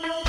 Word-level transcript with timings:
no. 0.00 0.21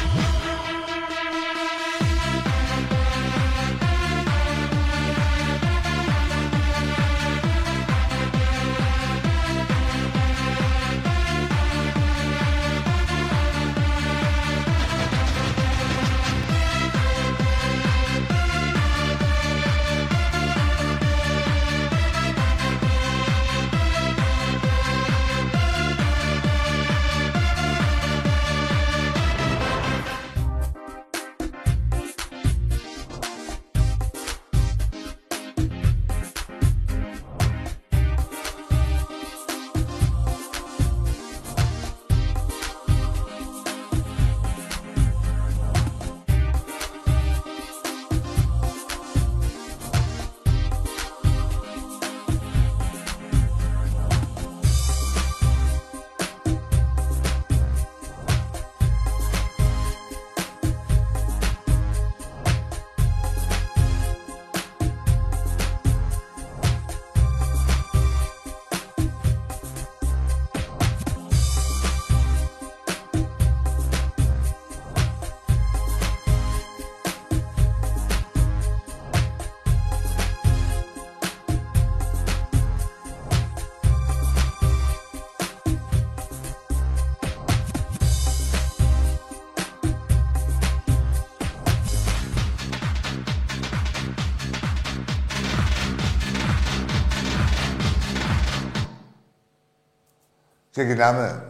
Ξεκινάμε. 100.83 101.43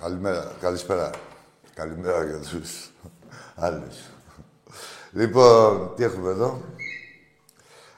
Καλημέρα. 0.00 0.52
Καλησπέρα. 0.60 1.10
Καλημέρα 1.74 2.24
για 2.24 2.38
τους 2.38 2.90
άλλους. 3.54 3.96
Λοιπόν, 5.12 5.92
τι 5.96 6.04
έχουμε 6.04 6.30
εδώ; 6.30 6.62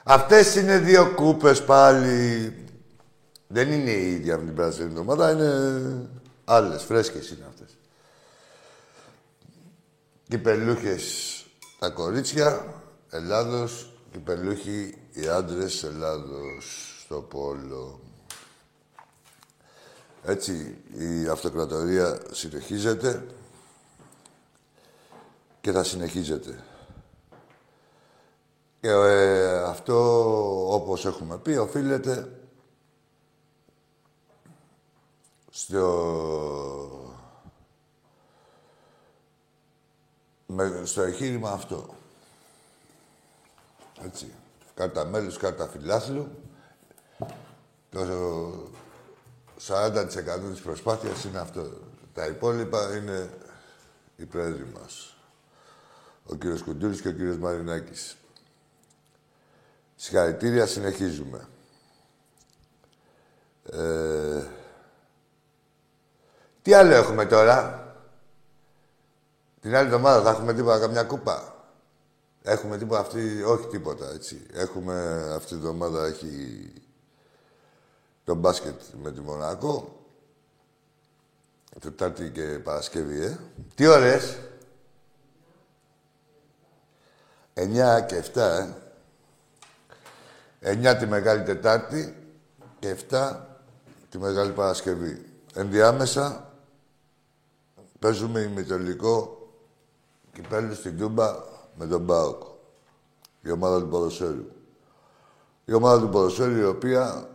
Αυτές 0.03 0.55
είναι 0.55 0.79
δύο 0.79 1.15
κούπες 1.15 1.65
πάλι. 1.65 2.55
Δεν 3.47 3.73
είναι 3.73 3.91
οι 3.91 4.13
ίδιοι 4.13 4.33
από 4.33 4.45
την 4.45 4.55
περασμένη 4.55 4.91
εβδομάδα, 4.91 5.31
είναι 5.31 6.09
άλλες, 6.45 6.83
φρέσκες 6.83 7.31
είναι 7.31 7.45
αυτές. 7.49 7.77
Κυπελούχες 10.29 11.35
τα 11.79 11.91
κορίτσια, 11.91 12.75
Ελλάδος, 13.11 13.93
κυπελούχοι 14.13 14.95
οι 15.13 15.29
άντρες 15.29 15.83
Ελλάδος 15.83 16.95
στο 17.05 17.17
πόλο. 17.17 18.01
Έτσι, 20.25 20.83
η 20.99 21.29
αυτοκρατορία 21.29 22.21
συνεχίζεται 22.31 23.27
και 25.61 25.73
θα 25.73 25.85
συνεχίζεται. 25.85 26.65
Και 28.81 28.89
ε, 28.89 29.63
αυτό, 29.63 30.75
όπως 30.75 31.07
έχουμε 31.07 31.39
πει, 31.39 31.57
οφείλεται 31.57 32.41
στο... 35.51 35.85
Με, 40.47 40.83
στο 40.85 41.03
εγχείρημα 41.03 41.51
αυτό. 41.51 41.95
Έτσι. 44.05 44.33
Κάρτα 44.75 45.05
μέλους, 45.05 45.37
κάρτα 45.37 45.69
φιλάθλου. 45.69 46.29
Το 47.91 48.01
40% 49.67 50.51
της 50.51 50.61
προσπάθειας 50.61 51.25
είναι 51.25 51.39
αυτό. 51.39 51.71
Τα 52.15 52.27
υπόλοιπα 52.27 52.97
είναι 52.97 53.31
οι 54.17 54.25
πρόεδροι 54.25 54.65
μας. 54.65 55.17
Ο 56.27 56.35
κύριος 56.35 56.63
Κουντούρης 56.63 57.01
και 57.01 57.09
ο 57.09 57.13
κύριος 57.13 57.37
Μαρινάκης. 57.37 58.17
Συγχαρητήρια, 59.97 60.67
συνεχίζουμε. 60.67 61.49
Ε, 63.71 64.47
τι 66.63 66.75
άλλο 66.75 66.95
έχουμε 66.95 67.27
τώρα; 67.27 67.85
Την 69.61 69.75
άλλη 69.77 69.87
εβδομάδα 69.87 70.23
θα 70.23 70.31
έχουμε 70.31 70.55
τίποτα, 70.55 70.79
καμιά 70.79 71.03
κούπα; 71.03 71.55
Έχουμε 72.43 72.79
τίποτα 72.79 73.01
αυτή, 73.01 73.43
όχι 73.43 73.67
τίποτα, 73.67 74.11
έτσι. 74.11 74.47
Έχουμε 74.53 75.27
αυτή 75.35 75.49
τη 75.49 75.55
εβδομάδα 75.55 76.07
έχει 76.07 76.73
το 78.31 78.37
μπάσκετ 78.37 78.81
με 79.03 79.13
τη 79.13 79.21
Μονακό. 79.21 80.05
Τετάρτη 81.81 82.31
και 82.31 82.43
Παρασκευή, 82.43 83.25
ε. 83.25 83.39
Τι 83.75 83.87
ώρες; 83.87 84.39
9 87.55 88.01
και 88.07 88.17
7, 88.35 88.69
ε. 90.61 90.73
9 90.73 90.97
τη 90.99 91.07
Μεγάλη 91.07 91.43
Τετάρτη 91.43 92.17
και 92.79 92.97
7 93.11 93.37
τη 94.09 94.19
Μεγάλη 94.19 94.53
Παρασκευή. 94.53 95.25
Ενδιάμεσα 95.55 96.53
παίζουμε 97.99 98.41
ημιτελικό 98.41 99.49
κυπέλου 100.33 100.75
στην 100.75 100.99
Τούμπα 100.99 101.35
με 101.75 101.87
τον 101.87 102.01
Μπάουκ. 102.01 102.43
Η 103.43 103.51
ομάδα 103.51 103.81
του 103.81 103.89
ποδοσφαίρου. 103.89 104.45
Η 105.65 105.73
ομάδα 105.73 106.01
του 106.01 106.09
ποδοσφαίρου 106.09 106.57
η 106.57 106.65
οποία 106.65 107.30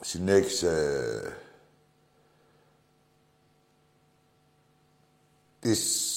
συνέχισε 0.00 1.36
τις 5.60 6.10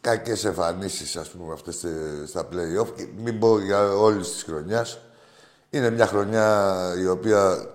κακές 0.00 0.44
εμφανίσεις, 0.44 1.16
ας 1.16 1.28
πούμε, 1.28 1.52
αυτές 1.52 1.84
στα 2.26 2.48
play-off. 2.52 2.88
Και 2.96 3.06
μην 3.16 3.38
πω 3.38 3.60
για 3.60 3.92
όλης 3.92 4.32
της 4.32 4.42
χρονιάς. 4.42 4.98
Είναι 5.70 5.90
μια 5.90 6.06
χρονιά 6.06 6.74
η 6.98 7.06
οποία 7.06 7.70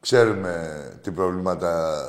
ξέρουμε 0.00 0.98
τι 1.02 1.10
προβλήματα 1.10 2.04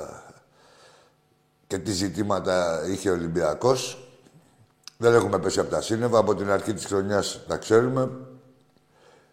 και 1.67 1.77
τι 1.77 1.91
ζητήματα 1.91 2.85
είχε 2.87 3.09
ο 3.09 3.13
Ολυμπιακός. 3.13 4.07
Δεν 4.97 5.13
έχουμε 5.13 5.39
πέσει 5.39 5.59
από 5.59 5.69
τα 5.69 5.81
σύννεφα. 5.81 6.17
Από 6.17 6.35
την 6.35 6.49
αρχή 6.49 6.73
της 6.73 6.85
χρονιάς 6.85 7.39
τα 7.47 7.57
ξέρουμε. 7.57 8.09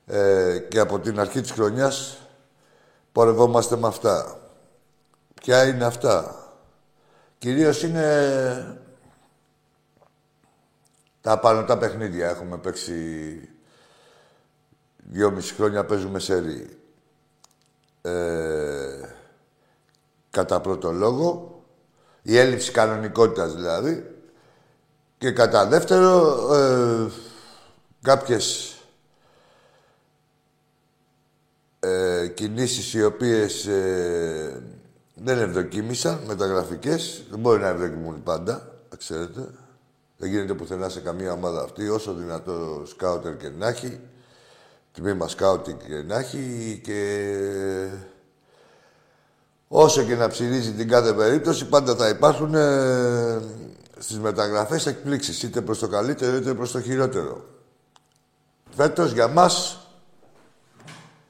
Ε, 0.07 0.59
και 0.59 0.79
από 0.79 0.99
την 0.99 1.21
αρχή 1.21 1.41
της 1.41 1.51
χρονιάς 1.51 2.20
πορευόμαστε 3.13 3.77
με 3.77 3.87
αυτά. 3.87 4.41
Ποια 5.35 5.67
είναι 5.67 5.85
αυτά; 5.85 6.35
Κυρίως 7.39 7.83
είναι 7.83 8.81
τα 11.21 11.39
πάνω 11.39 11.65
τα 11.65 11.79
παιχνίδια. 11.79 12.29
Έχουμε 12.29 12.57
παίξει 12.57 13.49
δυόμιση 14.97 15.55
χρόνια 15.55 15.85
παίζουμε 15.85 16.19
σε 16.19 16.35
ε, 18.03 19.09
κατά 20.31 20.61
πρώτο 20.61 20.93
λόγο, 20.93 21.63
η 22.23 22.39
έλλειψη 22.39 22.73
κανονικότητας 22.73 23.55
δηλαδή, 23.55 24.17
και 25.19 25.31
κατά 25.31 25.67
δεύτερο, 25.67 26.39
ε, 26.55 27.11
κάποιες 28.03 28.70
ε, 31.81 32.27
κινήσεις 32.27 32.95
οι 32.95 33.05
οποίες 33.05 33.67
ε, 33.67 34.63
δεν 35.15 35.39
ευδοκίμησαν, 35.39 36.21
μεταγραφικές. 36.27 37.25
Δεν 37.31 37.39
μπορεί 37.39 37.61
να 37.61 37.69
ευδοκιμούν 37.69 38.23
πάντα, 38.23 38.73
ξέρετε. 38.99 39.49
Δεν 40.17 40.31
γίνεται 40.31 40.55
πουθενά 40.55 40.89
σε 40.89 41.01
καμία 41.01 41.33
ομάδα 41.33 41.63
αυτή, 41.63 41.89
όσο 41.89 42.15
δυνατό 42.15 42.83
σκάουτερ 42.87 43.37
και 43.37 43.49
να 43.49 43.69
έχει, 43.69 44.01
τμήμα 44.93 45.29
σκάουτινγκ 45.29 45.79
και 45.79 46.03
να 46.07 46.19
έχει 46.19 46.81
και 46.85 47.31
όσο 49.69 50.03
και 50.03 50.15
να 50.15 50.29
ψηρίζει 50.29 50.73
την 50.73 50.89
κάθε 50.89 51.13
περίπτωση, 51.13 51.67
πάντα 51.67 51.95
θα 51.95 52.09
υπάρχουν 52.09 52.55
ε, 52.55 53.41
στις 53.99 54.19
μεταγραφές 54.19 54.87
εκπλήξεις, 54.87 55.43
είτε 55.43 55.61
προς 55.61 55.79
το 55.79 55.89
καλύτερο 55.89 56.37
είτε 56.37 56.55
προς 56.55 56.73
το 56.73 56.81
χειρότερο. 56.81 57.45
Φέτος 58.77 59.13
για 59.13 59.29
μας 59.29 59.80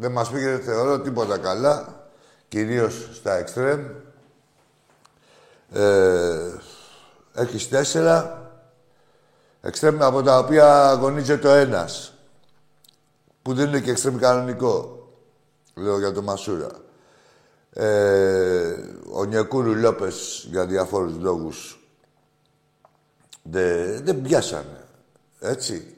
δεν 0.00 0.12
μας 0.12 0.31
πήγε 0.31 0.58
θεωρώ 0.58 1.00
τίποτα 1.00 1.38
καλά, 1.38 2.06
κυρίως 2.49 3.08
στα 3.12 3.35
εξτρέμ. 3.35 3.87
Ε, 5.73 6.52
έχεις 7.35 7.69
τέσσερα 7.69 8.50
εξτρέμ 9.61 10.02
από 10.02 10.23
τα 10.23 10.38
οποία 10.38 10.88
αγωνίζεται 10.88 11.49
ο 11.49 11.55
ένας. 11.55 12.14
Που 13.43 13.55
δεν 13.55 13.69
είναι 13.69 13.81
και 13.81 13.91
εξτρέμ 13.91 14.17
κανονικό. 14.17 15.08
Λέω 15.75 15.99
για 15.99 16.12
το 16.12 16.23
Μασούρα. 16.23 16.70
Ε, 17.73 18.75
ο 19.12 19.25
Νιακούρου 19.25 19.75
Λόπες 19.75 20.46
για 20.50 20.67
διαφόρους 20.67 21.17
λόγους 21.17 21.81
δεν, 23.43 24.05
δεν 24.05 24.23
πιάσανε. 24.23 24.85
Έτσι. 25.41 25.94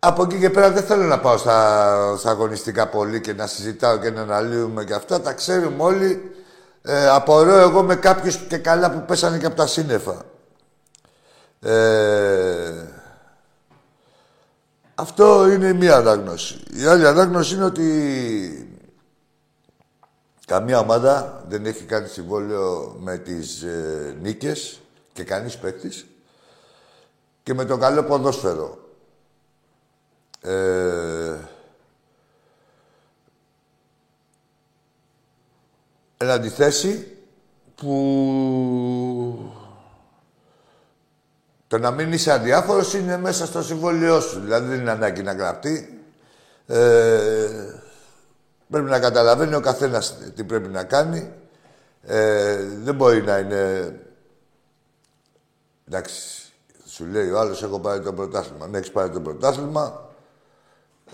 Από 0.00 0.22
εκεί 0.22 0.38
και 0.38 0.50
πέρα 0.50 0.70
δεν 0.70 0.82
θέλω 0.82 1.02
να 1.02 1.20
πάω 1.20 1.36
στα, 1.36 2.16
στα 2.18 2.30
αγωνιστικά 2.30 2.88
πολύ 2.88 3.20
και 3.20 3.32
να 3.32 3.46
συζητάω 3.46 3.98
και 3.98 4.10
να 4.10 4.20
αναλύουμε 4.20 4.84
και 4.84 4.94
αυτά. 4.94 5.20
Τα 5.20 5.32
ξέρουμε 5.32 5.82
όλοι. 5.82 6.32
Ε, 6.82 7.08
απορώ 7.08 7.54
εγώ 7.54 7.82
με 7.82 7.96
κάποιους 7.96 8.36
και 8.36 8.58
καλά 8.58 8.90
που 8.90 9.04
πέσανε 9.04 9.38
και 9.38 9.46
από 9.46 9.56
τα 9.56 9.66
σύννεφα. 9.66 10.22
Ε, 11.60 12.86
αυτό 14.94 15.48
είναι 15.48 15.72
μία 15.72 15.96
ανάγνωση. 15.96 16.62
Η 16.74 16.84
άλλη 16.84 17.06
ανάγνωση 17.06 17.54
είναι 17.54 17.64
ότι 17.64 18.78
καμία 20.46 20.78
ομάδα 20.78 21.44
δεν 21.48 21.66
έχει 21.66 21.84
κάνει 21.84 22.08
συμβόλαιο 22.08 22.96
με 23.00 23.18
τις 23.18 23.62
ε, 23.62 24.16
νίκες 24.22 24.80
και 25.12 25.24
κανείς 25.24 25.56
παίκτης 25.56 26.06
και 27.42 27.54
με 27.54 27.64
το 27.64 27.76
καλό 27.76 28.02
ποδόσφαιρο. 28.02 28.87
Ε, 30.48 31.38
εν 36.16 36.30
αντιθέσει 36.30 37.16
που 37.74 39.52
το 41.68 41.78
να 41.78 41.90
μην 41.90 42.12
είσαι 42.12 42.32
αδιάφορος 42.32 42.94
είναι 42.94 43.16
μέσα 43.16 43.46
στο 43.46 43.62
συμβόλαιό 43.62 44.20
σου. 44.20 44.40
Δηλαδή 44.40 44.68
δεν 44.68 44.80
είναι 44.80 44.90
ανάγκη 44.90 45.22
να 45.22 45.32
γραφτεί. 45.32 46.02
Ε, 46.66 47.48
πρέπει 48.70 48.90
να 48.90 49.00
καταλαβαίνει 49.00 49.54
ο 49.54 49.60
καθένας 49.60 50.18
τι 50.34 50.44
πρέπει 50.44 50.68
να 50.68 50.84
κάνει. 50.84 51.32
Ε, 52.02 52.56
δεν 52.64 52.94
μπορεί 52.94 53.22
να 53.22 53.38
είναι. 53.38 53.94
Εντάξει, 55.88 56.52
σου 56.86 57.04
λέει 57.04 57.30
ο 57.30 57.38
άλλος: 57.38 57.62
Έχω 57.62 57.80
πάρει 57.80 58.00
το 58.02 58.12
πρωτάθλημα. 58.12 58.66
Ναι, 58.66 58.78
έχεις 58.78 58.90
πάρει 58.90 59.10
το 59.10 59.20
πρωτάθλημα, 59.20 60.02
ε, 60.06 60.07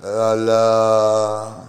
αλλά 0.02 1.68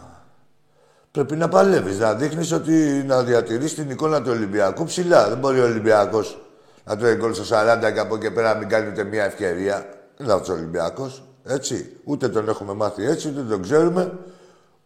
πρέπει 1.12 1.36
να 1.36 1.48
παλεύεις. 1.48 2.00
Να 2.00 2.14
δείχνεις 2.14 2.52
ότι 2.52 3.04
να 3.08 3.24
διατηρείς 3.24 3.76
την 3.76 3.90
εικόνα 3.90 4.22
του 4.22 4.32
Ολυμπιακού 4.32 4.84
ψηλά. 4.84 5.30
Δεν 5.30 5.38
μπορεί 5.38 5.60
ο 5.60 5.64
Ολυμπιακός 5.64 6.40
να 6.84 6.98
τρώει 6.98 7.16
γκολ 7.16 7.34
στο 7.34 7.44
40 7.44 7.92
και 7.94 8.00
από 8.00 8.16
εκεί 8.16 8.32
πέρα 8.32 8.54
να 8.54 8.60
μην 8.60 8.70
κάνει 8.70 8.90
ούτε 8.90 9.04
μία 9.04 9.24
ευκαιρία. 9.24 9.76
Δεν 10.18 10.26
είναι 10.26 10.34
αυτός 10.34 10.50
ο 10.50 10.54
Ολυμπιακός. 10.54 11.24
Έτσι. 11.44 11.98
Ούτε 12.04 12.30
τον 12.30 12.50
έχουμε 12.50 12.74
μάθει 12.74 13.06
έτσι, 13.06 13.30
ούτε 13.30 13.42
τον 13.42 13.62
ξέρουμε, 13.62 14.14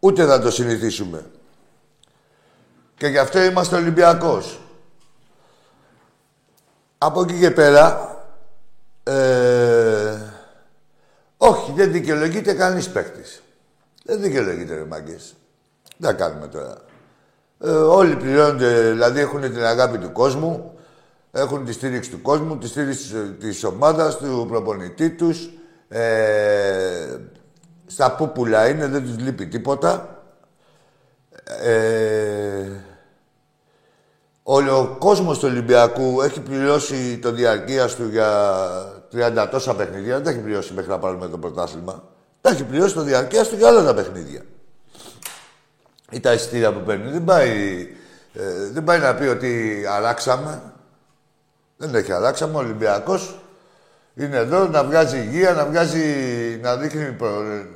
ούτε 0.00 0.26
θα 0.26 0.40
το 0.40 0.50
συνηθίσουμε. 0.50 1.24
Και 2.96 3.06
γι' 3.06 3.18
αυτό 3.18 3.42
είμαστε 3.42 3.76
Ολυμπιακός. 3.76 4.60
Από 6.98 7.20
εκεί 7.22 7.38
και 7.38 7.50
πέρα, 7.50 8.16
ε, 9.02 9.89
όχι, 11.42 11.72
δεν 11.72 11.92
δικαιολογείται 11.92 12.52
κανείς 12.52 12.88
παίκτης. 12.88 13.42
Δεν 14.04 14.20
δικαιολογείται, 14.20 14.74
ρε 14.74 14.84
μάγκες. 14.84 15.34
Δεν 15.96 16.16
κάνουμε 16.16 16.46
τώρα. 16.46 16.76
Ε, 17.60 17.70
όλοι 17.70 18.16
πληρώνονται, 18.16 18.90
δηλαδή 18.90 19.20
έχουν 19.20 19.40
την 19.40 19.64
αγάπη 19.64 19.98
του 19.98 20.12
κόσμου. 20.12 20.78
Έχουν 21.32 21.64
τη 21.64 21.72
στήριξη 21.72 22.10
του 22.10 22.22
κόσμου, 22.22 22.58
τη 22.58 22.68
στήριξη 22.68 23.14
της 23.38 23.64
ομάδας, 23.64 24.16
του 24.16 24.46
προπονητή 24.48 25.10
τους. 25.10 25.50
Ε, 25.88 27.16
στα 27.86 28.14
πούπουλα 28.14 28.68
είναι, 28.68 28.86
δεν 28.86 29.04
τους 29.04 29.18
λείπει 29.18 29.46
τίποτα. 29.46 30.22
Ε, 31.62 32.68
ο 34.42 34.86
κόσμος 34.86 35.38
του 35.38 35.48
Ολυμπιακού 35.50 36.20
έχει 36.22 36.40
πληρώσει 36.40 37.18
το 37.18 37.32
διαρκείας 37.32 37.94
του 37.94 38.08
για 38.08 38.99
30 39.12 39.48
τόσα 39.50 39.74
παιχνίδια. 39.74 40.14
Δεν 40.14 40.24
τα 40.24 40.30
έχει 40.30 40.38
πληρώσει 40.38 40.72
μέχρι 40.72 40.90
να 40.90 40.98
πάρουμε 40.98 41.28
το 41.28 41.38
πρωτάθλημα. 41.38 42.02
Τα 42.40 42.50
έχει 42.50 42.64
πληρώσει 42.64 42.94
το 42.94 43.02
διαρκεία 43.02 43.44
του 43.44 43.56
για 43.56 43.68
άλλα 43.68 43.84
τα 43.84 43.94
παιχνίδια. 43.94 44.42
Ή 46.10 46.20
τα 46.20 46.32
εισιτήρια 46.32 46.72
που 46.72 46.80
παίρνει. 46.80 47.10
Δεν 47.10 47.24
πάει, 47.24 47.48
ε, 48.32 48.70
δεν 48.70 48.84
πάει 48.84 48.98
να 48.98 49.14
πει 49.14 49.26
ότι 49.26 49.84
αλλάξαμε. 49.88 50.62
Δεν 51.76 51.94
έχει 51.94 52.12
αλλάξει. 52.12 52.44
Ο 52.44 52.50
Ολυμπιακός 52.52 53.40
είναι 54.14 54.36
εδώ 54.36 54.66
να 54.66 54.84
βγάζει 54.84 55.18
υγεία, 55.18 55.52
να 55.52 55.66
βγάζει. 55.66 56.04
να 56.62 56.76
δείχνει, 56.76 57.16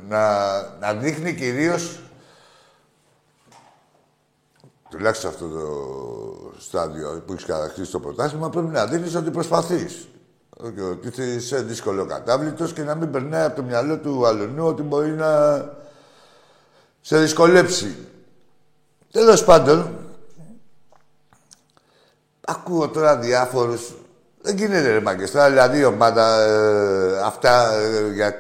να, 0.09 0.53
να 0.81 0.95
δείχνει 0.95 1.35
κυρίως. 1.35 1.99
Τουλάχιστον 4.91 5.31
αυτό 5.31 5.49
το 5.49 5.65
στάδιο 6.59 7.23
που 7.27 7.33
έχεις 7.33 7.45
κατακτήσει 7.45 7.91
το 7.91 8.01
πρωτάθλημα 8.01 8.51
πρέπει 8.51 8.67
να 8.67 8.87
δείχνεις 8.87 9.15
ότι 9.15 9.31
προσπαθείς. 9.31 10.09
Ότι 10.57 11.23
είσαι 11.23 11.63
δύσκολο 11.63 12.07
κατάβλητος 12.07 12.73
και 12.73 12.83
να 12.83 12.95
μην 12.95 13.11
περνάει 13.11 13.45
από 13.45 13.57
το 13.57 13.63
μυαλό 13.63 13.99
του 13.99 14.27
αλλονού 14.27 14.67
ότι 14.67 14.83
μπορεί 14.83 15.11
να 15.11 15.65
σε 17.01 17.19
δυσκολέψει. 17.19 17.97
Τέλος 19.11 19.45
πάντων, 19.45 20.05
Ακούω 22.47 22.89
τώρα 22.89 23.17
διάφορους. 23.17 23.93
Δεν 24.43 24.57
γίνεται 24.57 24.91
ρε 24.91 25.01
μάγκες. 25.01 25.31
Τώρα 25.31 25.49
δηλαδή 25.49 25.79
η 25.79 25.85
ομάδα 25.85 26.43
ε, 26.43 27.21
αυτά 27.25 27.73
ε, 27.73 28.13
για 28.13 28.35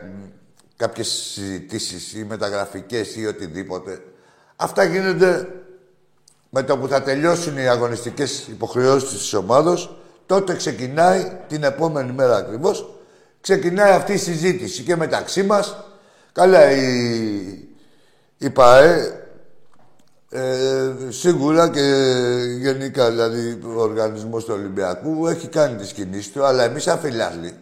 κάποιες 0.77 1.09
συζητήσεις 1.09 2.13
ή 2.13 2.25
μεταγραφικές 2.25 3.17
ή 3.17 3.27
οτιδήποτε. 3.27 4.03
Αυτά 4.57 4.85
γίνονται 4.85 5.49
με 6.51 6.63
το 6.63 6.79
που 6.79 6.89
θα 6.89 7.03
τελειώσουν 7.03 7.59
οι 7.59 7.69
αγωνιστικές 7.69 8.47
υποχρεώσεις 8.49 9.19
της 9.19 9.35
ομάδος. 9.35 9.97
Τότε 10.27 10.55
ξεκινάει 10.55 11.39
την 11.49 11.63
επόμενη 11.63 12.13
μέρα 12.13 12.37
ακριβώς. 12.37 12.95
Ξεκινάει 13.41 13.93
αυτή 13.93 14.13
η 14.13 14.17
συζήτηση 14.17 14.83
και 14.83 14.97
μεταξύ 14.97 15.43
μας. 15.43 15.77
Καλά 16.33 16.71
η, 16.71 17.69
η 18.39 18.51
ΠΑΕ 18.51 19.19
ε, 20.31 20.93
σίγουρα 21.09 21.69
και 21.69 21.81
γενικά, 22.59 23.11
δηλαδή, 23.11 23.61
ο 23.77 23.81
οργανισμός 23.81 24.45
του 24.45 24.55
Ολυμπιακού 24.55 25.27
έχει 25.27 25.49
κάνει 25.49 25.77
τις 25.77 25.93
κινήσεις 25.93 26.33
του, 26.33 26.45
αλλά 26.45 26.63
εμείς 26.63 26.87
αφιλάλλοι 26.87 27.55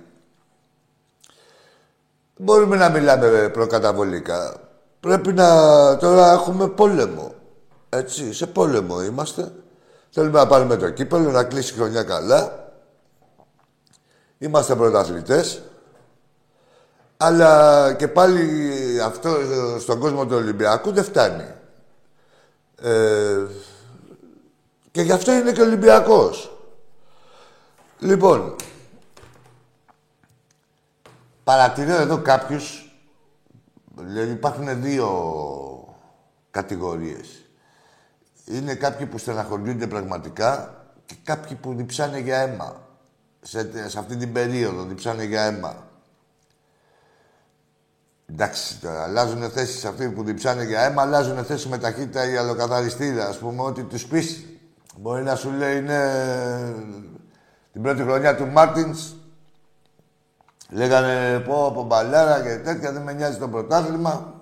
μπορούμε 2.42 2.76
να 2.76 2.88
μιλάμε 2.88 3.48
προκαταβολικά. 3.52 4.56
Πρέπει 5.00 5.32
να... 5.32 5.46
Τώρα 5.96 6.32
έχουμε 6.32 6.68
πόλεμο. 6.68 7.34
Έτσι, 7.88 8.32
σε 8.32 8.46
πόλεμο 8.46 9.02
είμαστε. 9.02 9.52
Θέλουμε 10.14 10.38
να 10.38 10.46
πάρουμε 10.46 10.76
το 10.76 10.90
κύπελο, 10.90 11.30
να 11.30 11.44
κλείσει 11.44 11.72
χρονιά 11.72 12.02
καλά. 12.02 12.72
Είμαστε 14.38 14.74
πρωταθλητές. 14.76 15.62
Αλλά 17.16 17.92
και 17.92 18.08
πάλι 18.08 19.00
αυτό 19.02 19.36
στον 19.78 19.98
κόσμο 19.98 20.26
του 20.26 20.36
Ολυμπιακού 20.36 20.92
δεν 20.92 21.04
φτάνει. 21.04 21.54
Ε, 22.82 23.46
και 24.90 25.02
γι' 25.02 25.12
αυτό 25.12 25.32
είναι 25.32 25.52
και 25.52 25.62
Ολυμπιακός. 25.62 26.56
Λοιπόν, 27.98 28.56
παρατηρώ 31.44 31.94
εδώ 31.94 32.18
κάποιους, 32.18 32.96
δηλαδή 33.96 34.30
υπάρχουν 34.30 34.82
δύο 34.82 35.08
κατηγορίες. 36.50 37.41
Είναι 38.44 38.74
κάποιοι 38.74 39.06
που 39.06 39.18
στεναχωριούνται 39.18 39.86
πραγματικά 39.86 40.74
και 41.06 41.14
κάποιοι 41.22 41.56
που 41.56 41.74
διψάνε 41.74 42.18
για 42.18 42.38
αίμα. 42.38 42.80
Σε, 43.40 43.88
σε 43.88 43.98
αυτή 43.98 44.16
την 44.16 44.32
περίοδο 44.32 44.82
διψάνε 44.82 45.24
για 45.24 45.42
αίμα. 45.42 45.86
Εντάξει, 48.30 48.80
τώρα 48.80 49.02
αλλάζουν 49.02 49.50
θέσεις 49.50 49.84
αυτοί 49.84 50.08
που 50.08 50.22
διψάνε 50.22 50.64
για 50.64 50.80
αίμα, 50.80 51.02
αλλάζουν 51.02 51.44
θέσει 51.44 51.68
με 51.68 51.78
ταχύτητα 51.78 52.30
οι 52.30 52.36
αλλοκαθαριστήρια. 52.36 53.26
Α 53.26 53.34
πούμε, 53.40 53.62
ότι 53.62 53.82
του 53.82 54.08
πεις, 54.08 54.44
μπορεί 54.96 55.22
να 55.22 55.34
σου 55.34 55.50
λέει 55.50 55.78
είναι 55.78 56.00
την 57.72 57.82
πρώτη 57.82 58.02
χρονιά 58.02 58.36
του 58.36 58.46
Μάρτινς. 58.46 59.12
Λέγανε 60.68 61.38
πω 61.38 61.66
από 61.66 61.82
μπαλάρα 61.82 62.42
και 62.42 62.56
τέτοια, 62.56 62.92
δεν 62.92 63.02
με 63.02 63.12
νοιάζει 63.12 63.38
το 63.38 63.48
πρωτάθλημα. 63.48 64.41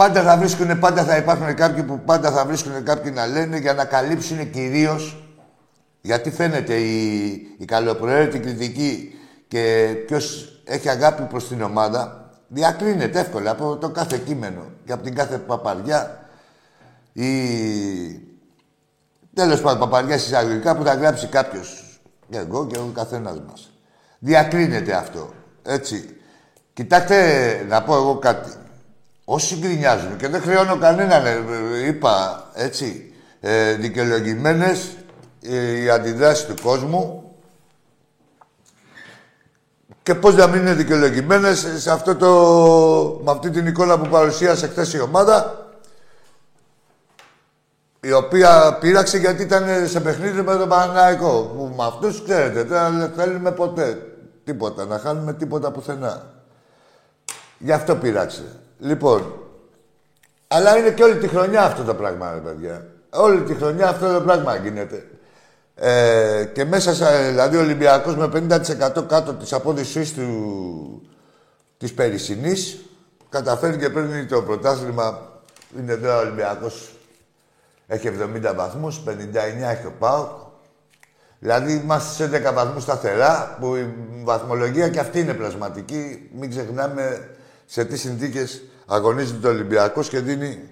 Πάντα 0.00 0.22
θα 0.22 0.36
βρίσκουν, 0.36 0.78
πάντα 0.78 1.04
θα 1.04 1.16
υπάρχουν 1.16 1.54
κάποιοι 1.54 1.82
που 1.82 2.00
πάντα 2.04 2.30
θα 2.30 2.44
βρίσκουν 2.44 2.84
κάποιοι 2.84 3.12
να 3.14 3.26
λένε 3.26 3.58
για 3.58 3.74
να 3.74 3.84
καλύψουν 3.84 4.50
κυρίως. 4.50 5.22
Γιατί 6.00 6.30
φαίνεται 6.30 6.74
η, 6.74 7.26
η 7.58 7.64
καλοπροαίρετη 7.64 8.38
κριτική 8.38 9.18
και 9.48 9.94
ποιος 10.06 10.52
έχει 10.64 10.88
αγάπη 10.88 11.22
προς 11.22 11.48
την 11.48 11.62
ομάδα, 11.62 12.30
διακρίνεται 12.48 13.20
εύκολα 13.20 13.50
από 13.50 13.76
το 13.76 13.88
κάθε 13.88 14.18
κείμενο 14.18 14.62
και 14.84 14.92
από 14.92 15.02
την 15.02 15.14
κάθε 15.14 15.38
παπαριά 15.38 16.28
ή 17.12 17.30
τέλος 19.34 19.60
πάντων 19.60 19.78
παπαριά 19.78 20.14
εισαγωγικά 20.14 20.76
που 20.76 20.84
θα 20.84 20.94
γράψει 20.94 21.26
κάποιος. 21.26 22.00
Και 22.30 22.38
εγώ 22.38 22.66
και 22.66 22.78
ο 22.78 22.90
καθένας 22.94 23.40
μας. 23.48 23.70
Διακρίνεται 24.18 24.92
αυτό. 24.92 25.32
Έτσι. 25.62 26.16
Κοιτάξτε, 26.72 27.64
να 27.68 27.82
πω 27.82 27.94
εγώ 27.94 28.18
κάτι. 28.18 28.50
Όσοι 29.32 29.56
γκρινιάζουν 29.58 30.16
και 30.16 30.28
δεν 30.28 30.40
χρεώνω 30.40 30.78
κανέναν, 30.78 31.26
ε, 31.26 31.86
είπα 31.86 32.44
έτσι, 32.54 33.14
ε, 33.40 33.74
δικαιολογημένες 33.74 34.96
ε, 35.42 35.82
οι 35.82 35.90
αντιδράσεις 35.90 36.46
του 36.46 36.54
κόσμου 36.62 37.32
και 40.02 40.14
πώς 40.14 40.34
να 40.34 40.46
μην 40.46 40.60
είναι 40.60 40.74
δικαιολογημένες 40.74 41.66
σε 41.76 41.90
αυτό 41.90 42.16
το, 42.16 42.30
με 43.24 43.30
αυτή 43.30 43.50
την 43.50 43.66
εικόνα 43.66 43.98
που 43.98 44.08
παρουσίασε 44.08 44.66
χθες 44.66 44.92
η 44.92 45.00
ομάδα 45.00 45.68
η 48.00 48.12
οποία 48.12 48.78
πήραξε 48.80 49.18
γιατί 49.18 49.42
ήταν 49.42 49.88
σε 49.88 50.00
παιχνίδι 50.00 50.42
με 50.42 50.56
τον 50.56 50.68
Παναναϊκό. 50.68 51.52
Που 51.56 51.74
με 51.76 51.84
αυτούς 51.84 52.22
ξέρετε, 52.22 52.62
δεν 52.62 53.12
θέλουμε 53.16 53.52
ποτέ 53.52 54.16
τίποτα, 54.44 54.84
να 54.84 54.98
χάνουμε 54.98 55.32
τίποτα 55.32 55.70
πουθενά. 55.70 56.26
Γι' 57.58 57.72
αυτό 57.72 57.96
πήραξε. 57.96 58.60
Λοιπόν, 58.80 59.34
αλλά 60.48 60.76
είναι 60.76 60.90
και 60.90 61.02
όλη 61.02 61.18
τη 61.18 61.28
χρονιά 61.28 61.62
αυτό 61.62 61.82
το 61.82 61.94
πράγμα, 61.94 62.32
ρε 62.34 62.40
παιδιά. 62.40 62.86
Όλη 63.10 63.42
τη 63.42 63.54
χρονιά 63.54 63.88
αυτό 63.88 64.12
το 64.12 64.20
πράγμα 64.20 64.56
γίνεται. 64.56 65.04
Ε, 65.74 66.44
και 66.54 66.64
μέσα, 66.64 66.94
σε, 66.94 67.28
δηλαδή, 67.28 67.56
ο 67.56 67.60
Ολυμπιακός 67.60 68.16
με 68.16 68.30
50% 68.34 69.06
κάτω 69.08 69.34
της 69.34 69.52
απόδυσής 69.52 70.14
του 70.14 71.02
της 71.78 71.94
Περισσυνής 71.94 72.78
καταφέρει 73.28 73.76
και 73.76 73.90
παίρνει 73.90 74.26
το 74.26 74.42
πρωτάθλημα. 74.42 75.28
Είναι 75.78 75.96
τώρα 75.96 76.16
ο 76.16 76.20
Ολυμπιακός 76.20 76.94
έχει 77.86 78.08
70 78.08 78.54
βαθμούς, 78.54 79.02
59 79.06 79.12
έχει 79.70 79.86
ο 79.86 79.92
ΠΑΟΚ. 79.98 80.28
Δηλαδή 81.38 81.72
είμαστε 81.72 82.12
σε 82.14 82.50
10 82.50 82.54
βαθμούς 82.54 82.82
σταθερά, 82.82 83.56
που 83.60 83.76
η 83.76 83.94
βαθμολογία 84.24 84.88
και 84.88 84.98
αυτή 84.98 85.20
είναι 85.20 85.34
πλασματική. 85.34 86.30
Μην 86.32 86.50
ξεχνάμε 86.50 87.30
σε 87.66 87.84
τι 87.84 87.96
συνθήκες 87.96 88.62
αγωνίζεται 88.90 89.38
το 89.38 89.48
Ολυμπιακός 89.48 90.08
και 90.08 90.20
δίνει 90.20 90.68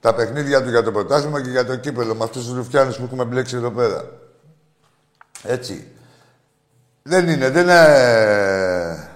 τα 0.00 0.14
παιχνίδια 0.14 0.62
του 0.62 0.68
για 0.68 0.82
το 0.82 0.92
πρωτάθλημα 0.92 1.42
και 1.42 1.50
για 1.50 1.64
το 1.64 1.76
κύπελο 1.76 2.14
με 2.14 2.24
αυτούς 2.24 2.44
τους 2.44 2.56
ρουφιάνους 2.56 2.96
που 2.96 3.04
έχουμε 3.04 3.24
μπλέξει 3.24 3.56
εδώ 3.56 3.70
πέρα. 3.70 4.04
Έτσι. 5.42 5.92
Δεν 7.02 7.28
είναι, 7.28 7.50
δεν 7.50 7.62
είναι... 7.62 9.08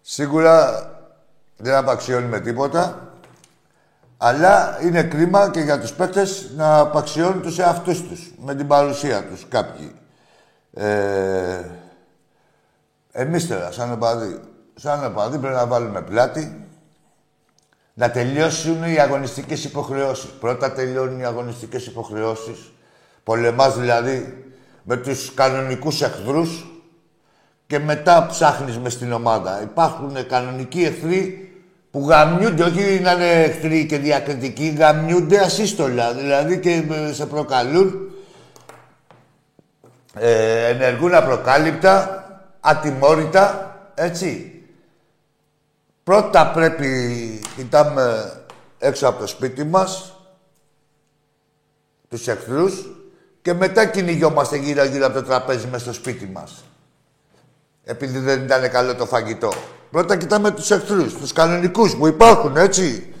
Σίγουρα 0.00 0.90
δεν 1.56 1.74
απαξιώνει 1.74 2.40
τίποτα. 2.40 3.12
Αλλά 4.16 4.78
είναι 4.82 5.02
κρίμα 5.02 5.50
και 5.50 5.60
για 5.60 5.80
τους 5.80 5.92
παίκτες 5.92 6.50
να 6.56 6.78
απαξιώνουν 6.78 7.42
τους 7.42 7.58
εαυτούς 7.58 8.02
τους 8.02 8.34
με 8.38 8.54
την 8.54 8.66
παρουσία 8.66 9.24
τους 9.24 9.46
κάποιοι. 9.48 9.94
Ε, 10.74 11.64
εμείς 13.12 13.46
τώρα, 13.46 13.72
σαν 13.72 13.92
οπαδί, 13.92 14.40
σαν 14.74 15.04
οπαδί 15.04 15.38
πρέπει 15.38 15.54
να 15.54 15.66
βάλουμε 15.66 16.02
πλάτη, 16.02 16.67
να 17.98 18.10
τελειώσουν 18.10 18.82
οι 18.82 18.98
αγωνιστικές 18.98 19.64
υποχρεώσεις. 19.64 20.30
Πρώτα 20.40 20.72
τελειώνουν 20.72 21.20
οι 21.20 21.24
αγωνιστικές 21.24 21.86
υποχρεώσεις. 21.86 22.72
Πολεμάς 23.24 23.78
δηλαδή 23.78 24.44
με 24.82 24.96
τους 24.96 25.34
κανονικούς 25.34 26.02
εχθρούς 26.02 26.66
και 27.66 27.78
μετά 27.78 28.26
ψάχνεις 28.30 28.78
μες 28.78 28.92
στην 28.92 29.12
ομάδα. 29.12 29.62
Υπάρχουν 29.62 30.26
κανονικοί 30.28 30.82
εχθροί 30.82 31.52
που 31.90 32.06
γαμιούνται, 32.08 32.62
όχι 32.62 33.00
να 33.02 33.12
είναι 33.12 33.42
εχθροί 33.42 33.86
και 33.86 33.98
διακριτικοί, 33.98 34.74
γαμιούνται 34.78 35.38
ασύστολα. 35.38 36.12
Δηλαδή 36.14 36.58
και 36.58 36.82
σε 37.12 37.26
προκαλούν, 37.26 38.10
ε, 40.14 40.66
ενεργούν 40.68 41.14
απροκάλυπτα, 41.14 42.24
ατιμόρυτα, 42.60 43.76
έτσι. 43.94 44.57
Πρώτα 46.08 46.50
πρέπει, 46.50 47.40
κοιτάμε 47.56 48.32
έξω 48.78 49.08
από 49.08 49.20
το 49.20 49.26
σπίτι 49.26 49.64
μας, 49.64 50.14
τους 52.08 52.28
εχθρούς 52.28 52.88
και 53.42 53.54
μετά 53.54 53.84
κυνηγιόμαστε 53.84 54.56
γύρω-γύρω 54.56 55.06
από 55.06 55.14
το 55.14 55.22
τραπέζι 55.22 55.66
μέσα 55.66 55.84
στο 55.84 55.92
σπίτι 55.92 56.26
μας. 56.26 56.64
Επειδή 57.84 58.18
δεν 58.18 58.42
ήταν 58.42 58.70
καλό 58.70 58.94
το 58.94 59.06
φαγητό. 59.06 59.52
Πρώτα 59.90 60.16
κοιτάμε 60.16 60.50
τους 60.50 60.70
εχθρούς, 60.70 61.14
τους 61.14 61.32
κανονικούς 61.32 61.96
που 61.96 62.06
υπάρχουν, 62.06 62.56
έτσι. 62.56 63.14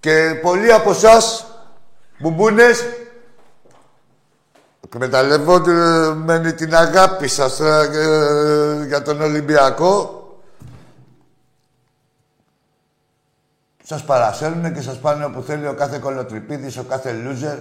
Και 0.00 0.38
πολλοί 0.42 0.72
από 0.72 0.90
εσάς, 0.90 1.46
μπουμπούνες, 2.18 2.84
εκμεταλλευόμενοι 4.84 6.52
την 6.52 6.74
αγάπη 6.74 7.28
σας 7.28 7.60
ε, 7.60 8.84
για 8.86 9.02
τον 9.02 9.20
Ολυμπιακό, 9.20 10.19
σας 13.90 14.04
παρασέρνουν 14.04 14.74
και 14.74 14.80
σας 14.80 14.98
πάνε 14.98 15.24
όπου 15.24 15.42
θέλει 15.42 15.66
ο 15.66 15.74
κάθε 15.74 15.98
κολοτριπίδης, 15.98 16.76
ο 16.78 16.82
κάθε 16.82 17.14
loser. 17.24 17.58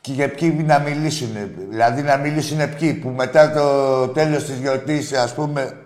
Και 0.00 0.12
για 0.12 0.30
ποιοι 0.30 0.64
να 0.66 0.78
μιλήσουν. 0.78 1.36
Δηλαδή 1.70 2.02
να 2.02 2.16
μιλήσουν 2.16 2.74
ποιοι 2.78 2.94
που 2.94 3.08
μετά 3.08 3.52
το 3.52 4.08
τέλος 4.08 4.44
της 4.44 4.58
γιορτής, 4.58 5.12
ας 5.12 5.34
πούμε, 5.34 5.76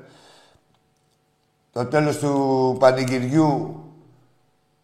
το 1.72 1.84
τέλος 1.84 2.18
του 2.18 2.76
πανηγυριού 2.78 3.82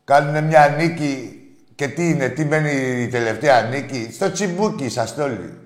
κάνουν 0.04 0.44
μια 0.44 0.74
νίκη 0.78 1.40
και 1.74 1.88
τι 1.88 2.08
είναι, 2.08 2.28
τι 2.28 2.44
μένει 2.44 3.02
η 3.02 3.08
τελευταία 3.08 3.62
νίκη. 3.62 4.10
Στο 4.12 4.32
τσιμπούκι 4.32 4.84
είσαστε 4.84 5.22
όλοι. 5.22 5.58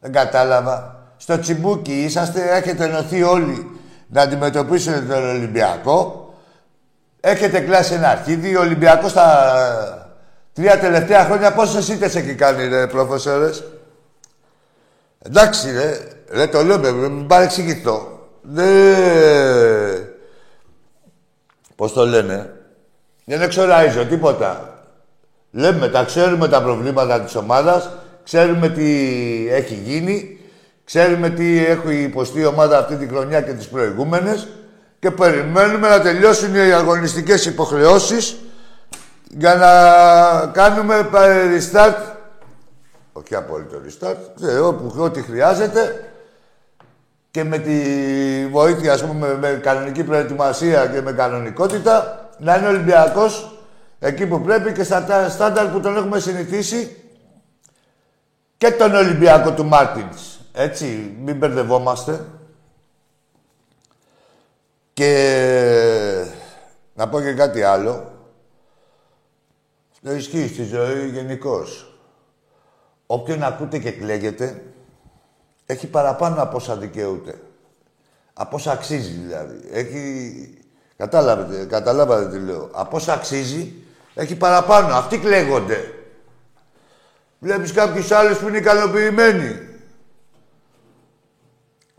Δεν 0.00 0.12
κατάλαβα. 0.12 1.04
Στο 1.16 1.38
τσιμπούκι 1.38 2.02
είσαστε, 2.02 2.56
έχετε 2.56 2.84
ενωθεί 2.84 3.22
όλοι 3.22 3.70
να 4.08 4.22
αντιμετωπίσετε 4.22 5.00
τον 5.00 5.28
Ολυμπιακό. 5.28 6.21
Έχετε 7.24 7.60
κλάσει 7.60 7.94
ένα 7.94 8.08
αρχίδι. 8.08 8.56
Ο 8.56 8.60
Ολυμπιακός 8.60 9.12
τα 9.12 10.12
τρία 10.52 10.78
τελευταία 10.78 11.24
χρόνια 11.24 11.52
πόσες 11.52 11.88
ήττες 11.88 12.14
έχει 12.14 12.34
κάνει, 12.34 12.68
ρε, 12.68 12.86
προφεσόρες; 12.86 13.64
Εντάξει, 15.18 15.70
ρε. 15.72 15.98
Ρε, 16.30 16.46
το 16.46 16.62
λέω, 16.62 16.78
μην 16.78 17.26
παρεξηγηθώ. 17.26 18.28
Δεν... 18.42 20.06
Πώς 21.76 21.92
το 21.92 22.06
λένε. 22.06 22.50
Δεν 23.24 23.42
εξοραίζω 23.42 24.04
τίποτα. 24.04 24.78
Λέμε, 25.50 25.88
τα 25.88 26.04
ξέρουμε 26.04 26.48
τα 26.48 26.62
προβλήματα 26.62 27.20
της 27.20 27.34
ομάδας, 27.34 27.90
ξέρουμε 28.24 28.68
τι 28.68 28.90
έχει 29.50 29.74
γίνει, 29.74 30.38
ξέρουμε 30.84 31.30
τι 31.30 31.66
έχει 31.66 32.02
υποστεί 32.02 32.40
η 32.40 32.44
ομάδα 32.44 32.78
αυτή 32.78 32.96
τη 32.96 33.06
χρονιά 33.06 33.40
και 33.40 33.52
τις 33.52 33.68
προηγούμενες 33.68 34.48
και 35.02 35.10
περιμένουμε 35.10 35.88
να 35.88 36.00
τελειώσουν 36.00 36.54
οι 36.54 36.72
αγωνιστικές 36.72 37.46
υποχρεώσεις 37.46 38.36
για 39.28 39.54
να 39.54 39.72
κάνουμε 40.46 41.08
restart, 41.12 41.94
όχι 43.12 43.34
απόλυτο 43.34 43.80
restart, 43.86 44.62
όπου, 44.62 44.94
ό,τι 44.96 45.22
χρειάζεται 45.22 46.12
και 47.30 47.44
με 47.44 47.58
τη 47.58 47.76
βοήθεια, 48.50 48.92
ας 48.92 49.04
πούμε, 49.04 49.36
με, 49.40 49.60
κανονική 49.62 50.04
προετοιμασία 50.04 50.86
και 50.86 51.00
με 51.00 51.12
κανονικότητα, 51.12 52.28
να 52.38 52.56
είναι 52.56 52.66
ο 52.66 52.70
Ολυμπιακός 52.70 53.58
εκεί 53.98 54.26
που 54.26 54.40
πρέπει 54.40 54.72
και 54.72 54.84
στα 54.84 55.28
στάνταρ 55.28 55.66
που 55.66 55.80
τον 55.80 55.96
έχουμε 55.96 56.20
συνηθίσει 56.20 56.96
και 58.56 58.70
τον 58.70 58.94
Ολυμπιακό 58.94 59.52
του 59.52 59.64
Μάρτινς. 59.64 60.38
Έτσι, 60.52 61.16
μην 61.24 61.36
μπερδευόμαστε. 61.36 62.20
Και 65.02 66.24
να 66.94 67.08
πω 67.08 67.20
και 67.20 67.32
κάτι 67.32 67.62
άλλο. 67.62 68.12
Το 70.02 70.12
ισχύει 70.12 70.48
στη 70.48 70.62
ζωή 70.64 71.08
γενικώς. 71.08 71.96
Όποιον 73.06 73.42
ακούτε 73.42 73.78
και 73.78 73.90
κλαίγεται, 73.90 74.62
έχει 75.66 75.86
παραπάνω 75.86 76.42
από 76.42 76.56
όσα 76.56 76.76
δικαιούται. 76.76 77.40
Από 78.32 78.56
όσα 78.56 78.72
αξίζει 78.72 79.10
δηλαδή. 79.10 79.68
Έχει... 79.72 80.58
Κατάλαβετε, 80.96 81.64
καταλάβατε 81.64 82.30
τι 82.30 82.44
λέω. 82.44 82.68
Από 82.72 82.96
όσα 82.96 83.12
αξίζει, 83.12 83.74
έχει 84.14 84.36
παραπάνω. 84.36 84.94
Αυτοί 84.94 85.18
κλαίγονται. 85.18 85.94
Βλέπεις 87.38 87.72
κάποιους 87.72 88.10
άλλους 88.10 88.38
που 88.38 88.48
είναι 88.48 88.58
ικανοποιημένοι. 88.58 89.71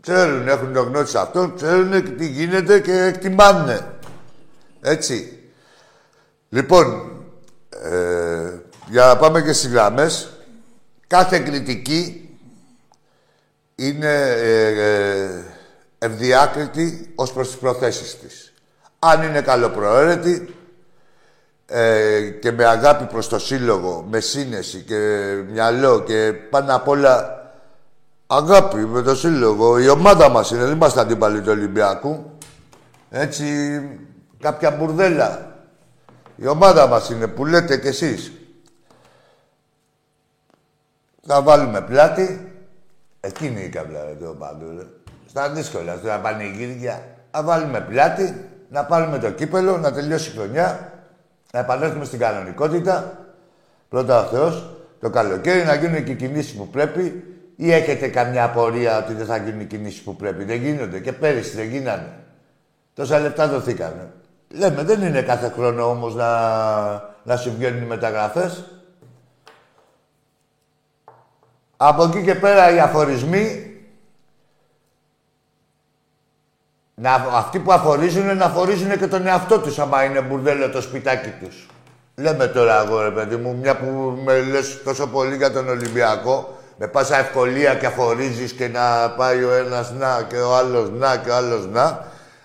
Ξέρουν, 0.06 0.48
έχουν 0.48 0.72
το 0.72 0.82
γνώση 0.82 1.16
αυτό, 1.18 1.52
ξέρουν 1.56 2.16
τι 2.16 2.26
γίνεται 2.26 2.80
και 2.80 3.02
εκτιμάνε. 3.02 3.86
Έτσι. 4.80 5.42
Λοιπόν, 6.48 7.12
ε, 7.82 8.52
για 8.88 9.06
να 9.06 9.16
πάμε 9.16 9.42
και 9.42 9.52
στις 9.52 9.70
γραμμές, 9.70 10.28
κάθε 11.06 11.38
κριτική 11.38 12.36
είναι 13.74 14.30
ε, 14.30 14.66
ε, 14.66 15.42
ευδιάκριτη 15.98 17.12
ως 17.14 17.32
προς 17.32 17.48
τις 17.48 17.56
προθέσεις 17.56 18.18
της. 18.18 18.52
Αν 18.98 19.22
είναι 19.22 19.40
καλοπροαίρετη 19.40 20.54
ε, 21.66 22.20
και 22.20 22.52
με 22.52 22.64
αγάπη 22.64 23.04
προς 23.04 23.28
το 23.28 23.38
σύλλογο, 23.38 24.06
με 24.10 24.20
σύνεση 24.20 24.80
και 24.80 24.96
μυαλό 25.50 26.02
και 26.02 26.32
πάνω 26.50 26.74
απ' 26.74 26.88
όλα 26.88 27.43
αγάπη 28.26 28.76
με 28.76 29.02
το 29.02 29.14
σύλλογο, 29.14 29.78
η 29.78 29.88
ομάδα 29.88 30.28
μας 30.28 30.50
είναι, 30.50 30.64
δεν 30.64 30.72
είμαστε 30.72 31.00
αντίπαλοι 31.00 31.40
του 31.40 31.50
Ολυμπιακού. 31.50 32.30
Έτσι, 33.10 33.44
κάποια 34.40 34.70
μπουρδέλα. 34.70 35.52
Η 36.36 36.46
ομάδα 36.46 36.86
μας 36.86 37.10
είναι 37.10 37.26
που 37.26 37.46
λέτε 37.46 37.76
κι 37.76 37.86
εσείς. 37.86 38.32
Θα 41.26 41.42
βάλουμε 41.42 41.80
πλάτη. 41.80 42.48
Εκείνη 43.20 43.60
η 43.60 43.68
καμπλά, 43.68 44.00
το 44.20 44.34
παντού, 44.38 44.86
Στα 45.28 45.50
δύσκολα, 45.50 45.96
στα 45.96 46.18
πανηγύρια. 46.18 47.02
Να 47.30 47.42
βάλουμε 47.42 47.80
πλάτη, 47.80 48.48
να 48.68 48.84
πάρουμε 48.84 49.18
το 49.18 49.30
κύπελο, 49.30 49.78
να 49.78 49.92
τελειώσει 49.92 50.30
η 50.30 50.32
χρονιά, 50.32 50.92
να 51.52 51.58
επανέλθουμε 51.58 52.04
στην 52.04 52.18
κανονικότητα. 52.18 53.18
Πρώτα 53.88 54.20
ο 54.20 54.24
Θεός, 54.24 54.70
το 55.00 55.10
καλοκαίρι 55.10 55.64
να 55.64 55.74
γίνουν 55.74 56.04
και 56.04 56.12
οι 56.12 56.16
κινήσεις 56.16 56.54
που 56.54 56.68
πρέπει 56.68 57.33
ή 57.56 57.72
έχετε 57.72 58.08
καμιά 58.08 58.44
απορία 58.44 58.98
ότι 58.98 59.12
δεν 59.14 59.26
θα 59.26 59.36
γίνουν 59.36 59.60
οι 59.60 59.64
κινήσεις 59.64 60.00
που 60.00 60.16
πρέπει; 60.16 60.44
Δεν 60.44 60.62
γίνονται 60.62 61.00
και 61.00 61.12
πέρυσι 61.12 61.56
δεν 61.56 61.68
γίνανε. 61.68 62.18
Τόσα 62.94 63.18
λεπτά 63.18 63.48
δοθήκανε. 63.48 64.12
Λέμε, 64.48 64.82
δεν 64.82 65.02
είναι 65.02 65.22
κάθε 65.22 65.48
χρόνο 65.48 65.90
όμως 65.90 66.14
να, 66.14 66.28
να 67.22 67.36
σου 67.36 67.54
βγαίνουν 67.56 67.82
οι 67.82 67.86
μεταγραφές. 67.86 68.64
Από 71.76 72.04
εκεί 72.04 72.22
και 72.22 72.34
πέρα 72.34 72.74
οι 72.74 72.80
αφορισμοί 72.80 73.74
να, 76.94 77.14
αυτοί 77.14 77.58
που 77.58 77.72
αφορίζουν 77.72 78.36
να 78.36 78.44
αφορίζουν 78.44 78.98
και 78.98 79.06
τον 79.06 79.26
εαυτό 79.26 79.58
τους 79.58 79.78
άμα 79.78 80.04
είναι 80.04 80.20
μπουρδέλο 80.20 80.70
το 80.70 80.80
σπιτάκι 80.80 81.30
τους. 81.44 81.66
Λέμε 82.16 82.46
τώρα 82.46 82.82
εγώ 82.84 83.02
ρε 83.02 83.10
παιδί 83.10 83.36
μου, 83.36 83.56
μια 83.56 83.76
που 83.76 84.20
με 84.24 84.40
λες 84.40 84.82
τόσο 84.82 85.06
πολύ 85.06 85.36
για 85.36 85.52
τον 85.52 85.68
Ολυμπιακό, 85.68 86.58
με 86.76 86.86
πάσα 86.86 87.18
ευκολία 87.18 87.74
και 87.74 87.86
αφορίζεις 87.86 88.52
και 88.52 88.68
να 88.68 89.10
πάει 89.10 89.42
ο 89.44 89.52
ένας 89.52 89.92
να 89.98 90.26
και 90.28 90.36
ο 90.36 90.56
άλλος 90.56 90.90
να 90.90 91.16
και 91.16 91.30
ο 91.30 91.34
άλλος 91.34 91.68
να, 91.72 92.04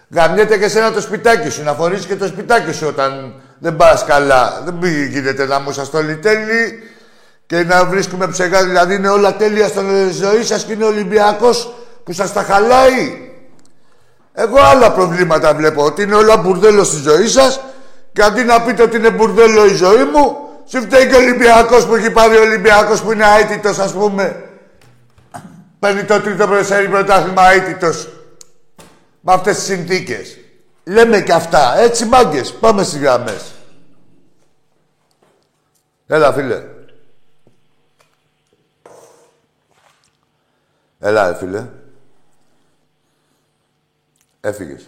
γαμιέται 0.09 0.57
και 0.57 0.67
σένα 0.67 0.91
το 0.91 1.01
σπιτάκι 1.01 1.49
σου, 1.49 1.63
να 1.63 1.73
φορείς 1.73 2.05
και 2.05 2.15
το 2.15 2.27
σπιτάκι 2.27 2.71
σου 2.71 2.87
όταν 2.87 3.33
δεν 3.59 3.75
πας 3.75 4.05
καλά. 4.05 4.61
Δεν 4.65 4.79
γίνεται 5.09 5.45
να 5.45 5.59
μου 5.59 5.71
σας 5.71 5.89
το 5.89 5.99
τέλει 6.21 6.83
και 7.45 7.63
να 7.63 7.85
βρίσκουμε 7.85 8.27
ψεγά, 8.27 8.63
δηλαδή 8.63 8.95
είναι 8.95 9.09
όλα 9.09 9.35
τέλεια 9.35 9.67
στην 9.67 10.11
ζωή 10.11 10.43
σας 10.43 10.63
και 10.63 10.73
είναι 10.73 10.85
Ολυμπιακός 10.85 11.73
που 12.03 12.13
σας 12.13 12.33
τα 12.33 12.43
χαλάει. 12.43 13.31
Εγώ 14.33 14.59
άλλα 14.59 14.91
προβλήματα 14.91 15.53
βλέπω, 15.53 15.83
ότι 15.83 16.01
είναι 16.01 16.15
όλα 16.15 16.37
μπουρδέλο 16.37 16.83
στη 16.83 17.01
ζωή 17.01 17.27
σας 17.27 17.59
και 18.13 18.23
αντί 18.23 18.43
να 18.43 18.61
πείτε 18.61 18.83
ότι 18.83 18.97
είναι 18.97 19.09
μπουρδέλο 19.09 19.65
η 19.65 19.73
ζωή 19.73 20.03
μου, 20.03 20.37
σου 20.71 20.81
φταίει 20.81 21.07
και 21.07 21.15
ο 21.15 21.17
Ολυμπιακός 21.17 21.85
που 21.85 21.95
έχει 21.95 22.11
πάρει 22.11 22.37
ο 22.37 22.41
Ολυμπιακός 22.41 23.01
που 23.01 23.11
είναι 23.11 23.25
αίτητος, 23.39 23.79
ας 23.79 23.93
πούμε. 23.93 24.49
Παίρνει 25.79 26.03
το 26.03 26.21
τρίτο 26.21 26.47
προσέρι 26.47 26.89
πρωτάθλημα 26.89 27.51
αίτητος. 27.51 28.09
Με 29.21 29.33
αυτές 29.33 29.55
τις 29.55 29.65
συνθήκες. 29.65 30.37
Λέμε 30.83 31.21
και 31.21 31.33
αυτά. 31.33 31.77
Έτσι 31.77 32.05
μάγκες. 32.05 32.53
Πάμε 32.53 32.83
στις 32.83 32.99
γραμμές. 32.99 33.53
Έλα, 36.07 36.33
φίλε. 36.33 36.63
Έλα, 40.99 41.35
φίλε. 41.35 41.65
Έφυγες. 44.41 44.85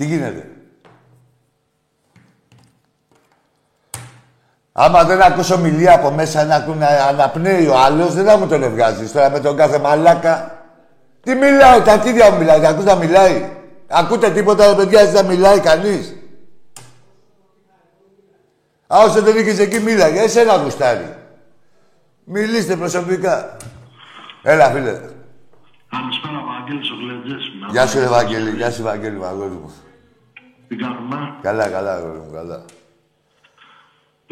Τι 0.00 0.06
γίνεται; 0.06 0.50
Άμα 4.72 5.04
δεν 5.04 5.22
ακούσω 5.22 5.58
μιλία 5.58 5.94
από 5.94 6.10
μέσα 6.10 6.44
να 6.44 6.54
ακούνε 6.54 6.86
αναπνέει 6.86 7.66
ο 7.66 7.78
άλλος, 7.78 8.14
δεν 8.14 8.24
θα 8.24 8.36
μου 8.36 8.46
τον 8.46 8.62
ευγάζεις. 8.62 9.12
Τώρα 9.12 9.30
με 9.30 9.40
τον 9.40 9.56
κάθε 9.56 9.78
μαλάκα. 9.78 10.64
Τι 11.22 11.34
μιλάει, 11.34 11.80
τα 11.80 11.92
αρχίδια 11.92 12.30
μου 12.30 12.38
μιλάει, 12.38 12.66
ακούς 12.66 12.84
να 12.84 12.94
μιλάει. 12.94 13.50
Ακούτε 13.88 14.30
τίποτα, 14.30 14.66
ρε 14.66 14.74
παιδιά, 14.74 15.00
έτσι 15.00 15.14
να 15.14 15.22
μιλάει 15.22 15.60
κανείς. 15.60 16.16
Α, 18.86 18.98
όσο 18.98 19.22
δεν 19.22 19.36
είχες 19.36 19.58
εκεί, 19.58 19.80
μίλαγε. 19.80 20.20
Εσένα 20.20 20.56
γουστάρει. 20.56 21.16
Μιλήστε 22.24 22.76
προσωπικά. 22.76 23.56
Έλα, 24.42 24.70
φίλε. 24.70 25.00
Καλησπέρα, 25.90 26.42
Βαγγέλης, 26.46 26.90
ο 26.90 26.94
Γλεντζές. 26.94 27.52
Γεια 27.70 27.86
σου, 27.86 27.98
Ευαγγέλη. 27.98 28.50
Γεια 28.50 28.70
σου, 28.70 28.80
Ευαγγέλη, 28.80 29.16
μαγόρι 29.16 29.50
μου. 29.50 29.72
Τι 30.70 30.76
κάνουμε. 30.84 31.18
Καλά, 31.48 31.66
καλά, 31.76 31.92
αγόρι 31.96 32.20
μου, 32.24 32.32
καλά. 32.38 32.58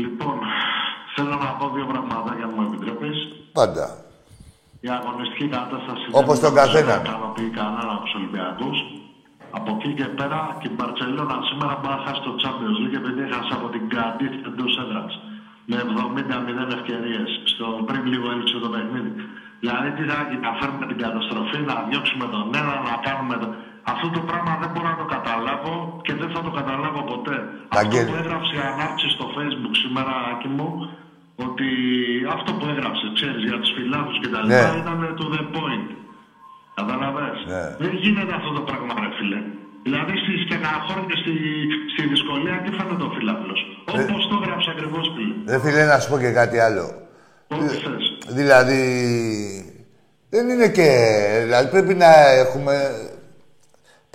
Λοιπόν, 0.02 0.36
θέλω 1.14 1.34
να 1.44 1.50
πω 1.58 1.64
δύο 1.74 1.86
πραγματάκια, 1.92 2.44
αν 2.48 2.52
μου 2.56 2.62
επιτρέπεις. 2.68 3.18
Πάντα. 3.58 3.86
Η 4.86 4.88
αγωνιστική 4.98 5.46
κατάσταση 5.56 6.04
Όπως 6.20 6.36
τον 6.44 6.52
καθένα. 6.60 6.92
δεν 6.94 7.04
ικανοποιεί 7.04 7.50
κανένα 7.58 7.92
από 7.94 8.02
τους 8.04 8.14
Ολυμπιακούς. 8.18 8.76
Από 9.58 9.70
εκεί 9.76 9.90
και 9.98 10.06
πέρα 10.18 10.40
και 10.60 10.68
η 10.70 10.74
Μπαρσελόνα 10.76 11.36
σήμερα 11.48 11.74
μπορεί 11.80 11.94
να 11.96 12.02
χάσει 12.06 12.20
το 12.28 12.32
Champions 12.42 12.78
League 12.82 12.96
επειδή 13.02 13.20
έχασε 13.28 13.52
από 13.58 13.66
την 13.74 13.82
Καντίθ 13.94 14.34
εντός 14.48 14.72
έδρας. 14.82 15.12
Με 15.70 15.76
70-0 15.84 16.72
ευκαιρίες. 16.78 17.28
Στο 17.52 17.66
πριν 17.88 18.02
λίγο 18.12 18.26
έλειξε 18.32 18.56
το 18.64 18.68
παιχνίδι. 18.74 19.12
Δηλαδή 19.62 19.88
τι 19.96 20.02
θα 20.10 20.16
να 20.44 20.50
φέρουμε 20.58 20.84
την 20.90 20.98
καταστροφή, 21.04 21.58
να 21.70 21.74
διώξουμε 21.88 22.26
τον 22.34 22.44
ένα, 22.60 22.74
να 22.90 22.94
κάνουμε 23.06 23.34
το... 23.42 23.48
Αυτό 23.92 24.06
το 24.16 24.20
πράγμα 24.28 24.52
δεν 24.62 24.70
μπορώ 24.72 24.88
να 24.94 24.98
το 25.02 25.06
καταλάβω 25.16 25.74
και 26.06 26.14
δεν 26.20 26.28
θα 26.34 26.40
το 26.46 26.50
καταλάβω 26.58 27.00
ποτέ. 27.12 27.36
Αυτό 27.80 27.96
που 28.08 28.16
έγραψε 28.22 28.52
η 28.60 28.62
ανάρτηση 28.72 29.08
στο 29.16 29.26
facebook 29.36 29.74
σήμερα, 29.82 30.12
Άκη 30.30 30.48
μου, 30.56 30.68
ότι 31.46 31.68
αυτό 32.36 32.50
που 32.58 32.64
έγραψε, 32.72 33.04
ξέρεις, 33.18 33.42
για 33.48 33.58
τους 33.60 33.70
φιλάθους 33.76 34.16
και 34.22 34.28
τα 34.34 34.40
λοιπά, 34.44 34.66
Ναι. 34.70 34.80
ήταν 34.82 34.98
to 35.20 35.26
the 35.34 35.42
point. 35.54 35.88
Καταλαβες; 36.80 37.38
Ναι. 37.52 37.64
Δεν 37.84 37.92
γίνεται 38.02 38.32
αυτό 38.38 38.50
το 38.58 38.62
πράγμα, 38.68 38.92
ρε 39.02 39.10
φίλε. 39.18 39.40
Δηλαδή 39.86 40.14
στη 40.22 40.32
στεναχώρια 40.44 41.06
και 41.10 41.18
στη, 41.22 41.34
στη 41.92 42.02
δυσκολία 42.12 42.54
τι 42.64 42.70
φαίνεται 42.76 43.04
ο 43.08 43.10
φιλάθλος; 43.16 43.60
Ε. 43.68 43.90
Όπως 43.98 44.20
το 44.30 44.34
έγραψε 44.40 44.68
ακριβώς 44.74 45.04
φίλε. 45.14 45.34
Δεν 45.50 45.58
φίλε, 45.64 45.82
να 45.92 45.96
σου 46.00 46.08
πω 46.10 46.16
και 46.24 46.32
κάτι 46.40 46.58
άλλο. 46.66 46.84
Ό,τι 47.54 47.74
θες. 47.84 48.04
Δηλαδή, 48.38 48.82
δεν 50.32 50.44
είναι 50.52 50.68
και... 50.78 50.88
Δηλαδή 51.44 51.68
πρέπει 51.74 51.94
να 52.04 52.10
έχουμε... 52.42 52.74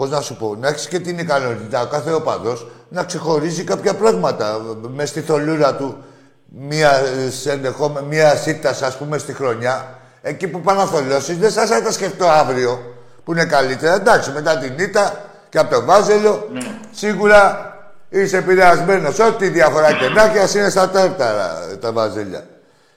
Πώς 0.03 0.11
να 0.11 0.21
σου 0.21 0.35
πω, 0.35 0.55
να 0.59 0.67
έχεις 0.67 0.87
και 0.87 0.99
την 0.99 1.17
ικανότητα 1.17 1.81
ο 1.81 1.85
κάθε 1.85 2.11
οπαδός 2.13 2.67
να 2.89 3.03
ξεχωρίζει 3.03 3.63
κάποια 3.63 3.93
πράγματα 3.93 4.61
μες 4.95 5.09
στη 5.09 5.21
θολούρα 5.21 5.75
του 5.75 5.97
μία, 6.45 6.91
σε 7.29 7.51
ενδεχόμε, 7.51 8.01
μία 8.01 8.35
σίτα, 8.35 8.69
ας 8.69 8.97
πούμε, 8.97 9.17
στη 9.17 9.33
χρονιά. 9.33 9.99
Εκεί 10.21 10.47
που 10.47 10.61
πάνε 10.61 10.79
να 10.79 10.85
θολώσεις, 10.85 11.37
δεν 11.37 11.51
σας 11.51 11.69
θα 11.69 11.81
τα 11.81 11.91
σκεφτώ 11.91 12.25
αύριο, 12.25 12.79
που 13.23 13.31
είναι 13.31 13.45
καλύτερα. 13.45 13.93
Εντάξει, 13.93 14.31
μετά 14.31 14.57
την 14.57 14.73
ήττα 14.77 15.25
και 15.49 15.57
από 15.59 15.75
το 15.75 15.85
Βάζελο, 15.85 16.47
Ναι. 16.51 16.61
σίγουρα 16.91 17.73
είσαι 18.09 18.37
επηρεασμένος. 18.37 19.19
Ό,τι 19.19 19.47
διαφορά 19.47 19.93
και 19.93 20.07
να 20.07 20.23
έχει, 20.23 20.37
ας 20.39 20.55
είναι 20.55 20.69
στα 20.69 20.89
τέρταρα 20.89 21.77
τα 21.81 21.91
Βάζελια. 21.91 22.43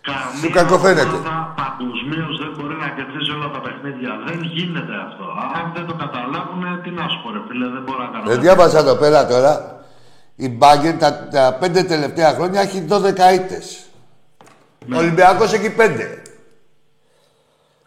Καμία 0.09 0.41
Σου 0.41 0.51
κακοφαίνεται. 0.59 1.17
ομάδα 1.17 1.55
παγκοσμίως 1.61 2.35
δεν 2.43 2.51
μπορεί 2.57 2.75
να 2.85 2.89
κερδίζει 2.97 3.31
όλα 3.37 3.49
τα 3.55 3.61
παιχνίδια. 3.65 4.11
Δεν 4.27 4.39
γίνεται 4.55 4.95
αυτό. 5.07 5.25
Αν 5.59 5.65
δεν 5.75 5.85
το 5.87 5.95
καταλάβουν, 6.03 6.63
τι 6.83 6.91
να 6.99 7.05
σου 7.11 7.19
πω, 7.23 7.29
ρε 7.35 7.41
φίλε, 7.49 7.67
δεν 7.75 7.83
μπορώ 7.87 8.01
να 8.05 8.11
κάνω. 8.13 8.25
Δεν 8.31 8.41
διάβασα 8.41 8.79
εδώ 8.79 8.95
πέρα 9.03 9.27
τώρα. 9.27 9.53
Η 10.37 10.49
Μπάγκερ 10.49 10.95
τα, 10.97 11.29
τα 11.29 11.57
πέντε 11.61 11.83
τελευταία 11.83 12.31
χρόνια 12.35 12.61
έχει 12.61 12.87
12 12.91 13.33
ήττες. 13.35 13.67
Ο 14.95 14.97
Ολυμπιακός 14.97 15.53
έχει 15.53 15.71
πέντε. 15.71 16.23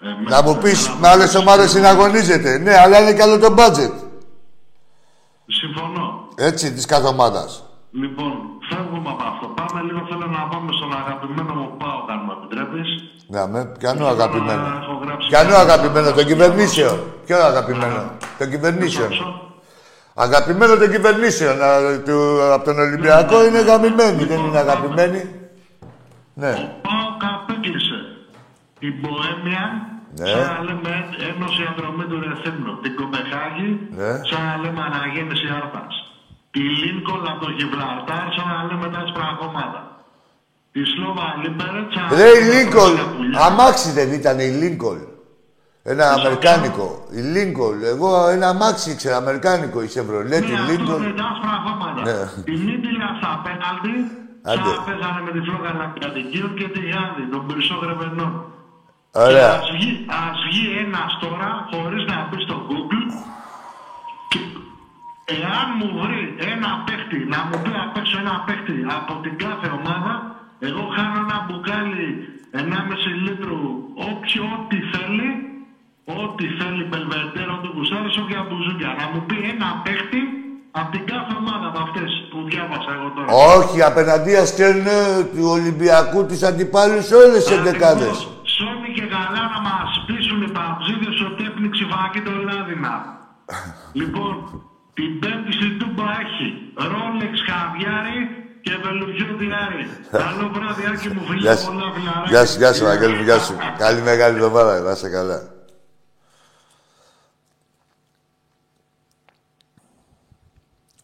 Ε, 0.01 0.07
Να 0.29 0.41
μου 0.41 0.49
μέσα- 0.53 0.57
πεις, 0.63 0.87
ένα- 0.87 0.95
με 0.99 1.07
άλλες 1.07 1.35
ομάδες 1.35 1.69
συναγωνίζεται. 1.69 2.57
Ναι, 2.57 2.77
αλλά 2.77 3.01
είναι 3.01 3.13
καλό 3.13 3.39
το 3.39 3.51
μπάτζετ. 3.53 3.93
Συμφωνώ. 5.47 6.27
Έτσι, 6.35 6.73
της 6.73 6.85
κάθε 6.85 7.07
ομάδας. 7.07 7.63
Λοιπόν, 7.91 8.31
φεύγουμε 8.69 9.09
από 9.15 9.23
αυτό. 9.31 9.45
Πάμε 9.59 9.79
λίγο, 9.87 10.01
θέλω 10.09 10.27
να 10.37 10.41
πάμε 10.51 10.69
στον 10.77 10.91
αγαπημένο 11.01 11.51
μου 11.59 11.67
Πάο, 11.81 11.99
αν 12.13 12.19
μου 12.25 12.31
επιτρέπεις. 12.37 12.89
Να 13.35 13.41
με, 13.51 13.59
ποιανού 13.79 14.05
αγαπημένο; 14.15 14.65
Έχω 14.81 14.93
γράψει- 15.03 15.29
Ποιανού 15.31 15.55
αγαπημένο, 15.65 16.07
τον 16.17 16.25
κυβερνήσεων; 16.31 16.95
Ποιο 17.25 17.37
αγαπημένο, 17.51 17.99
τον 18.39 18.49
κυβερνήσεων. 18.53 19.11
Αγαπημένο 20.25 20.75
των 20.81 20.89
κυβερνήσεων. 20.91 21.55
α, 21.61 21.69
του- 22.05 22.41
Από 22.55 22.63
τον 22.65 22.79
Ολυμπιακό 22.79 23.45
είναι 23.45 23.61
γαμημένοι, 23.61 24.23
δεν 24.23 24.39
είναι 24.45 24.57
αγαπημένοι. 24.57 25.21
Ναι. 26.33 26.51
Ο 26.51 26.67
Πάο 26.85 27.07
απέκλεισε 27.39 27.97
την 28.79 28.93
Μποέμια, 29.01 29.63
Ναι. 30.19 30.25
σαν 30.31 30.41
να 30.53 30.57
λέμε 30.67 30.91
Ένωση 31.31 31.61
Ανδρομήτου 31.69 32.19
Ρεθύμνου, 32.27 32.73
την 32.83 32.93
Κοπεχάγη, 32.99 33.69
Ναι. 33.99 34.11
σαν 34.29 34.41
να 34.49 34.55
λέμε 34.63 34.81
Αναγέννηση 34.89 35.47
Άρτας. 35.59 35.93
Τη 36.51 36.59
Λίνκολ 36.59 37.21
από 37.31 37.45
το 37.45 37.51
Γιβραλτάρ, 37.57 38.25
σαν 38.35 38.47
να 38.53 38.57
λέμε 38.69 38.87
τα 38.93 38.99
άσπρα 39.05 39.35
κόμματα. 39.39 39.81
Της 40.71 40.85
Σλόβα 40.93 41.27
Λίμπερετ, 41.43 41.87
σαν 41.93 42.03
να 42.09 42.15
Ρε 42.19 42.29
η 42.29 42.41
λέμε 42.43 42.53
Λίνκολ. 42.53 42.91
τα 42.95 43.05
πουλιά. 43.15 43.39
Αμάξι 43.45 43.89
δεν 43.91 44.09
ήταν 44.19 44.39
η 44.39 44.49
Λίνκολ. 44.61 44.97
Ένα 45.83 46.05
αμερικάνικο. 46.17 46.87
Η 47.19 47.21
Λίνκολ. 47.33 47.77
Εγώ 47.93 48.09
ένα 48.35 48.47
αμάξι 48.53 48.91
ήξερα, 48.91 49.15
αμερικάνικο 49.23 49.77
η 49.83 49.89
Chevrolet, 49.93 50.43
η 50.43 50.51
Ναι, 50.51 50.59
αυτό 50.59 50.71
Λίνκολ. 50.71 50.99
με 51.07 51.13
τα 51.19 51.25
άσπρα 51.33 51.55
χώματα. 51.65 52.01
Ναι. 52.07 52.17
Τη 52.47 52.51
Μίτιλια 52.65 53.09
στα 53.19 53.31
πέναλτι, 53.45 53.93
Άντε. 54.51 54.69
σαν 54.69 54.83
παίζανε 54.85 55.21
με 55.25 55.31
τη 55.35 55.39
φλόγα 55.47 55.71
Λαμπιατικίων 55.79 56.51
και 56.59 56.67
τη 56.75 56.81
Γάνδη, 56.91 57.23
τον 57.33 57.41
Περισσό 57.47 57.75
Γρεβενών. 57.83 58.33
Ωραία. 59.25 59.51
Ας 59.59 59.67
βγει, 59.75 59.91
ας 60.23 60.37
βγει 60.47 60.65
ένας 60.85 61.11
τώρα, 61.23 61.49
χωρίς 61.71 62.03
να 62.11 62.15
μπει 62.27 62.37
στο 62.47 62.55
Google, 62.69 62.77
και 62.77 62.78
εάν 65.35 65.67
μου 65.77 65.89
βρει 66.01 66.21
ένα 66.53 66.69
παίχτη, 66.85 67.19
να 67.33 67.39
μου 67.47 67.55
πει 67.63 67.71
απ' 67.85 67.97
έξω 68.01 68.15
ένα 68.23 68.35
παίχτη 68.45 68.77
από 68.97 69.13
την 69.23 69.33
κάθε 69.43 69.67
ομάδα, 69.79 70.13
εγώ 70.67 70.83
χάνω 70.95 71.17
ένα 71.25 71.37
μπουκάλι 71.45 72.07
1,5 72.51 73.11
λίτρου, 73.25 73.61
όποιο 74.09 74.43
ό,τι 74.57 74.77
θέλει, 74.93 75.29
ό,τι 76.21 76.45
θέλει 76.59 76.83
Μπελβεντέρο 76.89 77.55
του 77.63 77.71
Κουστάρης, 77.75 78.17
όποια 78.21 78.41
μπουζούκια. 78.47 78.89
Να 78.99 79.05
μου 79.11 79.19
πει 79.27 79.37
ένα 79.53 79.69
παίχτη 79.83 80.21
από 80.79 80.89
την 80.95 81.03
κάθε 81.11 81.33
ομάδα 81.41 81.65
από 81.71 81.79
αυτές 81.85 82.09
που 82.29 82.37
διάβασα 82.49 82.91
εγώ 82.97 83.09
τώρα. 83.15 83.27
Όχι, 83.55 83.77
απέναντίας 83.89 84.47
στέλνουν 84.47 85.13
του 85.33 85.45
Ολυμπιακού 85.57 86.19
τις 86.25 86.41
αντιπάλους 86.43 87.11
όλες 87.11 87.43
τις 87.43 87.57
εντεκάδες. 87.57 88.15
Ακριβώς. 88.17 88.37
Σόνι 88.57 88.89
και 88.97 89.05
καλά 89.15 89.43
να 89.53 89.59
μας 89.67 89.89
πείσουν 90.07 90.41
οι 90.45 90.51
παψίδες 90.57 91.17
ότι 91.27 91.41
έπνιξε 91.49 91.85
φακή 91.91 92.21
το 92.27 92.31
Λάδινα. 92.47 92.95
λοιπόν, 93.99 94.33
την 94.99 95.11
πέμπτη 95.21 95.51
στην 95.59 95.71
Τούμπα 95.79 96.07
έχει 96.23 96.47
Ρόλεξ 96.93 97.33
Χαβιάρη 97.49 98.19
και 98.65 98.73
Βελουγιό 98.83 99.31
Διάρη. 99.41 99.83
Καλό 100.23 100.45
βράδυ, 100.55 100.83
Άκη 100.91 101.07
μου, 101.13 101.21
Γεια 101.21 101.31
φιλιά 101.31 101.55
σου. 101.55 101.65
πολλά, 101.65 101.87
φιλαράκια. 101.95 102.29
Γεια 102.31 102.45
σου, 102.45 102.57
γεια 102.57 102.73
σου, 102.73 102.87
Αγγέλη 102.87 103.15
μου, 103.15 103.23
γεια 103.23 103.39
σου. 103.39 103.55
Καλή 103.77 104.01
μεγάλη 104.01 104.35
εβδομάδα, 104.35 104.79
να 104.79 104.91
είσαι 104.91 105.09
καλά. 105.09 105.39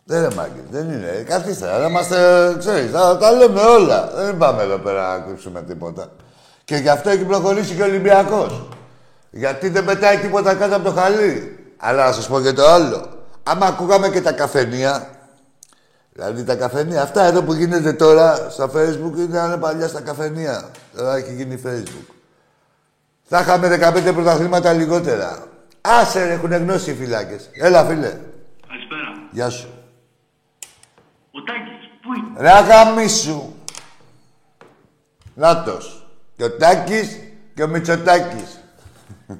Δεν 0.07 0.17
είναι 0.23 0.33
μάγκη, 0.35 0.61
δεν 0.69 0.89
είναι. 0.91 1.23
Καθίστε, 1.27 1.77
να 1.77 1.87
είμαστε, 1.87 2.17
ξέρεις, 2.59 2.91
τα, 2.91 3.17
τα 3.17 3.31
λέμε 3.31 3.61
όλα. 3.61 4.09
Δεν 4.15 4.37
πάμε 4.37 4.63
εδώ 4.63 4.77
πέρα 4.77 5.17
να 5.17 5.25
κρύψουμε 5.25 5.61
τίποτα. 5.61 6.11
Και 6.63 6.75
γι' 6.75 6.89
αυτό 6.89 7.09
έχει 7.09 7.23
προχωρήσει 7.23 7.75
και 7.75 7.81
ο 7.81 7.85
Ολυμπιακός. 7.85 8.67
Γιατί 9.29 9.69
δεν 9.69 9.85
πετάει 9.85 10.17
τίποτα 10.17 10.55
κάτω 10.55 10.75
από 10.75 10.83
το 10.83 10.91
χαλί. 10.91 11.59
Αλλά 11.77 12.05
να 12.05 12.11
σας 12.11 12.27
πω 12.27 12.41
και 12.41 12.53
το 12.53 12.65
άλλο. 12.65 13.14
Άμα 13.47 13.65
ακούγαμε 13.65 14.09
και 14.09 14.21
τα 14.21 14.31
καφενεία, 14.31 15.15
Δηλαδή 16.15 16.43
τα 16.43 16.55
καφενεία, 16.55 17.01
αυτά 17.01 17.23
εδώ 17.23 17.43
που 17.43 17.53
γίνεται 17.53 17.93
τώρα 17.93 18.49
στα 18.49 18.69
facebook 18.75 19.17
ήταν 19.17 19.59
παλιά 19.59 19.87
στα 19.87 20.01
καφενεία. 20.01 20.69
Τώρα 20.95 21.15
έχει 21.15 21.33
γίνει 21.33 21.61
facebook. 21.65 22.13
Θα 23.23 23.39
είχαμε 23.39 23.91
15 24.07 24.13
πρωταθλήματα 24.13 24.73
λιγότερα. 24.73 25.47
Άσε 25.81 26.25
ρε, 26.25 26.33
έχουν 26.33 26.53
γνώση 26.53 26.91
οι 26.91 26.93
φυλάκες. 26.93 27.49
Έλα 27.53 27.85
φίλε. 27.85 28.17
Καλησπέρα. 28.67 29.27
Γεια 29.31 29.49
σου. 29.49 29.69
Ο 31.31 31.43
Τάκης, 31.43 31.89
πού 32.01 32.13
είναι; 32.13 32.39
Ρε 32.39 32.51
αγαμίσου. 32.51 33.53
Νάτος. 35.33 36.07
Και 36.35 36.43
ο 36.43 36.51
Τάκης 36.51 37.19
και 37.55 37.63
ο 37.63 37.67
Μητσοτάκης. 37.67 38.59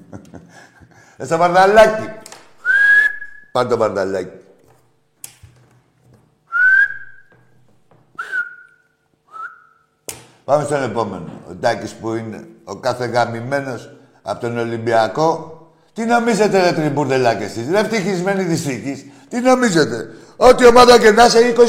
Ε, 1.17 1.25
στο 3.63 3.67
βαρδαλάκι. 3.67 3.67
Πάρ' 3.67 3.67
το 3.67 3.77
βαρδαλάκι. 3.77 4.29
Πάμε 10.45 10.63
στον 10.63 10.83
επόμενο. 10.83 11.29
Ο 11.49 11.53
Τάκης 11.61 11.91
που 11.93 12.13
είναι 12.13 12.47
ο 12.63 12.75
κάθε 12.75 13.05
γαμημένος 13.05 13.89
από 14.21 14.39
τον 14.39 14.57
Ολυμπιακό. 14.57 15.59
Τι 15.93 16.05
νομίζετε 16.05 16.61
ρε 16.61 16.71
τριμπούρδελάκες 16.71 17.45
εσείς, 17.49 17.69
ρε 17.71 17.79
ευτυχισμένοι 17.79 18.43
δυστυχείς. 18.43 19.05
Τι 19.29 19.39
νομίζετε; 19.39 20.09
Ό,τι 20.35 20.65
ομάδα 20.65 20.99
και 20.99 21.11
να 21.11 21.25
είσαι 21.25 21.39
20, 21.39 21.59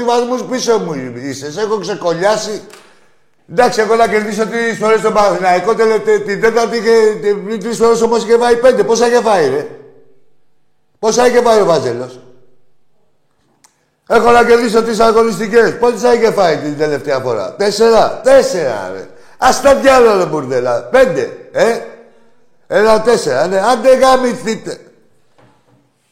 20 0.00 0.04
βαθμούς 0.06 0.42
πίσω 0.42 0.78
μου 0.78 0.94
είσαι. 1.16 1.52
Σε 1.52 1.60
έχω 1.60 1.78
ξεκολλιάσει. 1.78 2.62
Εντάξει, 3.50 3.80
εγώ 3.80 3.94
να 3.94 4.08
κερδίσω 4.08 4.46
τρεις 4.46 4.78
φορές 4.78 5.00
τον 5.00 5.12
Παναθηναϊκό, 5.12 5.74
τελε- 5.74 6.04
τε- 6.04 6.24
την 6.24 6.40
τέταρτη 6.40 6.80
και 6.80 7.56
τρει 7.58 7.72
φορέ 7.72 8.02
όμω 8.04 8.16
είχε 8.16 8.36
φάει 8.38 8.56
πέντε. 8.56 8.84
Πόσα 8.84 9.06
είχε 9.06 9.20
φάει, 9.20 9.48
ρε; 9.48 9.66
Πόσα 10.98 11.26
είχε 11.26 11.40
φάει 11.40 11.60
ο 11.60 11.64
Βάζελος; 11.64 12.20
Έχω 14.08 14.30
να 14.30 14.44
κερδίσω 14.44 14.82
τρει 14.82 15.00
αγωνιστικές. 15.00 15.78
Πόσα 15.78 16.14
είχε 16.14 16.32
φάει 16.32 16.56
την 16.56 16.78
τελευταία 16.78 17.18
φορά; 17.18 17.54
Τέσσερα. 17.54 18.20
Τέσσερα, 18.24 18.92
ρε. 18.94 19.06
Α 19.38 19.48
τα 19.62 19.74
διάλογο, 19.74 20.18
ρε 20.18 20.24
μπουρδέλα. 20.24 20.82
Πέντε, 20.82 21.36
ε. 21.52 21.78
Ένα 22.66 23.00
τέσσερα, 23.00 23.46
ναι. 23.46 23.60
Άντε 23.60 23.96
γαμηθείτε. 23.96 24.78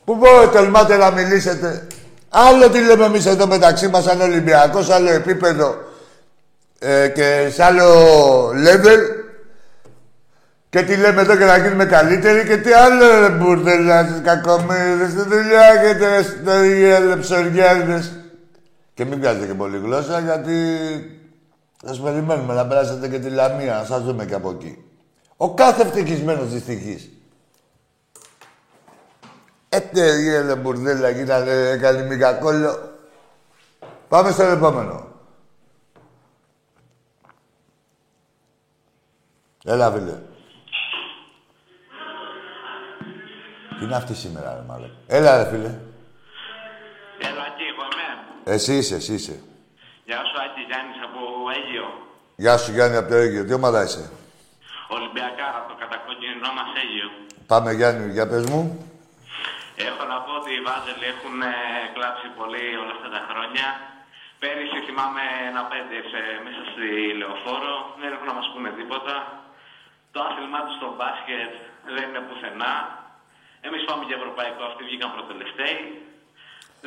Πού 0.04 0.14
μπορείτε, 0.14 0.58
τολμάτε 0.58 0.96
να 0.96 1.10
μιλήσετε. 1.10 1.86
Άλλο 2.28 2.70
τι 2.70 2.80
λέμε 2.80 3.04
εμείς 3.04 3.26
εδώ 3.26 3.46
μεταξύ 3.46 3.88
μας, 3.88 4.04
σαν 4.04 4.20
Ολυμπιακό, 4.20 4.84
άλλο 4.90 5.10
επίπεδο 5.10 5.74
ε, 6.78 7.08
και 7.08 7.50
σε 7.52 7.64
άλλο 7.64 7.84
level. 8.48 8.98
Και 10.76 10.82
τι 10.82 10.96
λέμε 10.96 11.20
εδώ 11.20 11.36
και 11.36 11.44
να 11.44 11.56
γίνουμε 11.58 11.84
καλύτεροι 11.84 12.48
και 12.48 12.56
τι 12.56 12.72
άλλο 12.72 13.20
ρε 13.20 13.28
μπουρδελά, 13.28 14.20
κακομύριδες, 14.24 15.10
στη 15.10 15.22
δουλειά 15.22 15.60
έχετε 15.60 16.18
ιστορία, 16.18 17.18
ψωριάδες. 17.18 18.12
Και 18.94 19.04
μην 19.04 19.20
κάνετε 19.20 19.46
και 19.46 19.54
πολύ 19.54 19.78
γλώσσα 19.78 20.20
γιατί 20.20 20.78
θα 21.82 21.88
σας 21.88 22.00
περιμένουμε 22.00 22.54
να 22.54 22.66
περάσετε 22.66 23.08
και 23.08 23.18
τη 23.18 23.28
Λαμία, 23.28 23.74
να 23.74 23.84
σας 23.84 24.02
δούμε 24.02 24.24
και 24.24 24.34
από 24.34 24.50
εκεί. 24.50 24.84
Ο 25.36 25.54
κάθε 25.54 25.82
ευτυχισμένος 25.82 26.48
δυστυχής. 26.48 27.10
Έτε 29.68 30.40
ρε 30.40 30.54
μπουρδέλα, 30.54 31.08
γίνανε 31.08 31.78
καλή 31.80 32.18
κόλλο. 32.40 32.98
Πάμε 34.08 34.30
στο 34.30 34.42
επόμενο. 34.42 35.06
Έλα, 39.64 39.90
φίλε. 39.90 40.34
Τι 43.78 43.84
είναι 43.84 43.96
αυτή 43.96 44.14
σήμερα, 44.14 44.54
ρε 44.54 44.64
μάλλον. 44.70 44.90
Έλα, 45.06 45.30
ρε 45.42 45.48
φίλε. 45.50 45.72
Έλα 47.28 47.42
εκεί, 47.50 47.64
εγώ 47.72 47.82
είμαι. 47.90 48.06
Εσύ 48.54 48.72
είσαι, 48.76 48.94
εσύ 48.94 49.14
είσαι. 49.14 49.36
Γεια 50.08 50.20
σου, 50.28 50.36
Άκη 50.44 50.60
Γιάννης 50.68 50.98
από 51.08 51.20
Αίγυο. 51.56 51.86
Γεια 52.44 52.54
σου, 52.62 52.70
Γιάννη, 52.76 52.96
από 52.96 53.08
το 53.12 53.16
Αίγυο. 53.22 53.42
Τι 53.46 53.52
ομάδα 53.60 53.80
είσαι; 53.86 54.04
Ολυμπιακά, 54.96 55.46
από 55.58 55.66
το 55.72 55.76
κατακόκκινο 55.82 56.50
μας 56.58 56.70
Αίγυο. 56.80 57.08
Πάμε, 57.52 57.68
Γιάννη, 57.78 58.04
για 58.16 58.26
πες 58.30 58.44
μου. 58.50 58.62
Έχω 59.88 60.02
να 60.12 60.16
πω 60.24 60.30
ότι 60.40 60.50
οι 60.56 60.60
Βάζελοι 60.68 61.06
έχουν 61.14 61.36
ε, 61.52 61.54
κλάψει 61.94 62.26
πολύ 62.38 62.64
όλα 62.82 62.92
αυτά 62.96 63.08
τα 63.16 63.20
χρόνια. 63.28 63.66
Πέρυσι 64.42 64.78
θυμάμαι 64.86 65.22
ένα 65.50 65.62
πέντε 65.72 65.96
σε- 66.10 66.36
μέσα 66.46 66.62
στη 66.70 66.86
λεωφόρο. 67.20 67.74
Δεν 68.00 68.10
έχουν 68.14 68.26
να 68.32 68.36
μας 68.38 68.46
πούνε 68.52 68.70
τίποτα. 68.80 69.14
Το 70.12 70.18
άθλημά 70.28 70.60
τους 70.64 70.76
στο 70.80 70.88
μπάσκετ 70.96 71.52
δεν 71.94 72.04
είναι 72.08 72.22
πουθενά. 72.28 72.74
Εμείς 73.66 73.82
πάμε 73.88 74.02
για 74.08 74.16
ευρωπαϊκό, 74.20 74.62
αυτοί 74.70 74.82
βγήκαν 74.88 75.10
προτελευταίοι. 75.14 75.78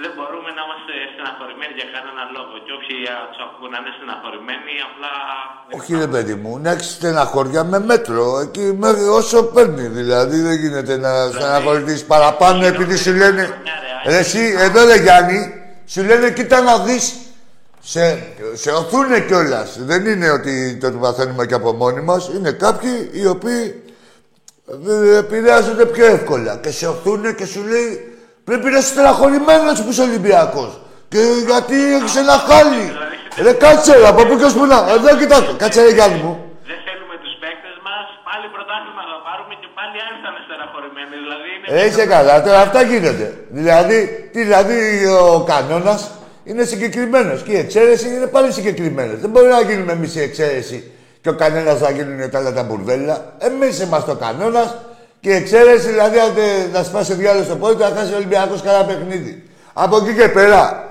Δεν 0.03 0.11
μπορούμε 0.15 0.49
να 0.57 0.61
είμαστε 0.65 0.93
στεναχωρημένοι 1.13 1.73
για 1.79 1.87
κανέναν 1.95 2.27
λόγο. 2.37 2.53
Και 2.65 2.71
όποιοι 2.77 2.99
τους 3.29 3.39
ακούνε 3.45 3.71
να 3.73 3.77
είναι 3.79 3.91
στεναχωρημένοι, 3.97 4.73
απλά. 4.87 5.13
Όχι, 5.77 5.91
ρε 6.03 6.09
παιδί 6.13 6.35
μου, 6.41 6.51
να 6.63 6.69
έχεις 6.73 6.89
στεναχώρια 6.97 7.61
με 7.71 7.79
μέτρο. 7.89 8.25
Εκεί 8.45 8.65
μέχρι 8.83 9.05
όσο 9.19 9.37
παίρνει, 9.53 9.85
δηλαδή. 9.97 10.37
Δεν 10.47 10.55
γίνεται 10.63 10.93
να 11.05 11.11
στεναχωρηθείς 11.35 12.01
παραπάνω 12.13 12.61
επειδή 12.71 12.95
σου 13.03 13.13
λένε. 13.21 13.43
Ρε, 14.09 14.17
εσύ, 14.23 14.43
εδώ 14.65 14.79
ρε 14.89 14.97
Γιάννη, 15.05 15.39
σου 15.93 16.01
λένε 16.09 16.27
κοίτα 16.37 16.57
να 16.61 16.75
δεις. 16.87 17.05
Σε, 17.81 18.03
σε 18.53 18.71
οθούνε 18.71 19.19
κιόλας. 19.19 19.83
Δεν 19.83 20.05
είναι 20.05 20.29
ότι 20.29 20.77
το 20.81 20.91
μαθαίνουμε 20.91 21.45
και 21.45 21.53
από 21.53 21.71
μόνοι 21.73 22.01
μας. 22.01 22.29
Είναι 22.35 22.51
κάποιοι 22.51 23.09
οι 23.13 23.25
οποίοι 23.27 23.63
ε, 23.63 23.88
επηρεάζονται 25.17 25.85
πιο 25.85 26.05
εύκολα. 26.05 26.59
Και 26.63 26.71
σε 26.71 26.87
οθούνε 26.87 27.31
και 27.31 27.45
σου 27.45 27.61
λέει 27.71 28.17
πρέπει 28.43 28.69
να 28.69 28.77
είσαι 28.77 28.87
στεναχωρημένος 28.87 29.81
που 29.83 29.89
είσαι 29.91 30.01
Ολυμπιακός. 30.01 30.71
Και 31.11 31.19
γιατί 31.49 31.75
έχεις 31.97 32.15
ένα 32.15 32.35
χάλι. 32.47 32.85
Ρε 33.45 33.53
κάτσε 33.53 33.97
ρε, 33.97 34.07
από 34.07 34.21
πού 34.25 34.37
και 34.37 34.43
ως 34.49 34.53
πού 34.53 34.65
να. 34.65 34.77
Εδώ 34.95 35.17
κοιτάξτε. 35.21 35.53
Κάτσε 35.57 35.81
ρε 35.85 35.91
Γιάννη 35.97 36.19
μου. 36.23 36.33
Δεν 36.69 36.79
θέλουμε 36.85 37.15
τους 37.23 37.33
παίκτες 37.41 37.77
μας. 37.87 38.05
Πάλι 38.27 38.45
πρωτάθλημα 38.55 39.01
θα 39.11 39.17
πάρουμε 39.27 39.53
και 39.61 39.69
πάλι 39.77 39.95
άλλοι 40.05 40.17
θα 40.23 40.29
είναι 40.31 40.41
στεναχωρημένοι. 40.47 41.15
Δηλαδή 41.23 41.47
είναι. 41.55 41.65
Ε, 41.81 41.87
είσαι 41.87 42.05
καλά, 42.15 42.35
τώρα 42.45 42.59
αυτά 42.67 42.81
γίνονται. 42.91 43.27
Δηλαδή, 43.59 44.29
τι, 44.33 44.39
δηλαδή 44.47 44.77
ο 45.23 45.43
κανόνας 45.51 46.01
είναι 46.49 46.63
συγκεκριμένος 46.63 47.39
και 47.45 47.51
η 47.51 47.59
εξαίρεση 47.63 48.07
είναι 48.15 48.27
πάλι 48.35 48.51
συγκεκριμένη. 48.57 49.13
Δεν 49.23 49.29
μπορεί 49.29 49.47
να 49.57 49.61
γίνουμε 49.61 49.91
εμείς 49.91 50.15
η 50.15 50.21
εξαίρεση 50.21 50.77
και 51.21 51.29
ο 51.29 51.33
κανένας 51.33 51.79
θα 51.79 51.91
γίνουν 51.91 52.29
τα 52.29 52.37
άλλα 52.37 52.53
τα 52.53 52.63
μπουρδέλα. 52.63 53.33
Εμείς 53.37 53.79
είμαστε 53.79 54.11
ο 54.11 54.15
κανόνας 54.15 54.75
και 55.19 55.29
η 55.29 55.35
εξαίρεση 55.35 55.87
δηλαδή 55.87 56.19
αν 56.19 56.33
να 56.73 56.83
σπάσει 56.83 57.13
διάλογος 57.13 57.45
στο 57.45 57.55
πόδι 57.55 57.83
θα 57.83 57.91
χάσει 57.95 58.13
ο 58.13 58.15
Ολυμπιακός 58.15 58.61
καλά 58.61 58.85
παιχνίδι. 58.85 59.43
Από 59.73 59.97
εκεί 59.97 60.13
και 60.13 60.27
πέρα, 60.27 60.87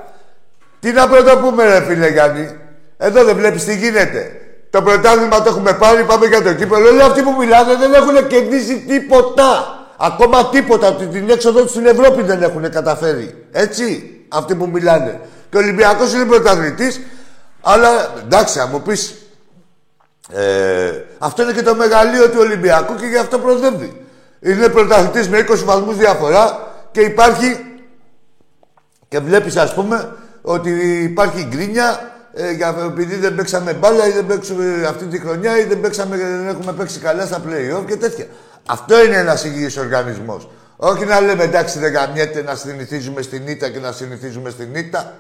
τι 0.81 0.93
να 0.93 1.09
πρωτοπούμε, 1.09 1.65
ρε 1.65 1.83
φίλε 1.83 2.09
Γιάννη; 2.09 2.57
Εδώ 2.97 3.25
δεν 3.25 3.37
βλέπεις 3.37 3.65
τι 3.65 3.77
γίνεται. 3.77 4.33
Το 4.71 4.83
πρωτάθλημα 4.83 5.43
το 5.43 5.49
έχουμε 5.49 5.73
πάρει, 5.73 6.05
πάμε 6.05 6.27
για 6.27 6.43
το 6.43 6.55
κύπελο. 6.55 6.89
Όλοι 6.89 7.03
αυτοί 7.03 7.23
που 7.23 7.35
μιλάνε 7.39 7.75
δεν 7.75 7.95
έχουν 7.95 8.27
κερδίσει 8.27 8.79
τίποτα. 8.89 9.77
Ακόμα 9.97 10.49
τίποτα. 10.49 10.95
Την 10.95 11.31
έξοδο 11.31 11.61
τους 11.61 11.71
στην 11.71 11.87
Ευρώπη 11.87 12.23
δεν 12.23 12.43
έχουν 12.43 12.71
καταφέρει. 12.71 13.45
Έτσι, 13.53 14.17
αυτοί 14.29 14.55
που 14.55 14.69
μιλάνε. 14.73 15.21
Και 15.51 15.57
ο 15.57 15.61
Ολυμπιακός 15.61 16.13
είναι 16.13 16.25
πρωταθλητής, 16.25 17.01
αλλά 17.61 17.89
εντάξει, 18.25 18.61
αν 18.61 18.69
μου 18.73 18.83
πεις. 18.83 19.15
Ε, 20.33 21.05
αυτό 21.19 21.43
είναι 21.43 21.53
και 21.53 21.63
το 21.63 21.75
μεγαλείο 21.75 22.31
του 22.31 22.37
Ολυμπιακού 22.39 22.95
και 22.95 23.07
γι' 23.07 23.17
αυτό 23.17 23.39
προδεύει. 23.39 24.07
Είναι 24.41 24.69
πρωταθλητής 24.69 25.29
με 25.29 25.47
20 25.51 25.65
βαθμούς 25.65 25.97
διαφορά 25.97 26.73
και 26.91 27.01
υπάρχει. 27.01 27.63
Και 29.09 29.19
βλέπεις, 29.19 29.57
ας 29.57 29.75
πούμε, 29.75 30.13
ότι 30.43 30.71
υπάρχει 31.03 31.47
γκρίνια 31.51 32.13
ε, 32.35 32.51
για, 32.51 32.75
επειδή 32.87 33.15
δεν 33.15 33.35
παίξαμε 33.35 33.73
μπάλα 33.73 34.07
ή 34.07 34.11
δεν 34.11 34.27
παίξουμε 34.27 34.87
αυτή 34.89 35.05
τη 35.05 35.19
χρονιά 35.19 35.59
ή 35.59 35.65
δεν, 35.65 35.81
παίξαμε, 35.81 36.17
δεν 36.17 36.49
έχουμε 36.49 36.73
παίξει 36.73 36.99
καλά 36.99 37.27
στα 37.27 37.43
play-off 37.47 37.85
και 37.87 37.97
τέτοια. 37.97 38.27
Αυτό 38.67 39.05
είναι 39.05 39.17
ένας 39.17 39.45
υγιής 39.45 39.77
οργανισμός. 39.77 40.49
Όχι 40.77 41.05
να 41.05 41.21
λέμε 41.21 41.43
εντάξει 41.43 41.79
δεν 41.79 41.93
γαμιέται 41.93 42.43
να 42.43 42.55
συνηθίζουμε 42.55 43.23
στην 43.23 43.47
ήττα 43.47 43.71
και 43.71 43.79
να 43.79 43.93
συνηθίζουμε 43.93 44.51
στην 44.51 44.75
ήττα. 44.75 45.15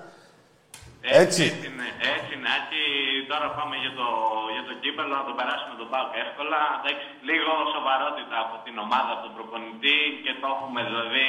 Έτσι. 1.00 1.42
Έτσι 1.42 2.27
είναι, 2.48 2.56
έτσι 2.58 2.80
είναι. 2.80 3.12
Και 3.18 3.26
τώρα 3.32 3.48
πάμε 3.58 3.74
για 3.84 3.92
το, 3.98 4.08
για 4.54 4.64
το 4.68 4.74
κύπελο, 4.82 5.12
να 5.20 5.24
το 5.28 5.34
περάσουμε 5.38 5.74
τον 5.80 5.88
Πάουκ 5.92 6.12
εύκολα. 6.24 6.60
Εντάξει, 6.78 7.04
λίγο 7.28 7.52
σοβαρότητα 7.74 8.36
από 8.44 8.54
την 8.64 8.74
ομάδα, 8.84 9.10
από 9.14 9.22
τον 9.26 9.32
προπονητή 9.36 10.00
και 10.24 10.32
το 10.40 10.46
έχουμε 10.54 10.80
δηλαδή. 10.88 11.28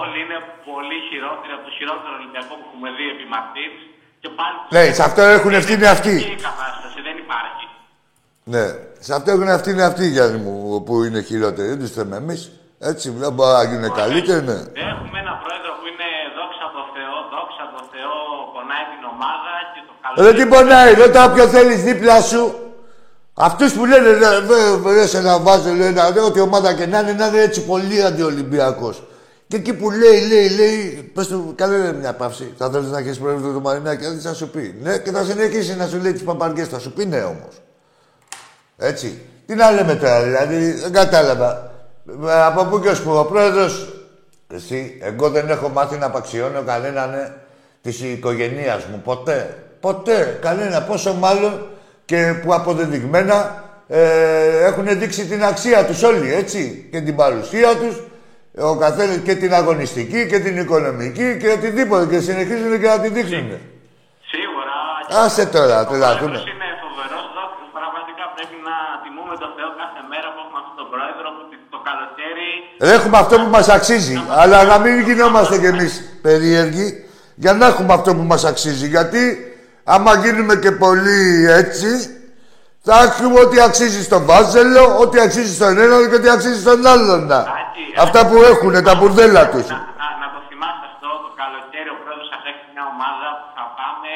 Όλοι 0.00 0.16
είναι 0.24 0.38
πολύ 0.68 0.98
χειρότεροι 1.08 1.52
από 1.56 1.64
το 1.68 1.72
χειρότερο 1.78 2.12
Ολυμπιακό 2.20 2.52
που 2.58 2.64
έχουμε 2.68 2.88
δει 2.96 3.04
επί 3.14 3.26
Μαρτίνς. 3.34 3.80
Και 4.22 4.30
πάλι... 4.38 4.56
Ναι, 4.74 4.84
σε 4.96 5.02
αυτό 5.08 5.22
έχουν 5.36 5.52
ευθύνη 5.60 5.86
αυτοί. 5.96 6.14
Η 6.36 6.40
κατάσταση 6.48 6.98
δεν 7.08 7.16
υπάρχει. 7.24 7.64
Ναι, 8.54 8.66
σε 9.06 9.12
αυτό 9.16 9.28
έχουν 9.34 9.48
ευθύνη 9.58 9.82
αυτοί, 9.90 10.04
Γιάννη 10.14 10.38
μου, 10.44 10.82
που 10.86 10.94
είναι 11.04 11.20
χειρότεροι. 11.28 11.68
Δεν 11.72 11.80
τους 11.82 11.92
θέμε 11.96 12.16
εμείς. 12.22 12.40
Έτσι, 12.90 13.06
δεν 13.22 13.32
μπορεί 13.34 13.54
να 13.60 13.64
γίνουν 13.70 13.90
καλύτεροι, 14.02 14.42
ναι. 14.50 14.58
Έχουμε 14.92 15.16
ένα 15.24 15.34
πρόεδρο 15.42 15.70
που 15.78 15.86
είναι 15.90 16.08
δόξα 16.38 16.66
τω 16.74 16.82
Θεώ, 16.94 17.14
δόξα 17.34 17.64
τω 17.74 17.82
Θεώ, 17.92 18.16
πονάει 18.54 18.84
την 18.92 19.02
ομάδα 19.14 19.47
και 20.14 20.20
το 20.20 20.22
καλό. 20.22 20.28
Δεν 20.28 20.36
την 20.36 20.48
πονάει, 20.48 20.94
ρώτα 20.94 21.24
όποιο 21.24 21.46
θέλεις 21.46 21.82
δίπλα 21.82 22.20
σου. 22.20 22.54
Αυτούς 23.34 23.72
που 23.72 23.84
λένε, 23.86 24.08
βρε 24.82 25.20
να 25.20 25.38
βάζω, 25.38 25.72
λένε 25.72 26.00
ότι 26.26 26.40
ομάδα 26.40 26.74
και 26.74 26.86
να 26.86 26.98
είναι, 26.98 27.12
να 27.12 27.26
είναι 27.26 27.40
έτσι 27.40 27.64
πολύ 27.64 28.02
αντιολυμπιακός. 28.02 29.02
Και 29.48 29.56
εκεί 29.56 29.74
που 29.74 29.90
λέει, 29.90 30.26
λέει, 30.28 30.48
λέει, 30.48 31.10
πες 31.14 31.26
του, 31.26 31.52
καλέ 31.56 31.92
μια 31.92 32.12
παύση. 32.12 32.54
Θα 32.58 32.70
θέλεις 32.70 32.90
να 32.90 32.98
έχεις 32.98 33.18
πρόβλημα 33.18 33.52
το 33.52 33.60
μαρινάκι, 33.60 34.04
δεν 34.04 34.20
θα 34.20 34.34
σου 34.34 34.50
πει. 34.50 34.78
Ναι, 34.82 34.98
και 34.98 35.10
θα 35.10 35.24
συνεχίσει 35.24 35.76
να 35.76 35.86
σου 35.86 35.98
λέει 35.98 36.12
τις 36.12 36.22
παπαριές, 36.22 36.68
θα 36.68 36.78
σου 36.78 36.92
πει 36.92 37.06
ναι 37.06 37.22
όμως. 37.22 37.62
Έτσι. 38.76 39.22
Τι 39.46 39.54
να 39.54 39.70
λέμε 39.70 39.94
τώρα, 39.94 40.22
δηλαδή, 40.22 40.70
δεν 40.70 40.92
κατάλαβα. 40.92 41.70
Από 42.46 42.64
πού 42.64 42.80
και 42.80 42.88
ως 42.88 43.02
που 43.02 43.10
ο 43.10 43.24
πρόεδρος. 43.24 43.92
Εσύ, 44.54 44.98
εγώ 45.02 45.30
δεν 45.30 45.48
έχω 45.48 45.68
μάθει 45.68 45.96
να 45.96 46.06
απαξιώνω 46.06 46.62
κανέναν 46.62 47.10
ναι, 47.10 47.32
της 47.82 48.00
οικογένειας 48.00 48.84
μου. 48.84 49.00
Ποτέ. 49.04 49.67
Ποτέ. 49.80 50.38
Κανένα. 50.42 50.82
Πόσο 50.82 51.14
μάλλον 51.14 51.66
και 52.04 52.34
που 52.42 52.54
αποδεδειγμένα 52.54 53.64
ε, 53.88 54.64
έχουν 54.64 54.98
δείξει 54.98 55.26
την 55.26 55.44
αξία 55.44 55.84
τους 55.84 56.02
όλοι, 56.02 56.34
έτσι. 56.34 56.88
Και 56.90 57.00
την 57.00 57.16
παρουσία 57.16 57.76
τους 57.76 58.02
ο 58.60 58.76
καθένας 58.76 59.16
και 59.16 59.34
την 59.34 59.54
αγωνιστική 59.54 60.26
και 60.26 60.38
την 60.38 60.56
οικονομική 60.58 61.36
και 61.40 61.48
οτιδήποτε 61.48 62.06
και 62.06 62.20
συνεχίζουν 62.20 62.80
και 62.80 62.86
να 62.86 63.00
την 63.00 63.12
δείχνουν. 63.14 63.50
Σίγουρα. 64.32 64.76
Άσε 65.24 65.46
τώρα, 65.46 65.86
τρελαθούμε. 65.86 66.38
Είναι 66.52 66.68
φοβερός 66.82 67.24
δόκτωρ. 67.36 67.66
Πραγματικά 67.78 68.24
πρέπει 68.34 68.56
να 68.68 68.74
τιμούμε 69.02 69.34
τον 69.42 69.50
Θεό 69.56 69.68
κάθε 69.82 70.00
μέρα 70.10 70.28
που 70.32 70.38
έχουμε 70.42 70.58
αυτόν 70.62 70.76
τον 70.80 70.88
πρόεδρο 70.92 71.26
που 71.34 71.42
το 71.74 71.78
καλοκαίρι. 71.88 72.50
Έχουμε 72.96 73.16
αυτό 73.24 73.34
που 73.42 73.50
μας 73.56 73.68
αξίζει. 73.76 74.16
Αλλά 74.40 74.58
να 74.70 74.76
μην 74.78 74.94
γινόμαστε 75.08 75.58
κι 75.62 75.70
εμείς 75.74 75.92
περίεργοι 76.22 76.86
για 77.34 77.52
να 77.52 77.66
έχουμε 77.66 77.92
αυτό 77.98 78.10
που 78.16 78.24
μας 78.32 78.44
αξίζει. 78.44 78.86
Γιατί 78.96 79.20
άμα 79.94 80.12
γίνουμε 80.22 80.54
και 80.56 80.72
πολύ 80.84 81.22
έτσι, 81.62 81.90
θα 82.86 82.96
έχουμε 83.06 83.40
ό,τι 83.40 83.60
αξίζει 83.60 84.02
στον 84.08 84.22
Βάζελο, 84.28 84.84
ό,τι 85.02 85.16
αξίζει 85.26 85.54
στον 85.54 85.78
έναν 85.78 86.08
και 86.08 86.16
ό,τι 86.20 86.28
αξίζει 86.36 86.60
στον 86.60 86.86
άλλον. 86.86 87.22
Αυτά 88.04 88.20
που 88.26 88.36
έχουν, 88.52 88.72
τα 88.88 88.94
μπουρδέλα 88.94 89.42
τους. 89.52 89.66
Να, 89.68 89.78
να, 90.20 90.26
το 90.34 90.40
θυμάστε 90.48 90.84
αυτό 90.92 91.08
το 91.24 91.30
καλοκαίρι 91.40 91.90
ο 91.94 91.98
πρόεδρος 92.02 92.28
θα 92.32 92.38
έχει 92.50 92.64
μια 92.74 92.84
ομάδα 92.94 93.26
που 93.38 93.46
θα 93.56 93.64
πάμε 93.78 94.10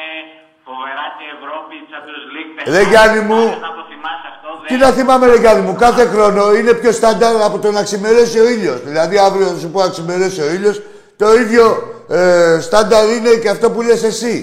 φοβερά 0.67 1.05
και 1.17 1.25
Ευρώπη, 1.37 1.75
Champions 1.91 2.25
League. 2.33 2.51
Ρε 2.75 2.81
Γιάννη 2.91 3.21
μου, 3.29 3.41
να 3.65 3.71
το 3.77 3.81
θυμάσαι 3.91 4.27
αυτό. 4.33 4.49
τι 4.69 4.75
να 4.83 4.89
θυμάμαι, 4.97 5.25
Ρε 5.33 5.37
Γιάννη 5.43 5.63
μου, 5.67 5.75
κάθε 5.85 6.03
χρόνο 6.13 6.41
είναι 6.57 6.73
πιο 6.81 6.91
στάνταρ 6.99 7.33
από 7.47 7.57
το 7.63 7.69
να 7.77 7.81
ξημερώσει 7.87 8.37
ο 8.45 8.47
ήλιος. 8.55 8.79
Δηλαδή, 8.89 9.15
αύριο 9.27 9.45
θα 9.53 9.57
σου 9.61 9.69
πω 9.73 9.79
να 9.85 9.89
ξημερώσει 9.95 10.41
ο 10.47 10.49
ήλιος, 10.57 10.75
το 11.21 11.27
ίδιο 11.41 11.65
ε, 12.09 12.57
στάνταρ 12.67 13.03
είναι 13.15 13.31
και 13.41 13.49
αυτό 13.55 13.65
που 13.71 13.81
λες 13.81 14.03
εσύ. 14.13 14.35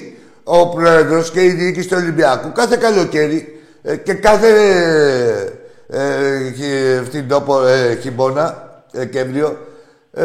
Ο 0.44 0.68
πρόεδρος 0.68 1.30
και 1.30 1.44
η 1.44 1.48
διοίκηση 1.50 1.88
του 1.88 1.96
Ολυμπιακού 1.98 2.52
κάθε 2.52 2.76
καλοκαίρι 2.76 3.60
ε, 3.82 3.96
και 3.96 4.14
κάθε 4.14 4.48
ε, 5.88 7.02
φθινόπο, 7.04 7.66
ε, 7.66 7.94
χειμώνα, 7.94 8.68
Δεκέμβριο, 8.92 9.58
ε, 10.12 10.24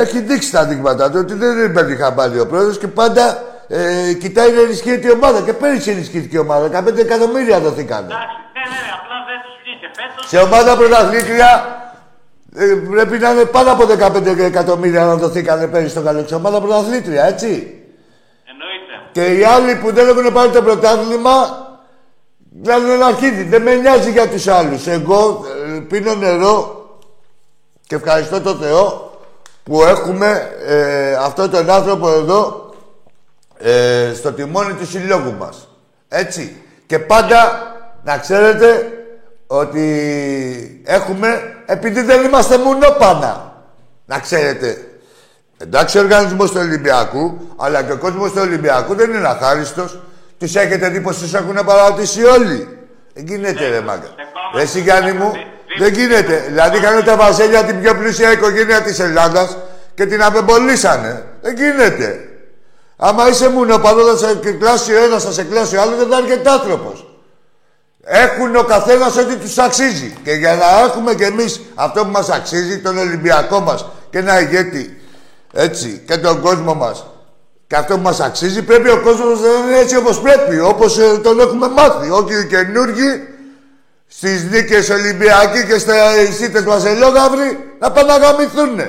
έχει 0.00 0.20
δείξει 0.20 0.52
τα 0.52 0.64
δείγματα 0.64 1.10
του 1.10 1.18
ότι 1.20 1.34
δεν 1.34 1.72
παίρνει 1.72 1.96
χαμπάρι 1.96 2.40
ο 2.40 2.46
πρόεδρος 2.46 2.78
και 2.78 2.86
πάντα 2.86 3.42
ε, 3.68 4.12
κοιτάει 4.12 4.52
να 4.52 4.60
ενισχύεται 4.60 5.08
η 5.08 5.10
ομάδα. 5.10 5.40
Και 5.40 5.52
πέρυσι 5.52 5.90
ενισχύθηκε 5.90 6.36
η 6.36 6.40
ομάδα. 6.40 6.66
15 6.66 6.98
εκατομμύρια 6.98 7.60
δοθήκαν. 7.60 8.04
Εντάξει, 8.04 8.36
ναι, 8.54 8.62
ναι, 8.70 8.78
ναι, 8.84 8.92
απλά 8.98 9.16
δεν 9.28 9.38
τους 9.44 9.54
βγήκε 9.62 9.88
φέτο. 9.96 10.28
Σε 10.28 10.38
ομάδα 10.38 10.76
πρωταθλήτρια 10.76 11.78
ε, 12.56 12.64
πρέπει 12.90 13.18
να 13.18 13.30
είναι 13.30 13.44
πάνω 13.44 13.72
από 13.72 13.84
15 13.84 14.40
εκατομμύρια 14.40 15.04
να 15.04 15.14
δοθήκαν 15.16 15.70
πέρυσι 15.70 15.90
στο 15.90 16.00
καλοκαίρι. 16.00 16.34
Ομάδα 16.34 16.60
πρωταθλήτρια, 16.60 17.24
έτσι. 17.24 17.79
Εννοείται. 19.12 19.34
Και 19.34 19.38
οι 19.38 19.44
άλλοι 19.44 19.76
που 19.76 19.92
δεν 19.92 20.08
έχουν 20.08 20.32
πάρει 20.32 20.50
το 20.50 20.62
πρωτάθλημα 20.62 21.68
βγάζουν 22.62 22.90
ένα 22.90 23.06
αρχίδι. 23.06 23.42
Δεν 23.42 23.62
με 23.62 23.74
νοιάζει 23.74 24.10
για 24.10 24.28
τους 24.28 24.46
άλλους. 24.46 24.86
Εγώ 24.86 25.44
ε, 25.66 25.78
πίνω 25.78 26.14
νερό 26.14 26.84
και 27.86 27.94
ευχαριστώ 27.94 28.40
τον 28.40 28.58
Θεό 28.58 29.10
που 29.62 29.82
έχουμε 29.82 30.50
ε, 30.66 31.14
αυτόν 31.14 31.50
τον 31.50 31.70
άνθρωπο 31.70 32.08
εδώ 32.12 32.74
ε, 33.58 34.12
στο 34.14 34.32
τιμόνι 34.32 34.72
του 34.72 34.86
συλλόγου 34.86 35.34
μας. 35.38 35.68
Έτσι. 36.08 36.56
Και 36.86 36.98
πάντα 36.98 37.62
να 38.02 38.18
ξέρετε 38.18 38.92
ότι 39.46 40.82
έχουμε, 40.84 41.56
επειδή 41.66 42.00
δεν 42.02 42.24
είμαστε 42.24 42.58
μονόπανα. 42.58 43.54
Να 44.06 44.18
ξέρετε. 44.18 44.89
Εντάξει, 45.62 45.98
ο 45.98 46.00
οργανισμός 46.00 46.50
του 46.50 46.60
Ολυμπιακού, 46.60 47.38
αλλά 47.56 47.82
και 47.82 47.92
ο 47.92 47.96
κόσμος 47.96 48.30
του 48.30 48.38
Ολυμπιακού 48.40 48.94
δεν 48.94 49.10
είναι 49.10 49.28
αχάριστος. 49.28 50.00
Τους 50.38 50.54
έχετε 50.54 50.88
δει 50.88 51.00
πως 51.00 51.18
τους 51.18 51.34
έχουν 51.34 51.58
παρατήσει 51.64 52.24
όλοι. 52.24 52.78
Δεν 53.14 53.24
γίνεται, 53.26 53.68
ρε 53.68 53.80
μάγκα. 53.80 54.08
Εσύ, 54.60 54.80
Γιάννη 54.80 55.12
μου, 55.12 55.32
δεν 55.78 55.92
γίνεται. 55.92 56.44
Δηλαδή 56.46 56.76
είχαν 56.76 57.04
τα 57.04 57.16
βασίλεια 57.16 57.64
την 57.64 57.80
πιο 57.80 57.94
πλούσια 57.94 58.32
οικογένεια 58.32 58.82
της 58.82 58.98
Ελλάδας 58.98 59.56
και 59.94 60.06
την 60.06 60.22
απεμπολίσανε. 60.22 61.24
Δεν 61.40 61.54
γίνεται. 61.56 62.18
Άμα 62.96 63.28
είσαι 63.28 63.48
μονοπαδό, 63.48 64.16
θα 64.16 64.28
σε 64.28 64.34
κλάσει 64.52 64.92
ο 64.92 65.02
ένα, 65.04 65.18
θα 65.18 65.32
σε 65.32 65.42
κλάσει 65.42 65.76
ο 65.76 65.80
άλλο, 65.80 65.96
δεν 65.96 66.08
θα 66.08 66.16
έρχεται 66.16 66.50
άνθρωπος. 66.50 67.04
Έχουν 68.04 68.56
ο 68.56 68.62
καθένας 68.62 69.16
ό,τι 69.16 69.36
τους 69.36 69.58
αξίζει. 69.58 70.16
Και 70.24 70.32
για 70.32 70.54
να 70.54 70.84
έχουμε 70.86 71.14
κι 71.14 71.22
εμείς 71.22 71.60
αυτό 71.74 72.04
που 72.04 72.10
μας 72.10 72.30
αξίζει, 72.30 72.78
τον 72.78 72.98
Ολυμπιακό 72.98 73.60
μας 73.60 73.86
και 74.10 74.18
ένα 74.18 74.40
ηγέτη 74.40 74.99
έτσι 75.52 76.04
και 76.06 76.16
τον 76.16 76.40
κόσμο 76.40 76.74
μας 76.74 77.06
και 77.70 77.76
αυτό 77.76 77.94
που 77.94 78.00
μας 78.00 78.20
αξίζει, 78.20 78.62
πρέπει 78.62 78.88
ο 78.88 79.00
κόσμος 79.00 79.40
να 79.40 79.48
είναι 79.48 79.78
έτσι 79.78 79.96
όπως 79.96 80.20
πρέπει, 80.20 80.60
όπως 80.60 80.98
ε, 80.98 81.18
τον 81.18 81.40
έχουμε 81.40 81.68
μάθει. 81.68 82.10
Όχι 82.10 82.34
οι 82.34 82.46
καινούργοι 82.46 83.28
στις 84.06 84.44
νίκες 84.50 84.90
Ολυμπιακοί 84.90 85.66
και 85.66 85.78
στις 85.78 86.36
σίτες 86.36 86.64
Βασιλόγαυροι 86.64 87.74
να 87.78 87.90
πάνε 87.90 88.12
να 88.12 88.18
γαμηθούν. 88.18 88.80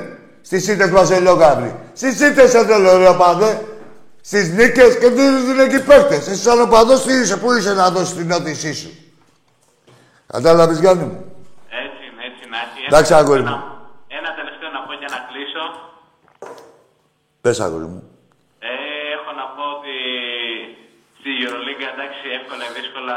Στις 0.42 0.64
σίτες 0.64 0.90
Βασιλόγαυροι. 0.90 1.74
Στις 1.92 2.16
σίτες 2.16 2.54
εδώ 2.54 2.98
ρε 2.98 3.14
παδέ. 3.18 3.60
Στις 4.20 4.48
νίκες 4.48 4.98
και 4.98 5.08
δίνουν 5.08 5.60
εκεί 5.60 5.82
παίκτες. 5.82 6.28
Εσύ 6.28 6.42
σαν 6.42 6.60
οπαδός 6.60 7.02
τι 7.02 7.12
είσαι, 7.12 7.36
πού 7.36 7.52
είσαι 7.52 7.74
να 7.74 7.90
δώσεις 7.90 8.14
την 8.14 8.26
νότησή 8.26 8.74
σου. 8.74 8.90
Κατάλαβες 10.26 10.78
Γιάννη 10.78 11.04
μου; 11.04 11.24
Έτσι 11.68 12.02
είναι, 12.08 12.22
έτσι 12.28 12.42
είναι. 12.44 12.86
Εντάξει 12.86 13.14
αγόρι 13.14 13.42
μου. 13.42 13.58
Ένα 14.18 14.30
τελευταίο 14.38 14.70
να 14.76 14.80
πω 14.86 14.92
για 15.00 15.08
να 15.14 15.18
κλείσω. 15.28 15.64
Πες 17.44 17.58
αγόρι 17.66 17.88
μου. 17.92 18.02
Ε, 18.70 18.72
έχω 19.16 19.30
να 19.40 19.44
πω 19.54 19.62
ότι 19.76 19.94
στη 21.18 21.30
Στη 21.30 21.30
Euroliga, 21.44 21.86
εντάξει, 21.94 22.24
εύκολα 22.38 22.62
ή 22.68 22.70
δύσκολα 22.78 23.16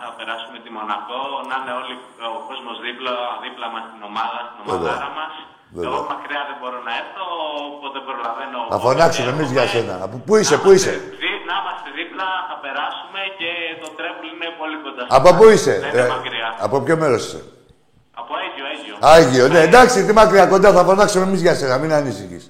θα 0.00 0.08
περάσουμε 0.18 0.58
τη 0.64 0.70
Μονακό. 0.76 1.20
Να 1.48 1.54
είναι 1.60 1.74
όλοι 1.80 1.94
ο 2.28 2.30
κόσμος 2.48 2.76
δίπλα, 2.86 3.14
δίπλα 3.44 3.66
μας 3.74 3.82
στην 3.88 4.00
ομάδα, 4.10 4.38
στην 4.48 4.60
ομαδάρα 4.64 5.10
μας. 5.18 5.32
Εγώ 5.86 5.98
μακριά 6.12 6.42
δεν 6.48 6.56
μπορώ 6.60 6.78
να 6.88 6.92
έρθω, 7.00 7.24
οπότε 7.74 7.98
προλαβαίνω. 8.08 8.58
Θα 8.74 8.80
φωνάξουμε 8.86 9.30
εμείς 9.34 9.48
για 9.56 9.64
σένα. 9.72 9.94
Πού 10.26 10.32
είσαι, 10.40 10.56
πού 10.64 10.70
είσαι; 10.76 10.92
Να 11.48 11.54
είμαστε 11.60 11.88
δίπλα, 11.98 12.28
θα 12.48 12.56
περάσουμε 12.64 13.20
και 13.40 13.50
το 13.82 13.88
τρέμπλ 13.96 14.24
είναι 14.34 14.48
πολύ 14.60 14.76
κοντά. 14.84 15.02
Από 15.18 15.28
πού 15.38 15.44
είσαι, 15.54 15.74
Δεν 15.84 15.90
είναι 15.92 16.14
μακριά. 16.16 16.48
από 16.66 16.76
ποιο 16.84 16.96
μέρος 17.02 17.22
είσαι; 17.26 17.40
Από 18.20 18.32
Αίγιο, 18.44 18.64
Αίγιο. 18.72 18.94
Άγιο, 19.14 19.44
ναι, 19.54 19.60
εντάξει, 19.68 19.98
τι 20.06 20.12
μακριά 20.20 20.44
κοντά 20.52 20.68
θα 20.76 20.82
φωνάξουμε 20.88 21.24
εμείς 21.28 21.40
για 21.46 21.54
σένα, 21.60 21.74
μην 21.82 21.92
ανησυχείς. 22.00 22.44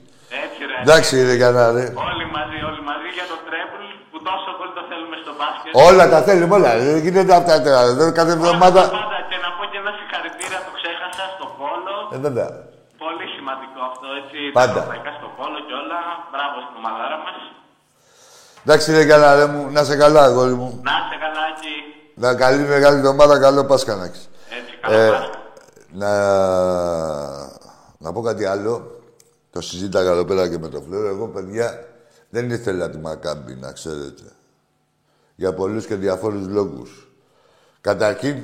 Έτσι, 0.79 0.87
ρε. 0.87 0.93
Εντάξει, 0.93 1.15
ρε 1.29 1.35
Γιάννα, 1.41 1.65
ρε. 1.77 1.85
Όλοι 2.09 2.25
μαζί, 2.37 2.59
όλοι 2.71 2.83
μαζί 2.91 3.09
για 3.19 3.27
το 3.33 3.37
τρέμπλ 3.47 3.83
που 4.11 4.19
τόσο 4.29 4.49
πολύ 4.59 4.73
το 4.79 4.83
θέλουμε 4.91 5.17
στο 5.25 5.33
μπάσκετ. 5.39 5.71
Όλα 5.89 6.05
τα 6.13 6.19
θέλουμε, 6.29 6.55
όλα. 6.59 6.71
Δεν 6.87 6.99
γίνονται 7.05 7.35
αυτά 7.41 7.55
τώρα. 7.65 7.81
Δεν 7.99 8.07
κάθε 8.19 8.33
εβδομάδα. 8.39 8.83
Πάντα 8.97 9.19
και 9.31 9.39
να 9.45 9.49
πω 9.57 9.63
και 9.71 9.79
ένα 9.83 9.93
συγχαρητήρια, 9.99 10.59
το 10.67 10.71
ξέχασα 10.79 11.25
στο 11.37 11.47
πόλο. 11.61 11.95
Ε, 12.15 12.17
βέβαια. 12.27 12.49
Πολύ 13.05 13.27
σημαντικό 13.37 13.81
αυτό, 13.91 14.07
έτσι. 14.21 14.39
Πάντα. 14.59 14.73
Τα 14.73 14.79
ευρωπαϊκά 14.79 15.11
στο 15.21 15.29
πόλο 15.39 15.59
και 15.67 15.75
όλα. 15.83 15.99
Μπράβο 16.33 16.57
στην 16.65 16.77
ομαδάρα 16.81 17.19
μας. 17.25 17.37
Εντάξει, 18.65 18.87
ρε 18.97 19.03
Γιάννα, 19.09 19.31
ρε 19.41 19.47
μου, 19.53 19.61
να 19.77 19.81
σε 19.89 19.95
καλά, 20.03 20.23
αγόρι 20.29 20.55
μου. 20.61 20.69
Να 20.89 20.95
είστε 21.01 21.17
καλά 21.25 21.43
εκεί. 21.55 21.77
Να 22.23 22.29
καλή 22.43 22.63
μεγάλη 22.75 22.97
εβδομάδα, 22.97 23.35
καλό 23.47 23.65
Πάσχα 23.71 23.95
να 24.01 24.05
έχεις. 24.05 24.25
Έτσι, 24.59 24.73
καλό 24.83 24.95
Ε, 24.97 25.09
Πάσχα. 25.11 25.31
να... 26.01 26.11
να 27.99 28.13
πω 28.13 28.21
κάτι 28.23 28.45
άλλο. 28.45 28.73
Το 29.51 29.61
συζήταγα 29.61 30.11
εδώ 30.11 30.25
πέρα 30.25 30.49
και 30.49 30.59
με 30.59 30.69
το 30.69 30.81
Φλέρο. 30.81 31.09
Εγώ, 31.09 31.27
παιδιά, 31.29 31.89
δεν 32.31 32.51
ήθελα 32.51 32.91
τη 32.91 32.99
Μακάμπη, 32.99 33.55
να 33.55 33.73
ξέρετε. 33.73 34.33
Για 35.35 35.55
πολλούς 35.55 35.87
και 35.87 35.95
διαφόρους 35.95 36.47
λόγους. 36.47 37.09
Καταρχήν, 37.81 38.37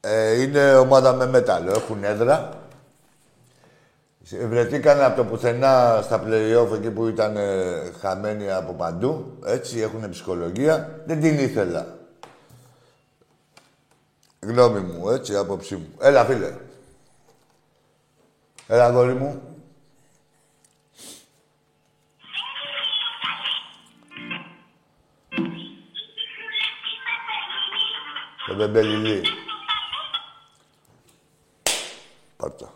ε, 0.00 0.42
είναι 0.42 0.74
ομάδα 0.74 1.12
με 1.12 1.26
μέταλλο. 1.26 1.70
Έχουν 1.70 2.04
έδρα. 2.04 2.62
Βρεθήκαν 4.48 5.02
από 5.02 5.16
το 5.16 5.24
πουθενά 5.24 6.00
στα 6.02 6.22
play-off 6.26 6.72
εκεί 6.74 6.90
που 6.90 7.06
ήταν 7.06 7.36
ε, 7.36 7.92
χαμένοι 8.00 8.52
από 8.52 8.72
παντού. 8.72 9.38
Έτσι, 9.44 9.80
έχουν 9.80 10.10
ψυχολογία. 10.10 11.02
Δεν 11.06 11.20
την 11.20 11.38
ήθελα. 11.38 11.96
Γνώμη 14.40 14.80
μου, 14.80 15.08
έτσι, 15.10 15.36
άποψή 15.36 15.76
μου. 15.76 15.88
Έλα, 16.00 16.24
φίλε. 16.24 16.52
Έλα, 18.70 18.84
αγόρι 18.84 19.14
μου. 19.14 19.42
Το 28.46 28.54
μπεμπελιλί. 28.54 29.22
Πάρτα. 32.36 32.72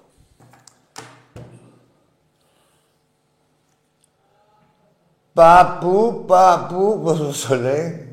Παππού, 5.33 6.25
παππού, 6.27 7.01
πώς 7.03 7.47
το 7.47 7.55
λέει. 7.55 8.07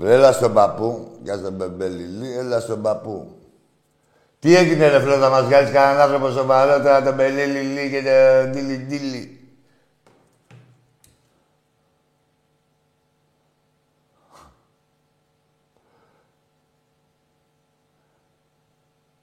Έλα 0.00 0.32
στον 0.32 0.52
παππού, 0.52 1.18
για 1.22 1.42
τον 1.42 1.52
Μπεμπελιλί, 1.52 2.32
έλα 2.32 2.60
στον 2.60 2.82
παππού. 2.82 3.39
Τι 4.40 4.56
έγινε 4.56 4.88
ρε 4.88 5.00
φίλε, 5.00 5.16
θα 5.16 5.28
μας 5.28 5.44
βγάλεις 5.44 5.70
κανέναν 5.70 6.00
άνθρωπο 6.00 6.30
σοβαρό 6.30 6.82
τώρα 6.82 7.02
τον 7.02 7.14
Μπελιλί 7.14 7.90
και 7.90 8.02
τον 8.02 8.50
Ντίλι 8.50 8.76
Ντίλι. 8.76 9.40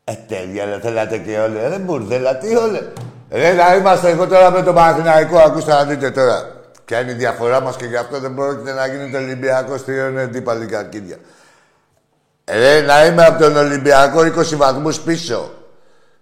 Ε, 0.03 0.13
τέλεια, 0.13 0.65
ρε, 0.65 0.79
θέλατε 0.79 1.17
και 1.17 1.39
όλοι. 1.39 1.57
Ρε, 1.67 1.77
μπουρδέλα, 1.77 2.37
τι 2.37 2.55
όλε. 2.55 2.79
Ρε, 3.31 3.53
να 3.53 3.75
είμαστε 3.75 4.09
εγώ 4.09 4.27
τώρα 4.27 4.51
με 4.51 4.63
τον 4.63 4.75
Παναθηναϊκό, 4.75 5.37
ακούστε 5.37 5.71
να 5.71 5.85
δείτε 5.85 6.11
τώρα. 6.11 6.55
Ποια 6.85 6.99
είναι 6.99 7.11
η 7.11 7.15
διαφορά 7.15 7.61
μας 7.61 7.75
και 7.75 7.85
γι' 7.85 7.95
αυτό 7.95 8.19
δεν 8.19 8.33
πρόκειται 8.35 8.73
να 8.73 8.87
γίνει 8.87 9.11
το 9.11 9.17
Ολυμπιακό 9.17 9.79
τριών 9.79 10.17
αντίπαλοι 10.17 10.65
καρκίδια. 10.65 11.17
Ρε, 12.51 12.81
να 12.81 13.05
είμαι 13.05 13.25
από 13.25 13.39
τον 13.39 13.57
Ολυμπιακό 13.57 14.19
20 14.19 14.55
βαθμούς 14.55 14.99
πίσω. 14.99 15.51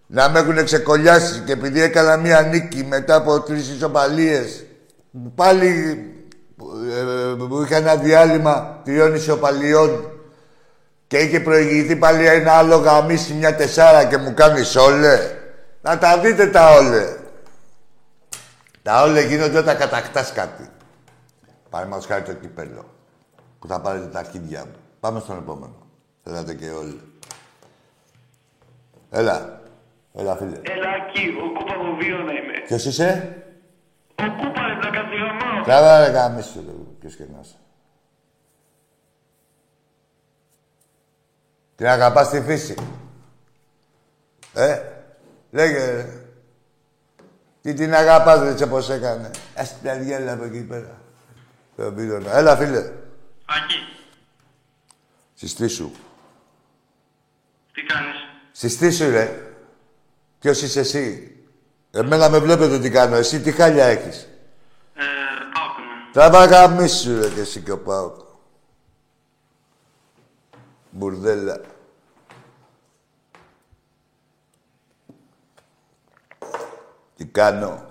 Να 0.07 0.29
με 0.29 0.39
έχουν 0.39 0.63
ξεκολλιάσει 0.63 1.39
και 1.39 1.51
επειδή 1.51 1.81
έκανα 1.81 2.17
μία 2.17 2.41
νίκη 2.41 2.83
μετά 2.83 3.15
από 3.15 3.41
τρεις 3.41 3.69
ισοπαλίες 3.69 4.65
που 5.11 5.31
πάλι 5.35 5.67
ε, 6.91 7.35
που 7.35 7.61
είχα 7.61 7.75
ένα 7.75 7.95
διάλειμμα 7.95 8.81
τριών 8.83 9.15
ισοπαλιών 9.15 10.11
και 11.07 11.17
είχε 11.17 11.39
προηγηθεί 11.39 11.95
πάλι 11.95 12.25
ένα 12.25 12.51
άλλο 12.51 12.75
γαμίσι 12.75 13.33
μια 13.33 13.55
τεσσάρα 13.55 14.05
και 14.05 14.17
μου 14.17 14.33
κάνεις 14.33 14.75
όλε. 14.75 15.19
Να 15.81 15.97
τα 15.97 16.19
δείτε 16.19 16.47
τα 16.47 16.71
όλε. 16.71 17.15
Τα 18.81 19.01
όλε 19.01 19.21
γίνονται 19.21 19.57
όταν 19.57 19.77
κατακτάς 19.77 20.31
κάτι. 20.31 20.69
Παραδείγματος 21.69 22.07
χάρη 22.07 22.23
το 22.23 22.33
κυπέλο. 22.33 22.85
Που 23.59 23.67
θα 23.67 23.79
πάρετε 23.79 24.05
τα 24.05 24.19
αρχίδια 24.19 24.65
μου. 24.65 24.75
Πάμε 24.99 25.19
στον 25.19 25.37
επόμενο. 25.37 25.84
Θέλατε 26.27 26.53
και 26.53 26.69
όλοι. 26.69 27.01
Έλα. 29.09 29.61
Έλα, 30.13 30.35
φίλε. 30.35 30.59
Έλα 30.63 30.89
εκεί, 31.07 31.27
ο 31.29 31.57
Κούπα 31.57 31.83
μου 31.83 31.95
βίο 31.95 32.17
να 32.17 32.31
είμαι. 32.33 32.53
Ποιος 32.65 32.85
είσαι; 32.85 33.37
Ο 34.15 34.23
Κούπα 34.37 34.67
ρε 34.67 34.79
τα 34.81 34.89
καθηγαμάω. 34.89 35.63
Καλά, 35.65 36.05
ρε, 36.05 36.11
γαμίσου, 36.11 36.63
ρε, 36.65 36.71
ποιος 36.99 37.15
και 37.15 37.23
να 37.33 37.39
είσαι. 37.41 37.55
Την 41.75 41.87
αγαπάς 41.87 42.29
τη 42.29 42.41
φύση. 42.41 42.75
Ε, 44.53 44.81
λέγε, 45.51 45.91
ρε. 45.91 46.21
Τι 47.61 47.73
την 47.73 47.93
αγαπάς, 47.93 48.39
ρε, 48.39 48.49
έτσι 48.49 48.67
πώς 48.67 48.89
έκανε. 48.89 49.31
Ας 49.55 49.79
την 49.79 49.89
αργέλα 49.89 50.33
από 50.33 50.43
εκεί 50.43 50.63
πέρα. 50.63 51.01
Το 51.75 51.91
πήρωνα. 51.91 52.37
Έλα, 52.37 52.57
φίλε. 52.57 52.79
Ακή, 53.45 53.75
Συστήσου. 55.33 55.91
Τι 57.75 57.81
κάνεις; 57.83 58.15
Συστήσου, 58.51 59.09
ρε. 59.09 59.53
Ποιος 60.39 60.61
είσαι 60.61 60.79
εσύ; 60.79 61.35
Εμένα 61.91 62.29
με 62.29 62.39
βλέπετε 62.39 62.79
τι 62.79 62.89
κάνω. 62.89 63.15
Εσύ 63.15 63.41
τι 63.41 63.51
χάλια 63.51 63.85
έχεις; 63.85 64.27
Ε, 64.95 65.01
πάω 65.53 65.65
είμαι. 65.79 66.11
Τραβά 66.11 66.45
γαμίσου, 66.45 67.19
ρε, 67.19 67.29
και 67.29 67.39
εσύ 67.39 67.61
και 67.61 67.71
ο 67.71 67.79
Πάοκ. 67.79 68.15
Μπουρδέλα. 70.89 71.61
Τι 77.17 77.25
κάνω; 77.25 77.85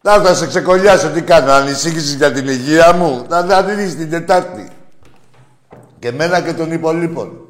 Να 0.00 0.22
θα 0.22 0.34
σε 0.34 0.46
ξεκολλιάσω 0.46 1.10
τι 1.10 1.22
κάνω. 1.22 1.52
Ανησύχησες 1.52 2.14
για 2.14 2.32
την 2.32 2.48
υγεία 2.48 2.92
μου; 2.92 3.26
Θα 3.28 3.44
θα 3.46 3.62
δεις 3.62 3.96
την 3.96 4.10
Τετάρτη. 4.10 4.70
Και 5.98 6.12
μένα 6.12 6.40
και 6.42 6.52
των 6.54 6.72
υπολείπων. 6.72 7.43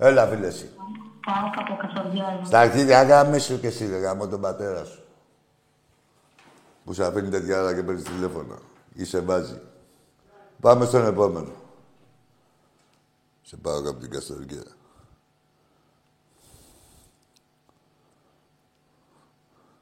Έλα, 0.00 0.26
φίλε 0.26 0.46
εσύ. 0.46 0.70
Πάω 1.26 1.50
από 1.56 1.76
Κασοριά. 1.76 2.40
Στα 2.44 2.60
αρχίδια 2.60 3.02
γάμισου 3.02 3.60
και 3.60 3.66
εσύ, 3.66 3.86
ρε, 3.86 3.98
γάμω 3.98 4.28
τον 4.28 4.40
πατέρα 4.40 4.84
σου. 4.84 5.02
Που 6.84 6.92
σε 6.92 7.04
αφήνει 7.04 7.28
τέτοια 7.28 7.60
ώρα 7.62 7.74
και 7.74 7.82
παίρνεις 7.82 8.04
τηλέφωνο. 8.04 8.58
Ή 8.94 9.04
σε 9.04 9.20
βάζει. 9.20 9.60
Πάμε 10.60 10.84
στον 10.84 11.06
επόμενο. 11.06 11.52
Σε 13.42 13.56
πάω 13.56 13.78
από 13.78 14.00
την 14.00 14.10
Καστοριά. 14.10 14.62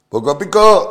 Ποκοπικό! 0.09 0.91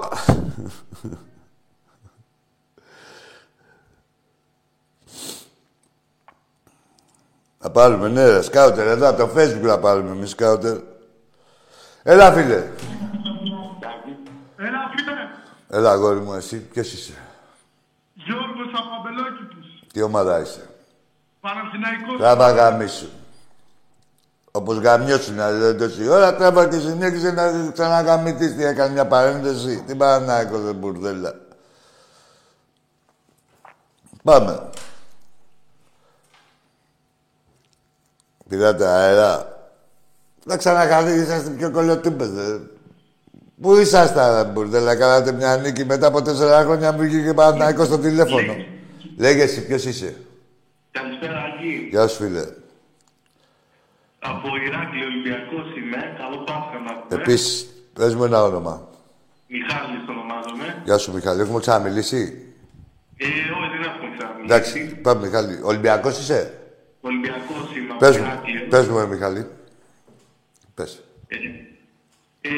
Θα 7.66 7.72
πάρουμε, 7.72 8.08
ναι, 8.08 8.26
ρε, 8.26 8.42
σκάουτερ, 8.42 8.88
εδώ 8.88 9.10
από 9.10 9.18
το 9.18 9.30
facebook 9.36 9.68
θα 9.68 9.80
πάρουμε 9.80 10.12
εμείς 10.12 10.30
σκάουτερ. 10.30 10.78
Έλα, 12.04 12.32
φίλε. 12.32 12.56
Έλα, 14.58 14.92
φίλε. 14.96 15.14
Έλα, 15.70 15.92
αγόρι 15.92 16.20
μου, 16.20 16.34
εσύ, 16.34 16.58
ποιος 16.58 16.94
είσαι; 16.94 17.14
Γιώργος 18.14 18.72
από 18.74 18.90
Αμπελόκηπους. 19.00 19.66
Τι 19.94 20.02
ομάδα 20.02 20.40
είσαι; 20.40 20.70
Παναθηναϊκός. 21.42 22.18
Τράβα 22.18 22.52
γαμίσου. 22.52 23.08
Όπως 24.52 24.78
γαμιώσουν, 24.78 25.34
δηλαδή, 25.34 25.76
τόση 25.76 26.08
ώρα, 26.08 26.36
τράβα 26.36 26.68
και 26.68 26.80
συνέχισε 26.80 27.32
να 27.32 27.72
ξαναγαμιτείς. 27.72 28.56
Τι 28.56 28.66
έκανε 28.66 28.94
μια 28.94 29.08
παρένθεση. 29.08 29.84
Τι 29.88 29.96
παρανάκο, 29.96 30.60
δεν 30.60 30.76
μπουρδέλα. 30.76 31.34
Πάμε. 34.24 34.70
Πηράτε 38.50 38.86
αέρα. 38.86 39.54
Να 40.46 40.58
ξανακαθίσει, 40.58 41.20
είσαστε 41.22 41.50
πιο 41.50 41.72
κολοτούμπες, 41.72 42.30
δε. 42.30 42.58
Πού 43.62 43.76
ήσασταν, 43.76 44.52
μπουρδέλα, 44.52 44.96
κάνατε 44.96 45.32
μια 45.32 45.58
νίκη 45.58 45.86
μετά 45.86 46.08
από 46.08 46.22
τέσσερα 46.22 46.62
χρόνια 46.64 46.92
μου 46.92 47.00
βγήκε 47.00 47.34
Παναθηναϊκό 47.34 47.84
στο 47.86 47.98
τηλέφωνο. 47.98 48.56
Λέγε 49.18 49.44
εσύ, 49.44 49.66
ποιος 49.66 49.86
είσαι; 49.86 50.16
Καλησπέρα, 50.92 51.34
Άγγι. 51.42 51.88
Γεια 51.92 52.08
σου, 52.08 52.24
φίλε. 52.24 52.44
Από 54.20 54.48
Ηράκλειο 54.68 55.06
Ολυμπιακός 55.06 55.78
είμαι. 55.78 55.98
Καλό 56.18 56.38
Πάσχα 56.44 56.80
να 56.86 56.94
πούμε. 57.00 57.22
Επίσης, 57.22 57.68
πες 57.94 58.16
μου 58.16 58.24
ένα 58.24 58.44
όνομα. 58.44 58.88
Μιχάλης 59.48 60.10
ονομάζομαι. 60.10 60.82
Γεια 60.86 60.98
σου, 60.98 61.14
Μιχάλη. 61.14 61.42
Έχουμε 61.42 61.60
ξαναμιλήσει; 61.60 62.54
Ε, 63.18 63.26
όχι, 63.26 63.70
δεν 63.72 63.92
έχουμε 63.92 64.16
ξαναμιλήσει. 64.18 64.54
Εντάξει, 64.54 64.96
πάμε, 65.02 65.26
Μιχάλη. 65.26 65.60
Ολυμπιακός 65.64 66.20
είσαι; 66.20 66.54
Ολυμπιακός 67.10 67.66
είμαι 67.76 67.90
από 67.92 68.00
Πες 68.00 68.18
μου, 68.18 68.24
Ηράκλειο. 68.26 68.62
πες 68.70 68.88
μου, 68.88 68.98
ε, 69.00 69.06
Μιχάλη. 69.08 69.48
Πες. 70.76 71.04
Ε, 71.28 71.36
ε, 72.42 72.52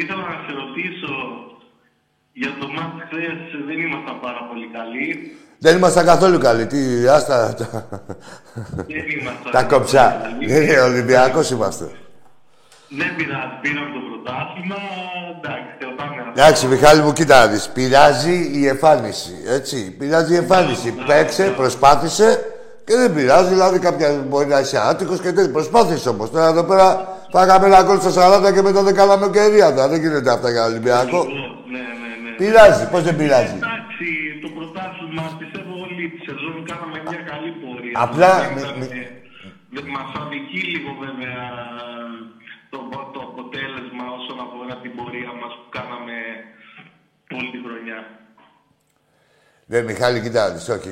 ήθελα 0.00 0.22
να 0.32 0.36
σε 0.46 0.52
ρωτήσω 0.62 1.12
για 2.32 2.52
το 2.60 2.66
μάτς 2.68 3.02
χθες 3.06 3.38
δεν 3.66 3.78
ήμασταν 3.86 4.20
πάρα 4.20 4.42
πολύ 4.48 4.66
καλοί. 4.76 5.36
Δεν 5.58 5.76
ήμασταν 5.76 6.04
καθόλου 6.06 6.38
καλοί. 6.38 6.66
Τι, 6.66 7.06
άστα 7.08 7.54
τα, 7.54 7.88
Δεν 8.86 9.04
ήμασταν 9.20 9.52
τα 9.52 9.62
κοψά. 9.62 10.20
καλοί. 10.22 10.46
Δεν 10.46 10.62
είναι 10.62 10.80
Ολυμπιακός 10.80 11.50
είμαστε. 11.50 11.84
Δεν 12.88 13.16
πειράζει, 13.16 13.58
πήραμε 13.60 13.90
το 13.94 14.00
πρωτάθλημα. 14.08 14.76
Εντάξει, 15.38 15.70
κρατάμε 15.78 16.22
ένα. 16.22 16.30
Εντάξει, 16.34 16.66
Μιχάλη 16.66 17.00
μου, 17.02 17.12
κοίτα 17.12 17.38
να 17.38 17.46
δεις. 17.52 17.68
Πειράζει 17.68 18.50
η 18.54 18.66
εμφάνιση, 18.66 19.32
έτσι. 19.46 19.90
Πειράζει 19.98 20.32
η 20.32 20.36
εμφάνιση. 20.36 20.94
Παίξε, 21.06 21.44
προσπάθησε 21.56 22.51
και 22.86 22.94
δεν 23.00 23.14
πειράζει. 23.14 23.48
Δηλαδή, 23.48 23.78
κάποια 23.78 24.08
μπορεί 24.28 24.46
να 24.46 24.58
είσαι 24.60 24.78
άτυχος 24.90 25.20
και 25.20 25.32
τέτοιο. 25.32 25.52
Προσπάθησε 25.52 26.08
όμως. 26.08 26.30
Τώρα 26.30 26.46
εδώ 26.54 26.64
πέρα 26.70 26.86
φάγαμε 27.34 27.66
ένα 27.66 27.82
γκολ 27.82 27.98
στο 28.00 28.10
40 28.10 28.52
και 28.54 28.62
μετά 28.62 28.80
δεν 28.82 28.94
κάναμε 28.94 29.24
ευκαιρία. 29.26 29.66
τώρα. 29.74 29.88
Δεν 29.88 30.00
γίνεται 30.00 30.30
αυτά 30.36 30.48
για 30.50 30.64
Ολυμπιακό. 30.70 31.20
Ναι, 31.24 31.82
ναι, 32.02 32.10
ναι. 32.24 32.30
Πειράζει, 32.40 32.84
πώς 32.92 33.02
δεν 33.08 33.16
πειράζει; 33.20 33.54
Εντάξει, 33.62 34.06
το 34.42 34.48
πρωτάθλημα 34.56 35.24
πιστεύω 35.40 35.72
όλη 35.84 36.02
τη 36.12 36.18
σεζόν 36.28 36.56
κάναμε 36.70 36.96
μια 37.08 37.20
καλή 37.30 37.50
πορεία. 37.62 37.94
Απλά, 38.06 38.30
Δεν 38.40 38.50
μη- 38.54 38.62
ήταν, 38.62 38.74
μη- 38.80 38.92
ε, 39.00 39.04
δεν 39.76 39.86
μας 39.96 40.08
αδικεί 40.20 40.60
λίγο 40.74 40.90
βέβαια 41.04 41.40
το, 42.72 42.78
το 43.14 43.20
αποτέλεσμα 43.30 44.04
όσον 44.18 44.38
αφορά 44.44 44.74
την 44.84 44.92
πορεία 44.98 45.32
μας 45.40 45.52
που 45.58 45.66
κάναμε 45.78 46.16
όλη 47.36 47.48
τη 47.54 47.60
χρονιά. 47.66 47.98
Ναι, 49.66 49.82
Μιχάλη, 49.82 50.20
κοίτα, 50.20 50.50
δεις, 50.50 50.68
όχι. 50.68 50.90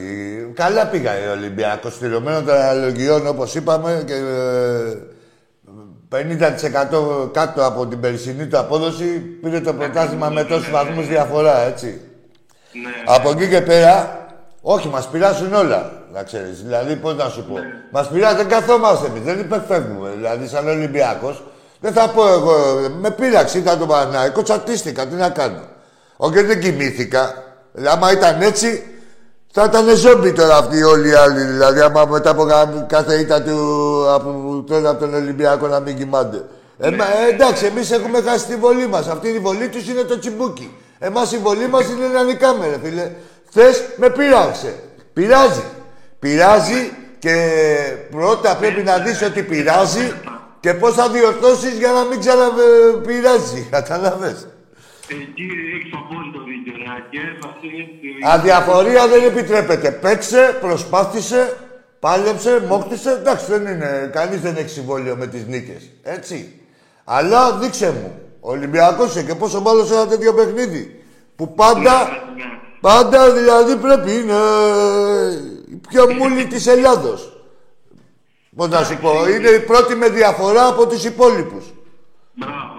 Καλά 0.55 0.87
πήγα 0.87 1.13
ο 1.29 1.31
Ολυμπιακός, 1.31 1.95
στηρωμένο 1.95 2.43
των 2.43 2.55
αναλογιών, 2.55 3.27
όπως 3.27 3.55
είπαμε, 3.55 4.03
και 4.07 4.15
ε, 4.15 4.97
50% 6.11 7.31
κάτω 7.33 7.67
από 7.67 7.87
την 7.87 8.01
περσινή 8.01 8.47
του 8.47 8.59
απόδοση 8.59 9.05
πήρε 9.43 9.61
το 9.61 9.73
πρωτάθλημα 9.75 10.29
με 10.29 10.45
τόσους 10.45 10.71
βαθμούς 10.71 11.07
διαφορά, 11.07 11.59
έτσι. 11.61 12.01
Ναι, 12.73 12.91
Από 13.07 13.31
εκεί 13.31 13.49
και 13.49 13.61
πέρα, 13.61 14.27
όχι, 14.61 14.89
μας 14.89 15.09
πειράσουν 15.09 15.55
όλα, 15.55 15.93
να 16.13 16.23
ξέρεις. 16.23 16.63
Δηλαδή, 16.63 16.97
πώς 16.97 17.15
να 17.17 17.29
σου 17.29 17.45
πω. 17.45 17.55
Μας 17.91 18.09
πειράζει, 18.09 18.37
δεν 18.37 18.49
καθόμαστε 18.49 19.07
εμείς, 19.07 19.23
δεν 19.23 19.39
υπερφεύγουμε. 19.39 20.11
Δηλαδή, 20.17 20.47
σαν 20.49 20.69
Ολυμπιακός, 20.69 21.45
δεν 21.81 21.93
θα 21.93 22.09
πω 22.09 22.29
εγώ, 22.29 22.55
με 23.01 23.11
πείραξε, 23.11 23.59
ήταν 23.59 23.79
το 23.79 23.87
Παναθηναϊκό, 23.87 24.43
τσατίστηκα, 24.43 25.07
τι 25.07 25.15
να 25.15 25.31
κάνω. 25.31 25.63
Όχι, 26.17 26.43
δεν 26.43 26.61
κοιμήθηκα. 26.61 27.50
Δηλαδή, 27.73 27.97
άμα 27.97 28.13
ήταν 28.13 28.41
έτσι, 28.43 28.85
θα 29.53 29.65
ήταν 29.65 29.97
ζόμπι 29.97 30.33
τώρα 30.33 30.57
αυτοί 30.57 30.83
όλοι 30.83 31.09
οι 31.09 31.13
άλλοι. 31.13 31.41
Δηλαδή, 31.43 31.81
άμα 31.81 32.05
μετά 32.05 32.31
από 32.31 32.45
κα- 32.45 32.85
κάθε 32.89 33.15
ήττα 33.15 33.43
του 33.43 33.57
από, 34.11 34.65
τώρα 34.67 34.91
από 34.91 35.01
τον 35.01 35.15
Ολυμπιακό 35.15 35.67
να 35.67 35.81
μην 35.81 35.97
κοιμάται. 35.97 36.45
Ε, 36.79 36.91
μα, 36.91 37.05
ε, 37.05 37.33
εντάξει, 37.35 37.67
εμείς 37.67 37.91
έχουμε 37.91 38.21
χάσει 38.21 38.47
τη 38.47 38.57
βολή 38.57 38.87
μας. 38.87 39.09
Αυτή 39.09 39.29
η 39.29 39.39
βολή 39.39 39.69
τους 39.69 39.89
είναι 39.89 40.03
το 40.03 40.19
τσιμπούκι. 40.19 40.77
Εμάς 40.99 41.33
η 41.33 41.39
βολή 41.39 41.69
μας 41.69 41.85
είναι 41.89 42.07
να 42.07 42.23
νικάμε, 42.23 42.67
ρε 42.67 42.79
φίλε. 42.85 43.11
Χθε 43.49 43.65
με 43.97 44.11
πειράξε. 44.11 44.75
Πειράζει. 45.13 45.65
Πειράζει 46.19 46.93
και 47.19 47.35
πρώτα 48.11 48.57
πρέπει 48.57 48.83
να 48.83 48.99
δεις 48.99 49.23
ότι 49.23 49.43
πειράζει 49.43 50.13
και 50.61 50.75
πώς 50.75 50.95
θα 50.95 51.09
διορθώσεις 51.09 51.73
για 51.73 51.91
να 51.93 52.05
μην 52.05 52.21
ξαναπειράζει. 52.21 53.67
Κατάλαβες. 53.71 54.47
Εκεί 55.11 55.49
έχεις 55.77 55.93
απόλυτο 56.01 56.39
δίκιο, 56.49 56.73
ρε 56.79 56.89
Άγγε. 56.97 57.25
Αυτή 57.49 57.67
είναι- 57.67 58.33
Αδιαφορία 58.33 59.09
δεν 59.09 59.23
επιτρέπεται. 59.25 59.91
Παίξε, 59.91 60.59
προσπάθησε, 60.61 61.57
πάλεψε, 62.01 62.65
μόκτησε. 62.69 63.11
Εντάξει, 63.11 63.45
δεν 63.51 63.61
είναι. 63.67 64.11
Κανείς 64.13 64.41
δεν 64.41 64.57
έχει 64.57 64.69
συμβόλαιο 64.69 65.17
με 65.17 65.27
τις 65.27 65.47
νίκες. 65.47 65.91
Έτσι. 66.03 66.61
Αλλά 67.05 67.53
δείξε 67.59 67.91
μου. 67.91 68.19
Ο 68.41 68.51
Ολυμπιακός 68.51 69.09
είσαι 69.11 69.23
και 69.23 69.35
πόσο 69.35 69.61
μάλλον 69.61 69.87
σε 69.87 69.95
ένα 69.95 70.07
τέτοιο 70.07 70.35
παιχνίδι. 70.35 71.05
Που 71.37 71.55
πάντα, 71.55 72.09
Ναι. 72.37 72.45
πάντα 72.81 73.33
δηλαδή 73.33 73.77
πρέπει 73.77 74.13
είναι 74.13 74.35
η 75.73 75.81
πιο 75.89 76.13
μούλη 76.13 76.47
της 76.47 76.67
Ελλάδος. 76.67 77.35
Πώς 78.57 78.69
να 78.69 78.85
σου 78.85 78.97
πω, 78.99 79.29
είναι 79.29 79.49
η 79.49 79.61
πρώτη 79.61 79.95
με 79.95 80.09
διαφορά 80.09 80.67
από 80.67 80.87
τους 80.87 81.05
υπόλοιπους. 81.05 81.65
Μπράβο, 82.35 82.70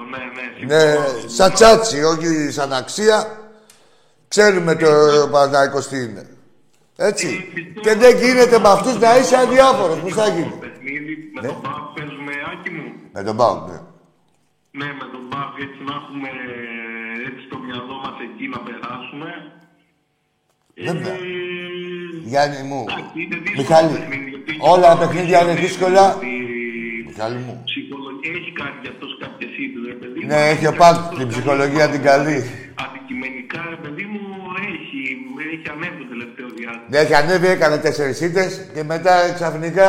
ναι, 0.65 0.75
ναι. 0.75 0.83
Ναι, 0.83 0.91
συμφωνώ. 0.91 1.29
σαν 1.29 1.53
τσάτσι, 1.53 2.03
όχι 2.03 2.51
σαν 2.51 2.73
αξία. 2.73 3.39
Ξέρουμε 4.27 4.75
το 4.75 4.87
Παναθηναϊκός 5.31 5.87
τι 5.87 5.97
είναι. 5.97 6.25
Έτσι. 6.95 7.27
Και 7.81 7.95
δεν 7.95 8.17
γίνεται 8.17 8.59
με 8.59 8.69
αυτούς 8.69 8.99
να 8.99 9.17
είσαι 9.17 9.37
αδιάφορος. 9.37 9.99
Πώς 9.99 10.13
θα 10.13 10.27
γίνει; 10.27 10.53
Παιχνίδι 10.59 11.31
με 11.35 11.41
τον 11.41 11.57
Μπάουκ 11.61 11.87
παίζουμε, 11.95 12.33
Άκη 12.51 12.69
μου. 12.69 12.91
Με 13.13 13.23
τον 13.23 13.35
Πάουκ, 13.37 13.67
ναι. 13.67 13.79
Ναι, 14.79 14.85
με 14.99 15.05
τον 15.11 15.23
Μπάουκ 15.29 15.53
έτσι 15.65 15.79
να 15.87 15.93
έχουμε 15.99 16.29
έτσι 17.27 17.43
το 17.51 17.57
μυαλό 17.65 17.95
μας 18.03 18.15
εκεί 18.27 18.45
να 18.53 18.59
περάσουμε. 18.67 19.29
Βέβαια. 20.87 21.13
Ε, 21.13 21.19
Γιάννη 22.31 22.61
μου, 22.69 22.85
εντάξει, 22.87 23.17
είναι 23.23 23.37
δύσκολο 23.43 23.61
Μιχάλη, 23.61 23.93
παιχνίδι, 23.97 24.29
γιατί 24.29 24.51
όλα 24.71 24.87
τα 24.87 24.93
και 24.93 24.99
παιχνίδια 25.01 25.37
είναι 25.41 25.51
βλέπεις 25.51 25.69
δύσκολα. 25.69 26.05
Ότι 27.11 27.17
Μιχάλη 27.17 27.37
μου. 27.45 27.53
ψυχολογία- 27.71 28.31
Έχει 28.37 28.51
κάνει 28.59 28.77
κι 28.83 28.89
αυτός 28.93 29.11
κάποιες 29.23 29.51
ήττες, 29.65 29.83
ρε 29.91 29.97
παιδί 30.01 30.19
μου; 30.21 30.27
Ναι, 30.31 30.41
έχει 30.53 30.65
ο 30.71 30.73
Και 30.73 30.79
Πάουκ 30.81 30.95
αυτός 30.99 31.09
την 31.09 31.17
κάνει 31.19 31.31
ψυχολογία 31.33 31.85
την 31.93 32.01
καλή. 32.09 32.37
Αντικειμενικά, 32.85 33.59
ρε 33.73 33.79
παιδί 33.83 34.05
μου, 34.13 34.23
έχει, 34.71 34.99
έχει 35.53 35.65
ανέβει 35.73 35.97
το 36.03 36.07
τελευταίο 36.13 36.47
διάστημα. 36.57 36.89
Ναι, 36.91 36.97
έχει 37.03 37.15
ανέβει, 37.21 37.47
έκανε 37.55 37.77
τέσσερις 37.85 38.17
ήττες 38.27 38.51
και 38.73 38.83
μετά 38.93 39.13
ξαφνικά 39.37 39.87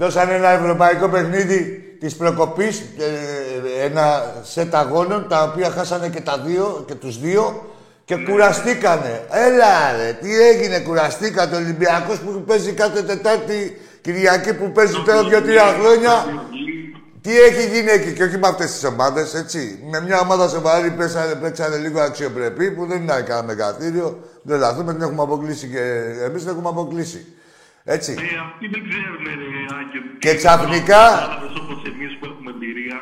δώσανε 0.00 0.32
ένα 0.40 0.50
ευρωπαϊκό 0.60 1.06
παιχνίδι 1.14 1.60
της 2.02 2.12
προκοπής, 2.20 2.74
ε, 2.80 3.84
ένα 3.88 4.04
σετ 4.52 4.74
αγώνων, 4.74 5.20
τα 5.28 5.38
οποία 5.42 5.68
χάσανε 5.70 6.08
και 6.14 6.20
τα 6.20 6.38
δύο, 6.46 6.84
και 6.88 6.94
τους 6.94 7.14
δύο 7.20 7.44
και 8.04 8.16
κουραστήκανε. 8.16 9.14
Έλα 9.46 9.72
ρε, 9.96 10.12
τι 10.20 10.30
έγινε, 10.50 10.78
κουραστήκατε. 10.80 11.56
Ο 11.56 11.58
Ολυμπιακός 11.58 12.18
που 12.18 12.44
παίζει 12.46 12.72
κάθε 12.72 13.02
Τετάρτη, 13.02 13.76
Κυριακή 14.00 14.54
που 14.54 14.72
παίζει 14.72 15.02
τώρα 15.06 15.24
δύο-τρία 15.28 15.76
χρόνια. 15.80 16.42
Τι 17.22 17.38
έχει 17.40 17.66
γίνει 17.68 17.90
εκεί 17.90 18.12
και 18.12 18.22
όχι 18.22 18.38
με 18.38 18.48
αυτές 18.48 18.72
τις 18.72 18.84
ομάδες, 18.84 19.34
έτσι. 19.34 19.78
Με 19.90 20.00
μια 20.00 20.20
ομάδα 20.20 20.48
σοβαρή 20.48 20.90
παίξανε, 20.90 21.34
παίξανε 21.34 21.76
λίγο 21.76 22.00
αξιοπρεπή 22.00 22.70
που 22.70 22.86
δεν 22.86 23.02
είναι 23.02 23.12
κανένα 23.12 23.42
μεγαθύριο. 23.46 24.18
Δεν 24.42 24.58
λαθούμε, 24.58 24.92
την 24.92 25.02
έχουμε 25.02 25.22
αποκλείσει 25.22 25.66
και 25.66 25.80
εμείς 26.24 26.42
την 26.42 26.50
έχουμε 26.50 26.68
αποκλείσει. 26.68 27.26
Έτσι. 27.84 28.12
Ε, 28.12 28.22
αυτοί 28.52 28.66
δεν 28.68 28.82
ξέρουν, 28.88 29.22
ρε 29.24 29.76
Άγγελ. 29.78 30.02
Και 30.18 30.34
ξαφνικά- 30.34 31.38
Όπως 31.62 31.82
εμείς 31.92 32.18
που 32.18 32.26
έχουμε 32.32 32.50
εμπειρία. 32.50 32.98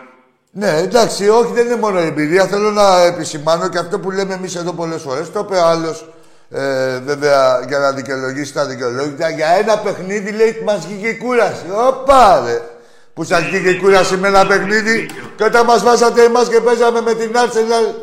Ναι, 0.50 0.70
εντάξει, 0.78 1.28
όχι, 1.28 1.52
δεν 1.52 1.66
είναι 1.66 1.76
μόνο 1.76 2.02
η 2.02 2.06
εμπειρία. 2.06 2.46
Θέλω 2.46 2.70
να 2.70 3.02
επισημάνω 3.02 3.68
και 3.68 3.78
αυτό 3.78 3.98
που 4.00 4.10
λέμε 4.10 4.34
εμείς 4.34 4.54
εδώ 4.54 4.72
πολλές 4.72 5.02
φορές. 5.02 5.32
Το 5.32 5.40
είπε 5.46 5.60
άλλος, 5.60 6.08
ε, 6.50 6.98
βέβαια, 6.98 7.64
για 7.68 7.78
να 7.78 7.92
δικαιολογήσει 7.92 8.52
τα 8.52 8.66
δικαιολόγητα. 8.66 9.28
Για 9.30 9.48
ένα 9.48 9.78
παιχνίδι 9.78 10.30
λέει 10.30 10.62
μα 10.64 10.76
βγήκε 10.76 11.08
η 11.08 11.16
κούραση. 11.16 11.64
Όπα, 11.88 12.42
ρε. 12.46 12.60
Που 13.14 13.24
σας 13.24 13.42
βγήκε 13.42 13.68
η 13.68 13.76
κούραση 13.76 14.16
με 14.16 14.28
ένα 14.28 14.46
παιχνίδι 14.46 15.10
και 15.36 15.44
όταν 15.44 15.64
μας 15.64 15.82
βάζατε 15.82 16.22
εμάς 16.22 16.48
και 16.48 16.60
παίζαμε 16.60 17.00
με 17.00 17.14
την 17.14 17.30
Arsenal 17.34 17.94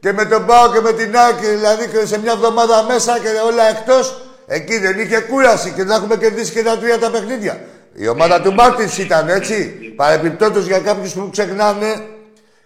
και 0.00 0.12
με 0.12 0.24
τον 0.24 0.46
ΠΑΟ 0.46 0.72
και 0.72 0.80
με 0.80 0.92
την 0.92 1.16
ΑΕΚ, 1.16 1.46
δηλαδή 1.46 1.88
και 1.88 2.06
σε 2.06 2.18
μια 2.18 2.32
εβδομάδα 2.32 2.82
μέσα 2.82 3.18
και 3.18 3.28
όλα 3.46 3.68
εκτός, 3.68 4.20
εκεί 4.46 4.78
δεν 4.78 4.98
είχε 4.98 5.20
κούραση 5.20 5.70
και 5.70 5.84
να 5.84 5.94
έχουμε 5.94 6.16
κερδίσει 6.16 6.52
και 6.52 6.62
τα 6.62 6.78
τρία 6.78 6.98
τα 6.98 7.10
παιχνίδια. 7.10 7.60
Η 7.94 8.08
ομάδα 8.08 8.40
του 8.40 8.52
Μάρτινς 8.52 8.98
ήταν 8.98 9.28
έτσι. 9.28 9.54
Παρεπιπτόντως 9.96 10.66
για 10.66 10.78
κάποιους 10.78 11.12
που 11.12 11.28
ξεχνάνε 11.30 12.04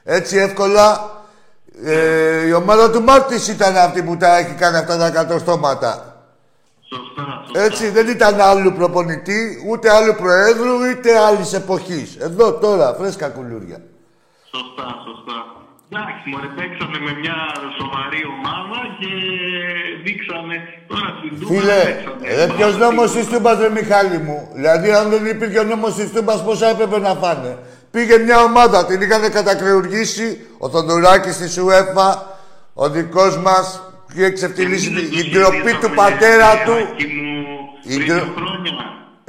έτσι 0.04 0.36
εύκολα. 0.36 1.17
Ε, 1.84 2.46
η 2.46 2.52
ομάδα 2.52 2.90
του 2.90 3.02
Μάρτιν 3.02 3.38
ήταν 3.50 3.76
αυτή 3.76 4.02
που 4.02 4.16
τα 4.16 4.36
έχει 4.36 4.52
κάνει 4.54 4.76
αυτά 4.76 4.96
τα 4.98 5.10
κατορθώματα. 5.10 6.12
Σωστά, 6.88 7.42
σωστά. 7.46 7.60
Έτσι, 7.64 7.88
δεν 7.90 8.08
ήταν 8.08 8.40
άλλου 8.40 8.72
προπονητή, 8.72 9.64
ούτε 9.68 9.90
άλλου 9.90 10.14
προέδρου, 10.14 10.72
ούτε 10.90 11.18
άλλης 11.18 11.52
εποχής. 11.52 12.16
Εδώ 12.20 12.52
τώρα, 12.52 12.94
φρέσκα 12.98 13.28
κουλούρια. 13.28 13.78
Σωστά, 14.54 14.86
σωστά. 15.06 15.36
Εντάξει, 15.92 16.22
μωρέ, 16.30 16.46
παίξανε 16.56 16.98
με 17.06 17.12
μια 17.20 17.36
σοβαρή 17.78 18.22
ομάδα 18.36 18.80
και 18.98 19.10
δείξανε 20.04 20.56
τώρα 20.88 21.08
στην 21.18 21.30
Τούμπα. 21.40 21.60
Φίλε, 21.60 21.80
παίξανε. 21.84 22.34
ρε 22.36 22.46
ποιος 22.56 22.72
Πάρα 22.76 22.84
νόμος 22.84 23.10
πολύ. 23.10 23.24
της 23.24 23.32
Τούμπας, 23.32 23.58
ρε 23.58 23.70
Μιχάλη 23.70 24.18
μου; 24.18 24.38
Δηλαδή, 24.54 24.90
αν 24.92 25.10
δεν 25.10 25.26
υπήρχε 25.26 25.58
ο 25.58 25.64
νόμος 25.64 25.94
της 25.94 26.10
Τούμπας, 26.12 26.42
πόσα 26.44 26.66
έπρεπε 26.68 26.98
να 26.98 27.14
φάνε; 27.14 27.58
Πήγε 27.98 28.18
μια 28.18 28.42
ομάδα, 28.42 28.86
την 28.86 29.00
είχαν 29.00 29.30
κατακρεουργήσει, 29.30 30.46
ο 30.58 30.68
Θοδωράκης 30.68 31.36
της 31.36 31.58
UEFA, 31.60 32.14
ο 32.74 32.88
δικός 32.90 33.38
μας, 33.38 33.82
που 34.06 34.12
είχε 34.16 34.30
ξεφτυλίσει 34.30 34.88
Εμείς 34.88 35.00
την 35.00 35.10
τους 35.10 35.20
η 35.26 35.30
ντροπή 35.30 35.56
του 35.56 35.62
γυρίσαμε, 35.62 35.94
πατέρα 35.94 36.52
ρε, 36.54 36.62
του. 36.64 36.72
Άκη 36.72 37.06
μου, 37.06 37.44
Η 37.82 37.94
πριν 37.94 38.06
ντρο- 38.06 38.24
δύο 38.24 38.32
χρόνια. 38.36 38.72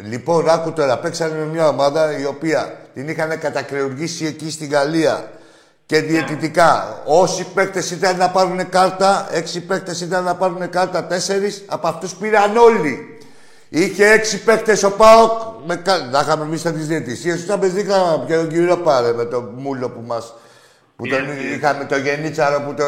Λοιπόν, 0.09 0.49
άκου 0.49 0.71
τώρα, 0.71 0.97
παίξανε 0.97 1.33
με 1.39 1.45
μια 1.45 1.67
ομάδα 1.67 2.19
η 2.19 2.25
οποία 2.25 2.73
την 2.93 3.07
είχαν 3.09 3.39
κατακρεουργήσει 3.39 4.25
εκεί 4.25 4.51
στην 4.51 4.69
Γαλλία 4.69 5.31
και 5.85 5.99
διαιτητικά. 6.01 7.01
Όσοι 7.05 7.45
παίκτες 7.53 7.91
ήταν 7.91 8.17
να 8.17 8.29
πάρουν 8.29 8.69
κάρτα, 8.69 9.27
έξι 9.31 9.59
παίκτες 9.61 10.01
ήταν 10.01 10.23
να 10.23 10.35
πάρουν 10.35 10.69
κάρτα, 10.69 11.03
τέσσερις, 11.05 11.63
από 11.67 11.87
αυτούς 11.87 12.13
πήραν 12.13 12.57
όλοι. 12.57 13.18
Είχε 13.69 14.07
έξι 14.07 14.43
παίκτες 14.43 14.83
ο 14.83 14.91
ΠΑΟΚ, 14.91 15.31
με 15.65 15.75
κα... 15.75 15.97
να 15.97 16.19
είχαμε 16.19 16.43
εμείς 16.43 16.61
τις 16.61 16.87
διαιτησίες, 16.87 17.43
ήταν 17.43 17.59
πεζίκα 17.59 18.23
και 18.27 18.35
τον 18.35 18.49
κύριο 18.49 18.77
Πάρε 18.77 19.13
με 19.13 19.25
το 19.25 19.53
μούλο 19.57 19.89
που 19.89 20.03
μας... 20.05 20.33
Που 20.95 21.07
τον 21.07 21.19
Yes, 21.19 21.53
yes. 21.53 21.55
είχαμε 21.55 21.85
το 21.85 21.97
γενίτσαρο 21.97 22.61
που 22.61 22.73
το 22.73 22.83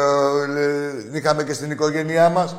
ε, 0.58 1.16
είχαμε 1.18 1.44
και 1.44 1.52
στην 1.52 1.70
οικογένειά 1.70 2.28
μας. 2.28 2.56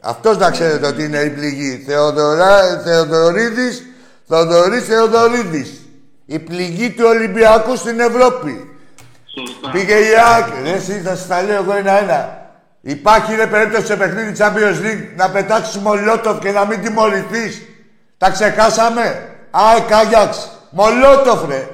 Αυτός 0.00 0.38
να 0.38 0.50
ξέρετε 0.50 0.86
ότι 0.86 1.04
είναι 1.04 1.18
η 1.18 1.30
πληγή. 1.30 1.84
Θεοδωρά, 1.86 2.80
Θεοδωρίδης, 2.84 3.82
Θεοδωρής 4.28 4.84
Θεοδωρίδης. 4.84 5.80
Η 6.26 6.38
πληγή 6.38 6.90
του 6.90 7.04
Ολυμπιακού 7.06 7.76
στην 7.76 8.00
Ευρώπη. 8.00 8.70
Σωστά. 9.24 9.70
Πήγε 9.70 9.94
η 9.94 10.08
ΑΕΚ. 10.34 10.46
Ρε, 10.62 10.70
εσύ 10.70 10.92
θα 10.92 11.16
σας 11.16 11.26
τα 11.26 11.42
λέω 11.42 11.62
εγώ 11.62 11.72
ένα-ένα. 11.76 12.39
Υπάρχει 12.82 13.34
ρε 13.34 13.46
περίπτωση 13.46 13.86
σε 13.86 13.96
παιχνίδι 13.96 14.32
Champions 14.38 14.84
League 14.84 15.08
να 15.16 15.30
πετάξεις 15.30 15.76
Μολότοφ 15.76 16.38
και 16.38 16.50
να 16.50 16.64
μην 16.64 16.82
τιμωρηθείς. 16.82 17.62
Τα 18.18 18.30
ξεχάσαμε. 18.30 19.28
ΑΕΚ 19.50 19.92
Άγιαξ. 19.92 20.50
Μολότοφ 20.70 21.48
ρε. 21.48 21.68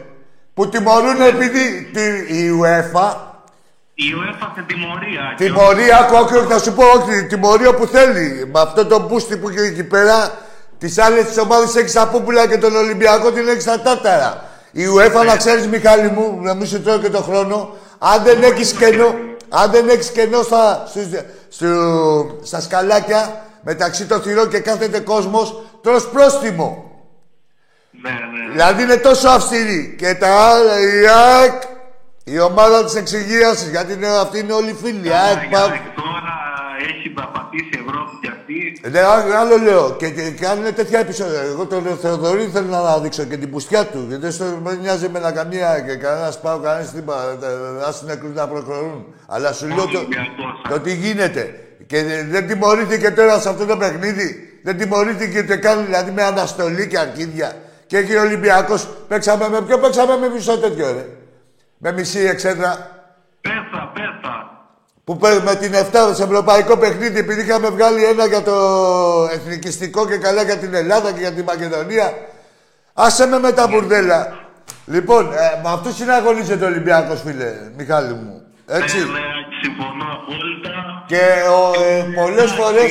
Που 0.55 0.69
τιμωρούν 0.69 1.21
επειδή 1.21 1.91
τη, 1.93 2.35
η 2.37 2.61
UEFA 2.63 3.15
Η 3.95 4.05
UEFA 4.17 4.47
σε 4.55 4.63
τιμωρία. 4.67 5.35
και 5.37 5.45
Τιμωρία, 5.45 5.99
άκου, 5.99 6.17
άκου, 6.17 6.49
θα 6.49 6.59
σου 6.59 6.73
πω, 6.73 6.85
όχι, 6.85 7.25
τιμωρία 7.27 7.75
που 7.75 7.87
θέλει. 7.87 8.51
Με 8.53 8.61
αυτό 8.61 8.87
το 8.87 8.99
μπούστι 9.01 9.37
που 9.37 9.49
έχει 9.49 9.67
εκεί 9.67 9.85
πέρα, 9.85 10.31
τις 10.79 10.99
άλλες 10.99 11.25
τις 11.25 11.39
ομάδες 11.39 11.77
έχεις 11.77 11.91
στα 11.91 12.09
πούπουλα 12.09 12.49
και 12.49 12.59
τον 12.59 12.77
Ολυμπιακό 12.77 13.33
την 13.33 13.49
έχεις 13.49 13.63
στα 13.63 13.81
τάρταρα. 13.81 14.45
Η 14.73 14.83
UEFA, 14.97 15.27
να 15.27 15.37
ξέρεις, 15.37 15.67
Μιχάλη 15.67 16.11
μου, 16.11 16.39
να 16.43 16.55
μην 16.55 16.67
σου 16.67 16.83
τρώω 16.83 16.99
και 16.99 17.11
τον 17.11 17.23
χρόνο, 17.23 17.75
αν 17.99 18.23
δεν 18.23 18.43
έχεις 18.43 18.73
κενό, 18.73 19.15
αν 19.49 19.71
δεν 19.71 19.89
έχεις 19.89 20.11
κενό 20.11 20.43
στα, 20.43 20.85
στους- 20.89 21.07
στου- 21.49 22.41
στα 22.47 22.61
σκαλάκια 22.61 23.41
μεταξύ 23.63 24.07
των 24.07 24.21
θυρών 24.23 24.49
και 24.49 24.59
κάθεται 24.59 25.01
κόσμος, 25.01 25.63
τρως 25.83 26.09
πρόστιμο. 26.09 26.85
Ναι, 28.03 28.11
ναι. 28.11 28.51
Δηλαδή 28.53 28.83
είναι 28.83 28.97
τόσο 28.97 29.29
αυστηρή. 29.29 29.95
Και 29.99 30.15
τα 30.15 30.29
άλλα, 30.51 30.81
η 30.81 31.07
ΑΕΚ, 31.07 31.63
η 32.25 32.39
ομάδα 32.41 32.85
της 32.85 32.95
εξυγίασης, 32.95 33.69
γιατί 33.71 33.93
είναι, 33.93 34.07
αυτοί 34.07 34.39
είναι 34.39 34.53
όλοι 34.53 34.77
φίλοι. 34.83 35.09
Καλά, 35.09 35.23
ΑΕΚ, 35.23 35.43
η 35.43 35.49
ΠΑΟΚ. 35.49 35.71
ΑΕΚ 35.71 35.81
τώρα 35.95 36.35
έχει 36.89 37.13
να 37.17 37.27
πατήσει 37.27 37.69
Ευρώπη 37.73 37.85
κι 37.85 37.93
αυτή. 37.93 37.96
Ναι, 38.91 39.01
α- 39.01 39.39
άλλο 39.41 39.57
λέω. 39.57 39.97
Και, 39.99 40.11
και 40.11 40.31
κάνουν 40.31 40.75
τέτοια 40.75 40.99
επεισόδια. 40.99 41.41
Εγώ 41.41 41.67
τον 41.67 41.99
Θεοδωρή 42.01 42.49
θέλω 42.53 42.67
να 42.67 42.79
αναδείξω 42.79 43.25
και 43.25 43.37
την 43.37 43.51
πουστιά 43.51 43.85
του. 43.87 44.05
Γιατί 44.09 44.31
στο 44.31 44.45
δεν 44.65 44.79
νοιάζει 44.81 45.09
με 45.09 45.33
καμία 45.35 45.81
και 45.81 45.95
κανένας 45.95 46.41
πάω, 46.41 46.59
κανένα 46.59 46.87
τίποτα. 46.87 47.23
Α 47.89 47.93
την 47.99 48.07
νεκρού 48.07 48.29
να 48.35 48.49
προχωρούν. 48.49 49.05
Αλλά 49.27 49.53
σου 49.53 49.67
λέω 49.67 49.77
το, 49.77 49.99
Ολυμπιακός. 49.99 50.63
το 50.69 50.81
τι 50.81 50.95
γίνεται. 50.95 51.55
Και 51.87 52.03
δεν- 52.03 52.31
δεν 52.31 52.47
τιμωρήθηκε 52.47 53.11
τώρα 53.11 53.39
σε 53.41 53.49
αυτό 53.49 53.67
το 53.67 53.77
παιχνίδι. 53.77 54.61
Δεν 54.63 54.77
τιμωρήθηκε 54.79 55.39
ούτε 55.41 55.57
καν 55.57 55.85
δηλαδή 55.85 56.11
με 56.11 56.23
αναστολή 56.23 56.87
και 56.87 56.99
αρκίδια. 56.99 57.53
Και 57.87 57.97
εκεί 57.97 58.15
ο 58.15 58.21
Ολυμπιακός 58.21 58.89
παίξαμε 59.09 59.49
με 59.49 59.63
ποιο 59.63 59.79
παίξαμε 59.79 60.17
με 60.17 60.29
μισό 60.29 60.59
τέτοιο 60.59 60.93
ρε. 60.93 61.07
Με 61.79 61.93
μισή 61.93 62.19
εξέδρα. 62.21 62.91
Πέσα, 63.41 63.91
πέσα. 63.95 64.56
Που 65.07 65.17
παίρνουμε 65.17 65.55
την 65.55 65.73
7 65.75 66.15
σε 66.15 66.23
ευρωπαϊκό 66.23 66.77
παιχνίδι 66.77 67.19
επειδή 67.19 67.41
είχαμε 67.41 67.69
βγάλει 67.69 68.05
ένα 68.05 68.27
για 68.27 68.43
το 68.43 68.57
εθνικιστικό 69.33 70.07
και 70.07 70.17
καλά 70.17 70.43
για 70.43 70.57
την 70.57 70.75
Ελλάδα 70.75 71.13
και 71.13 71.19
για 71.19 71.33
την 71.33 71.45
Μακεδονία. 71.45 72.13
Άσε 72.93 73.27
με 73.27 73.39
με 73.39 73.53
τα 73.53 73.67
μπουρδέλα. 73.67 74.39
Λοιπόν, 74.87 75.25
ε, 75.33 75.61
με 75.63 75.69
αυτούς 75.69 75.95
συναγωνίζεται 75.95 76.65
ο 76.65 76.69
Ολυμπιακός, 76.69 77.21
φίλε, 77.23 77.51
Μιχάλη 77.77 78.15
μου. 78.15 78.43
Έτσι. 78.67 78.99
Ναι, 78.99 79.05
ναι, 79.05 79.27
συμφωνώ 79.63 80.07
απόλυτα. 80.19 80.75
Και 81.07 81.25
ο, 81.59 81.83
ε, 81.83 82.03
πολλές 82.21 82.51
φορές 82.53 82.91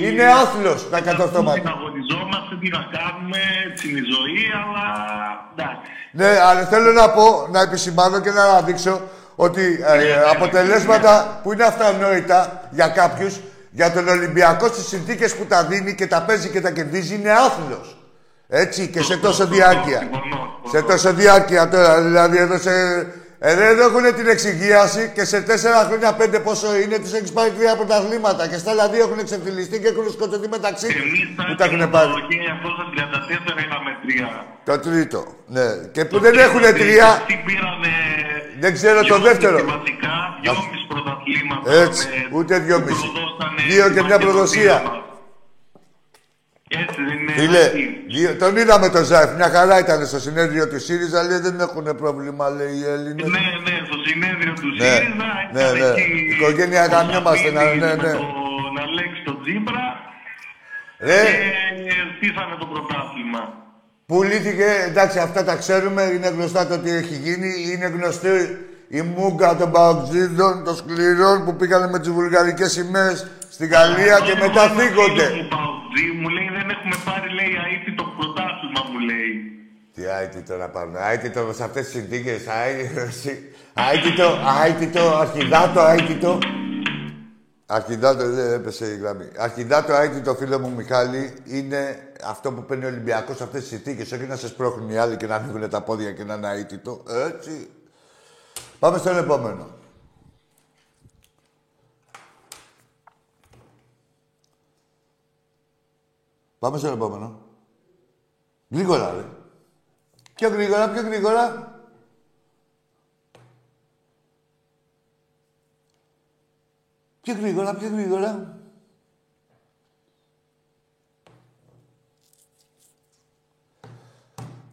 είναι 0.00 0.24
άθλος 0.26 0.90
τα 0.90 1.00
κατορθώματα. 1.00 1.58
Συναγωνιζόμαστε, 1.58 2.54
τι 2.60 2.68
να 2.68 2.82
κάνουμε, 2.96 3.38
έτσι 3.70 3.88
είναι 3.88 3.98
η 3.98 4.08
ζωή, 4.14 4.40
αλλά 4.60 4.86
εντάξει. 5.52 5.90
Ναι, 6.10 6.30
αλλά 6.48 6.62
θέλω 6.72 6.92
να 6.92 7.10
πω, 7.10 7.48
να 7.50 7.60
επισημάνω 7.60 8.20
και 8.20 8.30
να 8.30 8.42
αναδείξω 8.44 9.00
ότι 9.36 9.62
ε, 9.82 10.30
αποτελέσματα 10.30 11.40
που 11.42 11.52
είναι 11.52 11.64
αυτονόητα 11.64 12.68
για 12.70 12.88
κάποιους, 12.88 13.40
για 13.70 13.92
τον 13.92 14.08
Ολυμπιακό 14.08 14.66
στις 14.66 14.86
συνθήκες 14.86 15.34
που 15.34 15.44
τα 15.44 15.64
δίνει 15.64 15.94
και 15.94 16.06
τα 16.06 16.22
παίζει 16.22 16.48
και 16.48 16.60
τα 16.60 16.70
κερδίζει 16.70 17.14
είναι 17.14 17.30
άθλος. 17.30 17.98
Έτσι, 18.48 18.88
και 18.88 19.02
σε 19.02 19.16
τόσο 19.16 19.46
διάρκεια. 19.46 19.98
Συμφωνώ, 19.98 20.58
Σε 20.62 20.70
συμφωνώ. 20.70 20.92
τόσο 20.92 21.12
διάρκεια 21.12 21.68
τώρα, 21.68 22.00
δηλαδή 22.00 22.36
εδώ 22.38 22.58
σε... 22.58 22.70
Εδώ 23.50 23.62
εδώ 23.62 23.82
έχουν 23.86 24.14
την 24.14 24.26
εξυγίαση 24.28 25.10
και 25.14 25.24
σε 25.24 25.40
τέσσερα 25.42 25.76
χρόνια, 25.84 26.14
πέντε 26.14 26.38
πόσο 26.40 26.76
είναι, 26.76 26.96
του 26.98 27.10
έχεις 27.16 27.32
πάρει 27.32 27.50
τρία 27.50 27.76
πρωταθλήματα. 27.76 28.48
Και 28.48 28.58
στα 28.58 28.70
άλλα 28.70 28.88
δύο 28.88 29.02
έχουν 29.04 29.18
εξεφυλιστεί 29.18 29.80
και 29.80 29.88
έχουν 29.88 30.10
σκοτωθεί 30.12 30.48
μεταξύ 30.48 30.86
τους 30.86 30.94
Εμείς 31.02 31.28
που 31.36 31.54
τα 31.58 31.64
έχουν 31.64 31.78
τα 31.78 31.88
πάρει. 31.88 32.10
και 32.28 32.36
αυτό 32.56 32.68
στα 32.76 32.84
34 32.94 33.58
είχαμε 33.64 33.90
τρία. 34.04 34.28
Το 34.64 34.78
τρίτο. 34.78 35.20
Ναι. 35.46 35.66
Και 35.92 36.04
που 36.04 36.18
δεν 36.18 36.38
έχουν 36.38 36.60
τρία, 36.62 37.22
Τι 37.26 37.34
πήραμε... 37.46 37.90
Δεν 38.60 38.72
ξέρω 38.74 38.98
το 38.98 39.04
δυόμιση 39.04 39.28
δεύτερο. 39.28 39.56
Βασικά, 39.56 40.14
δυόμιση 40.42 40.86
πρωταθλήματα. 40.88 41.72
Έτσι, 41.72 42.08
με- 42.08 42.36
ούτε 42.38 42.54
που 42.58 42.64
δυόμιση. 42.64 42.94
προδώσανε 43.12 43.60
Δύο 43.68 43.84
τη 43.86 43.92
και 43.94 44.00
μια 44.00 44.02
Μακεδονία 44.02 44.26
προδοσία. 44.32 44.72
μας. 44.72 44.82
Έτσι 44.82 44.92
δεν 44.92 44.94
είναι. 44.94 46.63
Φίλε, 47.36 47.58
έτσι. 47.58 48.04
δύο- 48.08 48.36
τον 48.36 48.56
είδαμε 48.56 48.88
τον 48.88 49.04
Ζάεφ. 49.04 49.30
Μια 49.36 49.48
χαρά 49.48 49.78
ήταν 49.78 50.06
στο 50.06 50.18
συνέδριο 50.20 50.68
του 50.68 50.80
ΣΥΡΙΖΑ. 50.80 51.22
Λέει 51.22 51.38
δεν 51.38 51.60
έχουν 51.60 51.96
πρόβλημα, 51.96 52.48
λέει 52.48 52.74
οι 52.80 52.84
Έλληνες. 52.94 53.26
Ναι, 53.34 53.38
ναι, 53.66 53.74
στο 53.88 53.96
συνέδριο 54.06 54.52
του 54.52 54.68
Ναι, 54.78 54.84
ΣΥΡΙΖΑ 54.84 55.28
ναι, 55.52 55.60
ήταν 55.62 55.78
ναι. 55.78 55.86
εκεί 55.86 56.34
Οικογένεια 56.34 56.84
ο 56.84 56.88
γαμιόμαστε, 56.94 57.50
ναι, 57.50 57.58
Σαββίδης 57.60 57.80
ναι, 57.80 57.86
με 57.86 58.02
ναι. 58.02 58.12
τον 58.12 58.74
Αλέξη 58.84 59.20
τον 59.24 59.36
Τζίπρα 59.42 59.84
Ρε, 61.08 61.22
και 61.86 61.92
στήσανε 62.16 62.54
το 62.60 62.66
πρωτάθλημα. 62.72 63.42
πουλήθηκε, 64.06 64.68
εντάξει, 64.88 65.18
αυτά 65.18 65.44
τα 65.44 65.56
ξέρουμε, 65.56 66.02
είναι 66.02 66.28
γνωστά 66.28 66.66
το 66.66 66.78
τι 66.78 66.90
έχει 66.90 67.14
γίνει. 67.14 67.50
Είναι 67.72 67.86
γνωστή 67.96 68.36
η 68.88 69.00
μούγκα 69.02 69.56
των 69.56 69.70
παοξίδων, 69.70 70.64
των 70.64 70.74
σκληρών 70.76 71.44
που 71.44 71.56
πήγανε 71.56 71.86
με 71.88 71.98
τις 71.98 72.10
βουλγαρικές 72.10 72.72
σημαίες 72.72 73.26
στη 73.50 73.66
Γαλλία 73.66 74.18
και 74.26 74.34
μετά 74.40 74.62
Ένα 74.62 74.72
φίλο 74.74 74.80
θίγονται. 74.80 75.26
μου, 75.36 75.48
Παουτζή, 75.54 76.06
μου 76.20 76.28
λέει 76.28 76.43
δεν 76.43 76.43
έχουμε 76.43 76.43
πάρει 77.04 77.28
λέει 77.38 77.52
αίτη 77.72 77.94
το 77.94 78.04
πρωτάθλημα 78.16 78.80
μου 78.90 78.98
λέει. 78.98 79.32
Τι 79.94 80.06
άιτητο 80.06 80.56
να 80.56 80.68
πάρουμε, 80.68 80.98
άιτητο 81.00 81.52
σε 81.52 81.64
αυτές 81.64 81.84
τις 81.84 81.92
συνθήκες, 81.92 82.42
άιτητο, 83.74 84.38
άιτητο, 84.62 85.16
αρχιδάτο, 85.16 85.80
άιτητο. 85.80 86.38
Αρχιδάτο, 87.66 88.30
δεν 88.30 88.52
έπεσε 88.52 88.86
η 88.86 88.96
γραμμή. 88.96 89.28
Αρχιδάτο, 89.38 89.92
άιτητο, 89.92 90.34
φίλο 90.34 90.58
μου 90.58 90.70
Μιχάλη, 90.70 91.34
είναι 91.44 92.12
αυτό 92.24 92.52
που 92.52 92.64
παίρνει 92.64 92.84
ο 92.84 92.88
Ολυμπιακός 92.88 93.36
σε 93.36 93.42
αυτές 93.42 93.60
τις 93.60 93.68
συνθήκες, 93.68 94.12
όχι 94.12 94.26
να 94.26 94.36
σε 94.36 94.48
σπρώχνουν 94.48 94.90
οι 94.90 94.96
άλλοι 94.96 95.16
και 95.16 95.26
να 95.26 95.34
ανοίγουν 95.34 95.70
τα 95.70 95.82
πόδια 95.82 96.12
και 96.12 96.24
να 96.24 96.34
είναι 96.34 96.52
αίτητο. 96.52 97.02
Έτσι. 97.26 97.70
Πάμε 98.78 98.98
στον 98.98 99.16
επόμενο. 99.16 99.68
Πάμε 106.64 106.78
στον 106.78 106.92
επόμενο. 106.92 107.40
Γρήγορα, 108.70 109.12
ρε. 109.12 109.24
Πιο 110.34 110.48
γρήγορα, 110.48 110.90
πιο 110.90 111.02
γρήγορα. 111.02 111.72
Πιο 117.20 117.34
γρήγορα, 117.34 117.74
πιο 117.74 117.88
γρήγορα. 117.88 118.58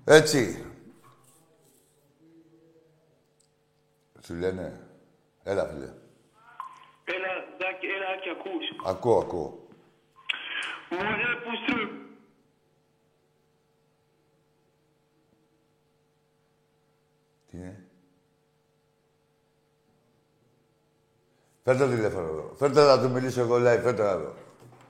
Έτσι. 0.05 0.65
Σου 4.23 4.33
λένε. 4.33 4.87
Έλα, 5.43 5.65
φίλε. 5.65 5.93
Έλα, 7.03 7.29
Ντάκη, 7.57 7.85
έλα 7.85 8.17
και 8.21 8.29
ακούς. 8.29 8.85
Ακούω, 8.85 9.17
ακούω. 9.17 9.60
Μωρέ, 10.91 11.35
πούστρου. 11.43 11.87
Τι 17.49 17.57
είναι. 17.57 17.83
Φέρτε 21.63 21.85
το 21.85 21.89
τηλέφωνο 21.89 22.27
εδώ. 22.27 22.53
Φέρτε 22.57 22.85
να 22.85 23.01
του 23.01 23.09
μιλήσω 23.09 23.41
εγώ 23.41 23.55
live. 23.55 23.79
Φέρτε 23.83 24.09
εδώ. 24.09 24.33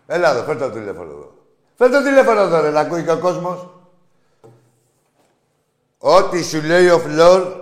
Έλα 0.07 0.29
εδώ, 0.29 0.43
φέρτε 0.43 0.65
το 0.67 0.71
τηλέφωνο 0.71 1.11
εδώ. 1.11 1.33
Φέρτε 1.75 1.97
το 1.97 2.03
τηλέφωνο 2.03 2.39
εδώ, 2.39 2.61
ρε, 2.61 2.69
να 2.69 2.79
ακούει 2.79 3.03
και 3.03 3.11
ο 3.11 3.19
κόσμος. 3.19 3.69
Ό,τι 5.97 6.43
σου 6.43 6.61
λέει 6.61 6.89
ο 6.89 6.99
Φλόρ... 6.99 7.59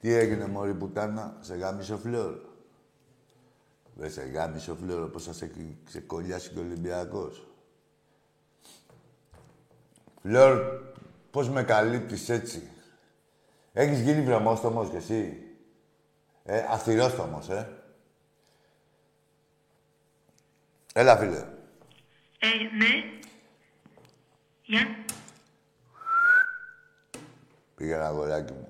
Τι 0.00 0.12
έγινε, 0.12 0.46
μωρή 0.46 0.74
πουτάνα, 0.74 1.36
σε 1.40 1.54
γάμισε 1.54 1.92
ο 1.92 1.96
Φλόρ. 1.96 2.49
Δεν 4.00 4.10
σε 4.10 4.22
γάμισε 4.22 4.70
ο 4.70 4.74
Φλόρ, 4.74 5.02
όπως 5.02 5.22
σας 5.22 5.42
έχει 5.42 5.78
ξεκολλιάσει 5.84 6.50
και 6.50 6.58
ο 6.58 6.62
Ολυμπιακός. 6.62 7.46
Φλόρ, 10.22 10.82
πώς 11.30 11.48
με 11.48 11.62
καλύπτεις 11.62 12.28
έτσι; 12.28 12.70
Έχεις 13.72 14.00
γίνει 14.00 14.22
βρωμόστομος 14.22 14.88
κι 14.88 14.96
εσύ; 14.96 15.42
Ε, 16.44 16.66
αυθυρόστομος, 16.68 17.48
ε. 17.48 17.82
Έλα, 20.92 21.16
φίλε. 21.16 21.46
Ε, 22.38 22.48
ναι. 22.76 23.20
Γεια. 24.62 25.04
Πήγαινα, 27.74 28.06
αγοράκι 28.06 28.52
μου. 28.52 28.69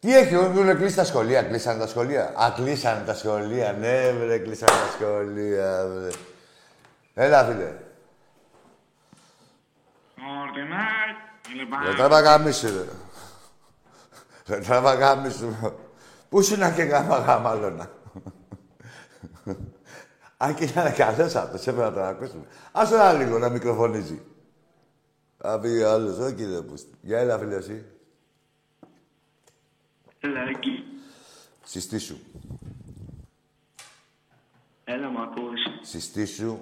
Τι 0.00 0.16
έχει, 0.16 0.34
έχουν 0.34 0.76
κλείσει 0.76 0.96
τα 0.96 1.04
σχολεία, 1.04 1.42
κλείσανε 1.42 1.78
τα 1.78 1.86
σχολεία. 1.86 2.32
Α, 2.36 2.52
κλείσανε 2.54 3.04
τα 3.04 3.14
σχολεία, 3.14 3.72
ναι, 3.72 4.12
βρε, 4.12 4.38
κλείσανε 4.38 4.70
τα 4.70 4.90
σχολεία, 4.92 5.86
βρε. 5.86 6.08
Έλα, 7.14 7.44
φίλε. 7.44 7.74
Ορτινάκ, 10.42 11.56
λοιπόν. 11.56 11.84
Δεν 11.84 11.94
τράβα 11.96 12.20
γάμισου, 12.20 12.66
ρε. 12.66 12.84
Δεν 14.44 14.64
τράβα 14.64 14.94
γάμισου. 14.94 15.54
Πού 16.28 16.42
σου 16.42 16.58
να 16.58 16.70
και 16.70 16.82
γάμα 16.82 17.18
γάμαλωνα. 17.18 17.90
Αν 20.36 20.54
και 20.54 20.64
ήταν 20.64 20.94
καλός 20.94 21.34
αυτός, 21.34 21.66
έπρεπε 21.66 21.88
να 21.88 21.92
τον 21.92 22.04
ακούσουμε. 22.04 22.44
Άσε 22.72 22.94
ένα 22.94 23.12
λίγο 23.12 23.38
να 23.38 23.48
μικροφωνίζει. 23.48 24.22
Θα 25.38 25.60
πει 25.60 25.68
ο 25.68 25.90
άλλος, 25.90 26.18
όχι 26.18 26.34
κύριε 26.34 26.60
Πούστη. 26.60 26.90
Γεια, 27.00 27.18
έλα, 27.18 27.38
φίλε, 27.38 27.56
εσύ. 27.56 27.84
Έλα, 30.20 30.40
εκεί. 30.40 30.84
Συστήσου. 31.64 32.16
Έλα, 34.84 35.08
μ' 35.08 35.20
ακούς. 35.20 35.60
Συστήσου. 35.82 36.58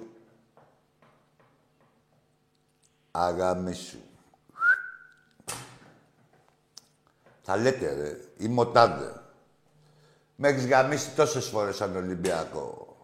Αγαμίσου. 3.11 3.97
Θα 7.41 7.57
λέτε, 7.57 7.93
ρε. 7.93 8.19
Είμαι 8.37 8.61
ο 8.61 8.67
τάδε. 8.67 9.21
Με 10.35 10.47
έχεις 10.47 10.67
γαμίσει 10.67 11.15
τόσες 11.15 11.45
φορές 11.45 11.75
σαν 11.75 11.95
Ολυμπιακό. 11.95 12.97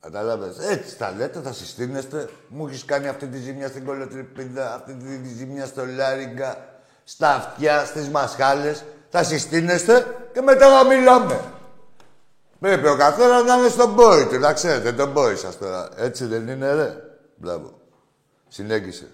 Κατάλαβες. 0.00 0.58
Έτσι 0.58 0.96
τα 0.96 1.10
λέτε, 1.10 1.40
θα 1.40 1.52
συστήνεστε. 1.52 2.30
Μου 2.48 2.66
έχεις 2.66 2.84
κάνει 2.84 3.08
αυτή 3.08 3.26
τη 3.26 3.38
ζημιά 3.38 3.68
στην 3.68 3.84
κολοτριπίδα, 3.84 4.74
αυτή 4.74 4.94
τη 4.94 5.28
ζημιά 5.28 5.66
στο 5.66 5.86
Λάριγκα, 5.86 6.80
στα 7.04 7.34
αυτιά, 7.34 7.84
στις 7.84 8.08
μασχάλες. 8.08 8.84
Θα 9.14 9.22
συστήνεστε 9.22 10.06
και 10.32 10.40
μετά 10.40 10.68
να 10.68 10.84
μιλάμε. 10.84 11.40
Πρέπει 12.60 12.86
ο 12.86 12.96
καθένας 12.96 13.44
να 13.44 13.54
είναι 13.54 13.68
στον 13.68 13.94
πόη 13.94 14.26
του, 14.26 14.38
να 14.38 14.52
ξέρετε, 14.52 14.92
τον 14.92 15.12
πόη 15.12 15.36
σας 15.36 15.58
τώρα. 15.58 15.88
Έτσι 15.96 16.24
δεν 16.24 16.48
είναι, 16.48 16.74
ρε. 16.74 16.96
Μπράβο. 17.36 17.80
Συνέγγισε. 18.48 19.10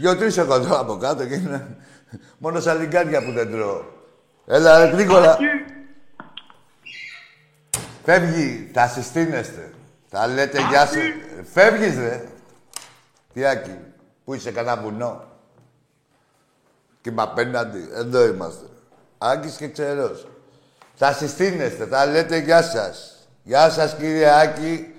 Δυο-τρεις 0.00 0.36
εγώ 0.36 0.60
τώρα 0.60 0.78
από 0.78 0.96
κάτω 0.96 1.26
και 1.26 1.34
είναι 1.34 1.76
μόνο 2.38 2.60
σαλιγκάρια 2.60 3.24
που 3.24 3.32
δεν 3.32 3.50
τρώω. 3.50 3.82
Έλα, 4.46 4.84
ρε, 4.84 4.90
γρήγορα. 4.90 5.38
Φεύγει, 8.04 8.70
θα 8.74 8.88
συστήνεστε. 8.88 9.72
Θα 10.08 10.26
λέτε 10.26 10.58
γεια 10.68 10.86
σας. 10.86 10.96
Φεύγεις, 11.52 11.96
ρε. 11.96 12.24
Τι 13.32 13.46
άκη, 13.46 13.76
πού 14.24 14.34
είσαι, 14.34 14.50
κανένα 14.50 14.82
βουνό; 14.82 15.24
Και 17.08 17.14
είμαι 17.14 17.22
απέναντι, 17.22 17.88
εδώ 17.94 18.26
είμαστε. 18.26 18.64
Άκης 19.18 19.56
και 19.56 19.68
ξερός. 19.68 20.26
Θα 20.94 21.12
συστήνεστε, 21.12 21.84
θα 21.84 22.06
λέτε 22.06 22.38
γεια 22.38 22.62
σας. 22.62 23.26
Γεια 23.42 23.70
σας, 23.70 23.94
κύριε 23.94 24.40
Άκη. 24.40 24.94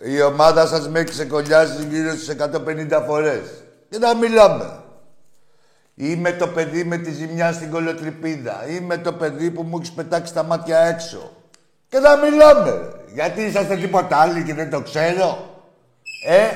Η 0.00 0.22
ομάδα 0.22 0.66
σας 0.66 0.88
με 0.88 0.98
έχει 0.98 1.10
ξεκολλιάσει 1.10 1.86
γύρω 1.90 2.10
στις 2.10 2.28
150 2.28 3.04
φορές. 3.06 3.40
Και 3.88 3.98
να 3.98 4.14
μιλάμε. 4.14 4.80
Είμαι 5.94 6.32
το 6.32 6.46
παιδί 6.46 6.84
με 6.84 6.96
τη 6.96 7.12
ζημιά 7.12 7.52
στην 7.52 7.70
κολοτριπίδα. 7.70 8.68
Είμαι 8.68 8.98
το 8.98 9.12
παιδί 9.12 9.50
που 9.50 9.62
μου 9.62 9.76
έχεις 9.76 9.92
πετάξει 9.92 10.34
τα 10.34 10.42
μάτια 10.42 10.78
έξω. 10.78 11.32
Και 11.88 11.98
να 11.98 12.16
μιλάμε. 12.16 12.92
Γιατί 13.14 13.42
είσαστε 13.42 13.76
τίποτα 13.76 14.16
άλλοι 14.16 14.44
και 14.44 14.54
δεν 14.54 14.70
το 14.70 14.80
ξέρω. 14.80 15.60
Ε, 16.26 16.46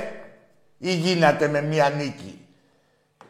ή 0.79 0.95
γίνατε 0.95 1.49
με 1.49 1.63
μία 1.63 1.89
νίκη. 1.89 2.46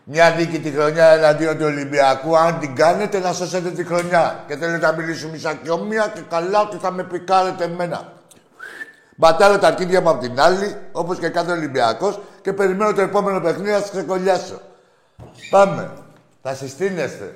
Μια 0.09 0.31
νίκη 0.31 0.61
τη 0.61 0.71
χρονιά 0.71 1.07
εναντίον 1.07 1.59
του 1.59 1.65
Ολυμπιακού. 1.65 2.37
Αν 2.37 2.59
την 2.59 2.75
κάνετε, 2.75 3.19
να 3.19 3.33
σώσετε 3.33 3.71
τη 3.71 3.85
χρονιά. 3.85 4.45
Και 4.47 4.57
θέλετε 4.57 4.87
να 4.87 4.93
μιλήσουμε 4.93 5.37
σαν 5.37 5.63
και 5.63 5.71
ομοία 5.71 6.13
και 6.15 6.21
καλά 6.29 6.61
ότι 6.61 6.77
θα 6.77 6.91
με 6.91 7.03
πικάρετε 7.05 7.65
εμένα. 7.65 8.13
Μπατάρω 9.17 9.59
τα 9.59 9.67
αρχίδια 9.67 10.01
μου 10.01 10.09
από 10.09 10.21
την 10.21 10.41
άλλη, 10.41 10.77
όπως 10.93 11.19
και 11.19 11.29
κάθε 11.29 11.53
Ολυμπιακός, 11.53 12.21
και 12.43 12.53
περιμένω 12.53 12.93
το 12.93 13.01
επόμενο 13.01 13.41
παιχνίδι 13.41 13.71
να 13.71 13.79
σας 13.79 13.91
ξεκολλιάσω. 13.91 14.61
Πάμε. 15.51 15.91
Θα 16.43 16.55
συστήνεστε. 16.55 17.35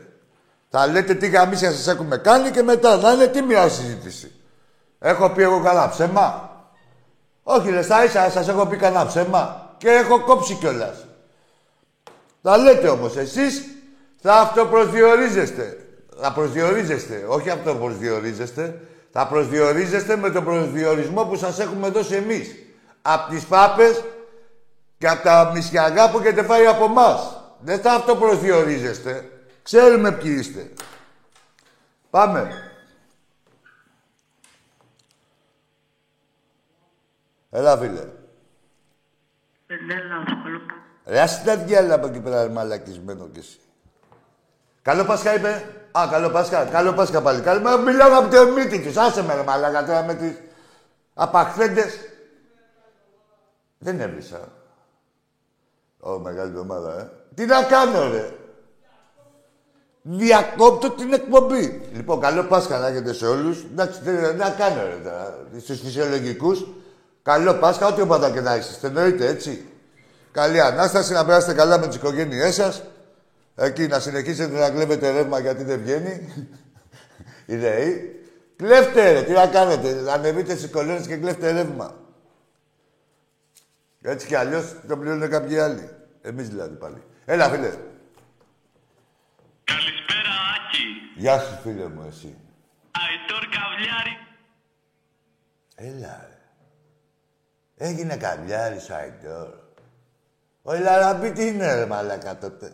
Θα 0.68 0.86
λέτε 0.86 1.14
τι 1.14 1.28
γαμίσια 1.28 1.70
σας 1.70 1.86
έχουμε 1.86 2.16
κάνει 2.16 2.50
και 2.50 2.62
μετά 2.62 2.96
να 2.96 3.10
είναι 3.10 3.26
τι 3.26 3.42
μια 3.42 3.68
συζήτηση. 3.68 4.32
Έχω 4.98 5.30
πει 5.30 5.42
εγώ 5.42 5.60
καλά 5.60 5.88
ψέμα; 5.88 6.50
Όχι, 7.42 7.70
ρε, 7.70 7.82
στα 7.82 8.04
ίσα 8.04 8.30
σας 8.30 8.48
έχω 8.48 8.66
πει 8.66 8.76
κανένα 8.76 9.06
ψέμα. 9.06 9.74
Και 9.78 9.88
έχω 9.88 10.20
κόψει 10.20 10.54
κιόλας. 10.54 11.04
Θα 12.42 12.56
λέτε 12.56 12.88
όμως 12.88 13.16
εσείς 13.16 13.64
θα 14.20 14.34
αυτοπροσδιορίζεστε. 14.34 15.84
Θα 16.20 16.32
προσδιορίζεστε. 16.32 17.24
Όχι 17.28 17.50
αυτοπροσδιορίζεστε. 17.50 18.80
Θα 19.12 19.26
προσδιορίζεστε 19.26 20.16
με 20.16 20.30
τον 20.30 20.44
προσδιορισμό 20.44 21.24
που 21.24 21.36
σας 21.36 21.58
έχουμε 21.58 21.88
δώσει 21.88 22.14
εμείς. 22.14 22.54
Απ' 23.02 23.28
τις 23.28 23.44
πάπες 23.44 24.04
και 24.98 25.08
από 25.08 25.22
τα 25.22 25.50
μισιαγά 25.54 26.10
που 26.10 26.18
έχετε 26.18 26.42
φάει 26.42 26.66
από 26.66 26.84
εμά. 26.84 27.18
Δεν 27.60 27.80
θα 27.80 27.92
αυτοπροσδιορίζεστε. 27.92 29.30
Ξέρουμε 29.62 30.12
ποιοι 30.12 30.36
είστε. 30.38 30.70
Πάμε. 32.10 32.64
Έλα, 37.50 37.78
φίλε. 37.78 38.08
Δεν 39.66 40.06
λάθος, 40.08 40.42
καλό. 40.42 40.79
Ρε, 41.10 41.20
ας 41.20 41.42
τα 41.42 41.56
διάλα 41.56 41.94
από 41.94 42.06
εκεί 42.06 42.20
πέρα, 42.20 42.42
ρε, 42.42 42.48
μαλακισμένο 42.48 43.28
κι 43.32 43.38
εσύ. 43.38 43.58
Καλό 44.82 45.04
Πάσχα 45.04 45.34
είπε. 45.34 45.64
Α, 45.90 46.08
καλό 46.10 46.30
Πάσχα. 46.30 46.64
Καλό 46.64 46.92
Πάσχα 46.92 47.22
πάλι. 47.22 47.40
Καλό... 47.40 47.60
Μα 47.60 47.76
μιλάω 47.76 48.18
από 48.18 48.34
το 48.34 48.46
μύτη 48.46 48.80
τους. 48.80 48.96
Άσε 48.96 49.22
με, 49.22 49.34
ρε, 49.34 49.42
μαλάκα, 49.42 49.84
τώρα 49.84 50.04
με 50.04 50.14
τις 50.14 50.32
απαχθέντες. 51.14 51.94
Δεν 53.78 54.00
έβρισα. 54.00 54.48
Ω, 56.00 56.18
μεγάλη 56.18 56.50
εβδομάδα, 56.50 57.00
ε. 57.00 57.10
Τι 57.34 57.46
να 57.46 57.62
κάνω, 57.62 58.08
ρε. 58.08 58.34
Διακόπτω 60.02 60.90
την 60.90 61.12
εκπομπή. 61.12 61.88
Λοιπόν, 61.92 62.20
καλό 62.20 62.44
Πάσχα 62.44 62.78
να 62.78 62.86
έχετε 62.86 63.12
σε 63.12 63.26
όλους. 63.26 63.62
Εντάξει, 63.62 64.00
τι 64.00 64.10
να 64.36 64.50
κάνω, 64.50 64.82
ρε, 64.82 65.00
τώρα. 65.02 65.38
Στους 65.60 65.80
φυσιολογικούς. 65.80 66.66
Καλό 67.22 67.54
Πάσχα, 67.54 67.86
ό,τι 67.86 68.00
ομάδα 68.00 68.30
και 68.30 68.40
να 68.40 68.56
είστε. 68.56 68.86
Εννοείται, 68.86 69.26
έτσι. 69.26 69.64
Καλή 70.32 70.60
Ανάσταση, 70.60 71.12
να 71.12 71.24
περάσετε 71.24 71.54
καλά 71.54 71.78
με 71.78 71.86
τις 71.86 71.96
οικογένειές 71.96 72.54
σας. 72.54 72.82
Εκεί 73.54 73.86
να 73.86 74.00
συνεχίσετε 74.00 74.58
να 74.58 74.70
κλέβετε 74.70 75.10
ρεύμα 75.10 75.38
γιατί 75.38 75.64
δεν 75.64 75.80
βγαίνει. 75.80 76.28
Η 77.46 77.56
ΔΕΗ. 77.56 78.14
Κλέφτε 78.56 79.12
ρε, 79.12 79.22
τι 79.22 79.32
να 79.32 79.46
κάνετε. 79.46 80.12
Ανεβείτε 80.12 80.56
στις 80.56 80.70
κολόνες 80.70 81.06
και 81.06 81.16
κλέφτε 81.16 81.50
ρεύμα. 81.50 81.94
Έτσι 84.02 84.26
κι 84.26 84.34
αλλιώς 84.34 84.74
το 84.88 84.96
πληρώνουν 84.96 85.30
κάποιοι 85.30 85.58
άλλοι. 85.58 85.90
Εμείς 86.22 86.48
δηλαδή 86.48 86.76
πάλι. 86.76 87.02
Έλα, 87.24 87.48
φίλε. 87.48 87.74
Καλησπέρα, 89.64 90.34
Άκη. 90.54 90.84
Γεια 91.16 91.38
σου, 91.38 91.58
φίλε 91.62 91.88
μου, 91.88 92.04
εσύ. 92.08 92.36
Αϊτόρ 92.90 93.48
Καβλιάρη. 93.48 94.18
Έλα, 95.74 96.28
ρε. 96.28 96.38
Έγινε 97.86 98.16
καβλιάρης, 98.16 98.90
Αϊτόρ. 98.90 99.48
Ο 100.62 100.72
Λαραμπή 100.78 101.32
τι 101.32 101.46
είναι 101.46 101.74
ρε 101.74 101.86
μαλάκα 101.86 102.38
τότε; 102.38 102.72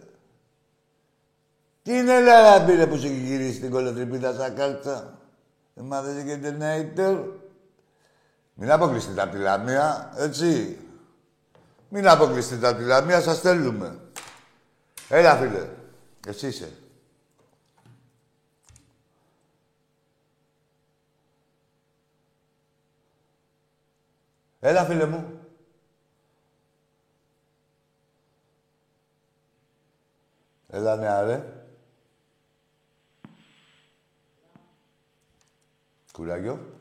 Τι 1.82 1.98
είναι 1.98 2.20
Λαραμπή 2.20 2.74
ρε 2.74 2.86
που 2.86 2.96
σου 2.96 3.06
έχει 3.06 3.14
γυρίσει 3.14 3.60
την 3.60 3.70
κολοτριπίδα 3.70 4.32
στα 4.32 4.50
κάρτσα. 4.50 5.18
Ε, 5.74 5.80
Μάθες 5.82 6.24
και 6.24 6.36
την 6.36 6.56
Νέιτερ. 6.56 7.18
Μην 8.54 8.70
αποκλειστείτε 8.70 9.22
από 9.22 9.32
τη 9.32 9.38
Λαμία, 9.38 10.12
έτσι. 10.16 10.78
Μην 11.88 12.08
αποκλειστείτε 12.08 12.68
από 12.68 12.78
τη 12.78 12.84
Λαμία, 12.84 13.20
σας 13.20 13.40
θέλουμε. 13.40 14.00
Έλα 15.08 15.36
φίλε, 15.36 15.68
εσύ 16.26 16.46
είσαι. 16.46 16.72
Έλα 24.60 24.84
φίλε 24.84 25.06
μου. 25.06 25.35
Έλα, 30.76 30.96
νεαρέ. 30.96 31.64
Κουράγιο. 36.12 36.80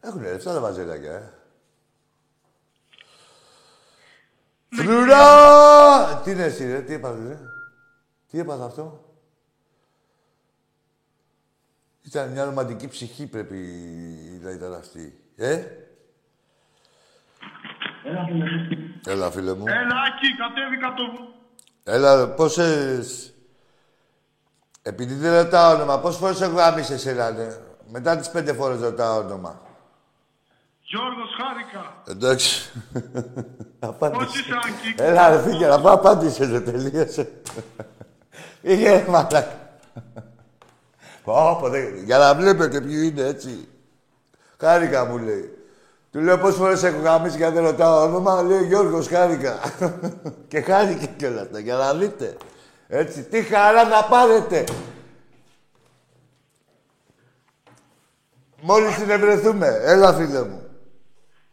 Έχουνε 0.00 0.30
λεφτά 0.30 0.52
τα 0.52 0.60
βαζέλακια, 0.60 1.12
ε. 1.12 1.32
Φρουρά! 4.70 6.20
Τι 6.22 6.30
είναι 6.30 6.44
εσύ, 6.44 6.66
ρε, 6.66 6.82
τι 6.82 6.92
έπαθες, 6.92 7.28
ρε; 7.28 7.38
Τι 8.30 8.38
έπαθε 8.38 8.64
αυτό; 8.64 9.14
Ήταν 12.02 12.30
μια 12.30 12.44
ρομαντική 12.44 12.88
ψυχή 12.88 13.26
πρέπει 13.26 13.56
να 14.42 14.50
ήταν 14.50 14.74
αυτή. 14.74 15.24
Ε; 15.36 15.64
Έλα, 19.06 19.30
φίλε 19.30 19.54
μου. 19.54 19.64
Έλα, 19.66 19.96
Άκη, 20.06 20.36
κατέβηκα 20.36 20.94
το... 20.94 21.02
Έλα, 21.84 22.28
πόσες... 22.28 23.34
Επειδή 24.82 25.14
δεν 25.14 25.42
ρωτάω 25.42 25.74
όνομα, 25.74 25.98
πόσες 25.98 26.18
φορές 26.20 26.40
έχω 26.40 26.56
γάμισε 26.56 26.94
εσένα, 26.94 27.30
ναι. 27.30 27.46
Μετά 27.90 28.16
τις 28.16 28.30
πέντε 28.30 28.52
φορές 28.52 28.80
ρωτάω 28.80 29.18
όνομα. 29.18 29.60
Γιώργος, 30.82 31.30
χάρηκα. 31.38 32.02
Εντάξει. 32.08 32.72
Απάντησε. 33.78 34.24
Πώς 34.24 34.34
είσαι, 34.38 34.52
Άκη; 34.64 34.94
Έλα, 35.02 35.28
ρε 35.30 35.42
φίλε, 35.42 35.66
να 35.66 35.80
πάω, 35.80 35.94
απάντησε, 35.94 36.44
ρε, 36.44 36.60
τελείωσε. 36.60 37.32
Πήγε, 38.62 38.90
ρε, 38.90 39.04
μαλάκα. 39.08 39.58
Πω, 41.24 41.56
πω, 41.60 41.68
δεν- 41.68 42.04
Για 42.04 42.18
να 42.18 42.34
βλέπετε 42.34 42.80
ποιο 42.80 43.00
είναι, 43.00 43.22
έτσι. 43.22 43.68
Χάρηκα, 44.60 45.04
μου 45.04 45.18
λέει. 45.18 45.54
Του 46.12 46.20
λέω 46.20 46.38
πόσες 46.38 46.56
φορές 46.56 46.82
έχω 46.82 47.00
γαμίσει 47.00 47.36
και 47.36 47.44
αν 47.44 47.54
δεν 47.54 47.62
ρωτάω 47.64 48.02
όνομα, 48.02 48.42
λέει 48.42 48.66
Γιώργος, 48.66 49.08
χάρηκα. 49.08 49.58
και 50.48 50.60
χάρηκε 50.60 51.06
κιόλας, 51.16 51.50
ναι, 51.50 51.58
για 51.58 51.76
να 51.76 51.94
δείτε. 51.94 52.36
Έτσι, 52.88 53.22
τι 53.22 53.42
χαρά 53.42 53.84
να 53.84 54.04
πάρετε. 54.04 54.64
Μόλις 58.60 58.94
συνευρεθούμε. 58.94 59.80
Έλα, 59.82 60.12
φίλε 60.14 60.42
μου. 60.44 60.62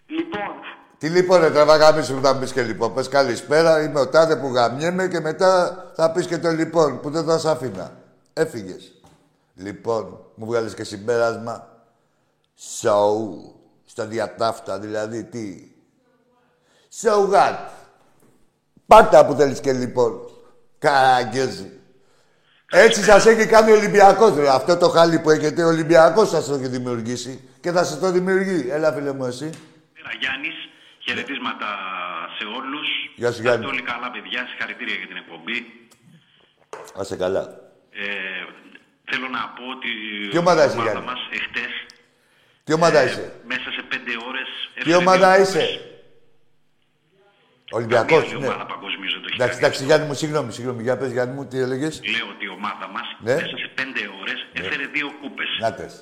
Λοιπόν, 0.06 0.50
Τι 0.98 1.10
λοιπόν, 1.10 1.40
ρε, 1.40 1.52
τραβά 1.52 1.76
γαμίσου 1.76 2.14
που 2.14 2.22
θα 2.22 2.34
μου 2.34 2.40
πεις 2.40 2.52
και 2.52 2.62
λοιπόν. 2.62 2.94
Πες 2.94 3.08
καλησπέρα, 3.08 3.84
είμαι 3.84 4.00
ο 4.00 4.08
τάδε 4.08 4.36
που 4.36 4.48
γαμιέμαι 4.48 5.08
και 5.08 5.20
μετά 5.20 5.84
θα 5.96 6.12
πεις 6.12 6.28
και 6.28 6.38
το 6.38 6.50
λοιπόν 6.50 7.00
που 7.00 7.10
δεν 7.10 7.24
θα 7.24 7.38
σ' 7.38 7.46
άφηνα. 7.46 7.92
Έφυγες. 8.34 9.02
Λοιπόν, 9.56 10.20
μου 10.36 10.46
βγάλεις 10.46 10.74
και 10.74 10.84
συμπέρασμα. 10.84 11.68
So, 12.82 12.92
στα 13.98 14.06
διατάφτα, 14.06 14.80
δηλαδή 14.80 15.24
τι. 15.24 15.72
So 17.02 17.34
what. 17.34 17.58
Πάτα 18.88 19.26
που 19.26 19.34
θέλεις 19.34 19.60
και 19.60 19.74
λοιπόν. 19.74 20.12
Καραγκέζι. 20.80 21.72
Έτσι 22.72 23.04
σας 23.04 23.26
έχει 23.26 23.46
κάνει 23.46 23.72
ο 23.72 23.76
Ολυμπιακός, 23.76 24.36
ρε. 24.36 24.50
Αυτό 24.50 24.78
το 24.78 24.90
χάλι 24.90 25.20
που 25.20 25.30
έχετε, 25.30 25.64
ο 25.64 25.68
Ολυμπιακός 25.68 26.30
σας 26.30 26.46
το 26.46 26.54
έχει 26.54 26.68
δημιουργήσει. 26.68 27.50
Και 27.62 27.72
θα 27.72 27.84
σας 27.84 28.00
το 28.00 28.12
δημιουργεί. 28.12 28.70
Έλα, 28.70 28.94
φίλε 28.94 29.14
μου, 29.14 29.26
εσύ. 29.26 29.50
Πέρα 29.94 30.12
Γιάννης, 30.20 30.56
χαιρετίσματα 31.00 31.68
σε 32.38 32.46
όλους. 32.46 32.88
Γεια 33.16 33.32
σου, 33.32 33.42
Γιάννη. 33.42 33.66
Είστε 33.66 33.76
όλοι 33.76 33.86
καλά 33.92 34.12
παιδιά, 34.12 34.48
συγχαρητήρια 34.50 34.96
για 34.96 35.08
την 35.08 35.18
εκπομπή. 35.18 35.58
Άσε 37.00 37.16
καλά. 37.16 37.44
Ε, 37.92 38.06
θέλω 39.10 39.28
να 39.28 39.42
πω 39.56 39.64
ότι 39.76 39.90
Τι 40.32 40.38
ομάδα 40.38 40.64
η 40.64 40.66
είσαι, 40.68 40.78
ομάδα 40.78 40.92
Γιάννη; 40.92 41.10
μας 41.12 41.22
εχθές, 41.32 41.74
Τι 42.64 42.74
ομάδα 42.74 43.00
ε, 43.00 43.06
είσαι; 43.06 43.26
μέσα 43.48 43.72
σε 43.76 43.77
πέντε 43.77 43.77
ώρες... 43.77 43.77
Τι 44.84 44.90
έφερε 44.92 44.96
ομάδα 44.96 45.34
δύο 45.34 45.42
είσαι; 45.44 45.58
κούπες. 45.60 45.80
Ολυμπιακός, 47.78 48.22
Καμία 48.24 48.30
άλλη 48.36 48.40
ναι. 48.42 48.48
ομάδα 48.48 48.66
παγκοσμίως 48.72 49.12
δεν 49.16 49.22
το 49.24 49.28
έχει 49.30 49.38
Εντάξει, 49.42 49.58
κάνει. 49.60 49.66
εντάξει, 49.66 49.80
Γιάννη 49.88 50.06
μου, 50.08 50.14
συγγνώμη, 50.22 50.52
συγγνώμη. 50.58 50.82
Για 50.88 50.96
πες, 51.00 51.12
Γιάννη 51.16 51.34
μου, 51.36 51.44
τι 51.50 51.58
έλεγες; 51.66 51.94
Λέω 52.16 52.28
ότι 52.34 52.44
η 52.50 52.52
ομάδα 52.60 52.86
μας 52.96 53.08
Ναι. 53.26 53.34
μέσα 53.42 53.56
σε 53.64 53.68
πέντε 53.78 54.02
ώρες 54.22 54.40
έφερε 54.60 54.86
δύο 54.96 55.08
κούπες. 55.22 55.50
Νάτες. 55.62 55.94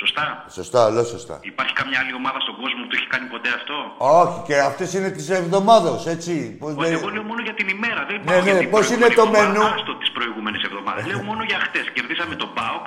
Σωστά; 0.00 0.24
Σωστά, 0.58 0.80
όλο 0.90 1.04
σωστά. 1.14 1.36
Υπάρχει 1.52 1.72
καμιά 1.80 1.98
άλλη 2.02 2.14
ομάδα 2.20 2.38
στον 2.46 2.54
κόσμο 2.60 2.80
που 2.82 2.88
το 2.90 2.96
έχει 3.00 3.08
κάνει 3.14 3.26
ποτέ 3.34 3.50
αυτό; 3.58 3.76
Όχι, 4.20 4.38
και 4.48 4.54
αυτές 4.70 4.88
είναι 4.96 5.10
της 5.16 5.26
εβδομάδος, 5.30 6.00
έτσι. 6.14 6.34
Πώς 6.60 6.70
Όχι, 6.74 6.80
δεν- 6.84 6.92
εγώ 6.98 7.08
λέω 7.14 7.22
μόνο 7.30 7.40
για 7.48 7.54
την 7.60 7.68
ημέρα. 7.76 8.00
Δεν 8.10 8.16
Ναι, 8.18 8.24
πάω 8.28 8.36
ναι, 8.42 8.50
για 8.50 8.56
την 8.62 8.70
πώς 8.74 8.84
είναι 8.90 9.06
προηγούμενη 9.06 9.14
το 9.14 9.22
εβδομάδα. 9.22 9.52
μενού; 9.52 9.74
Άστο 9.74 9.92
τις 10.02 10.10
προηγούμενες 10.16 10.62
εβδομάδες. 10.68 11.02
λέω 11.10 11.20
μόνο 11.30 11.42
για 11.50 11.58
χτες. 11.66 11.84
Κερδίσαμε 11.96 12.34
τον 12.42 12.50
ΠΑΟΚ. 12.56 12.86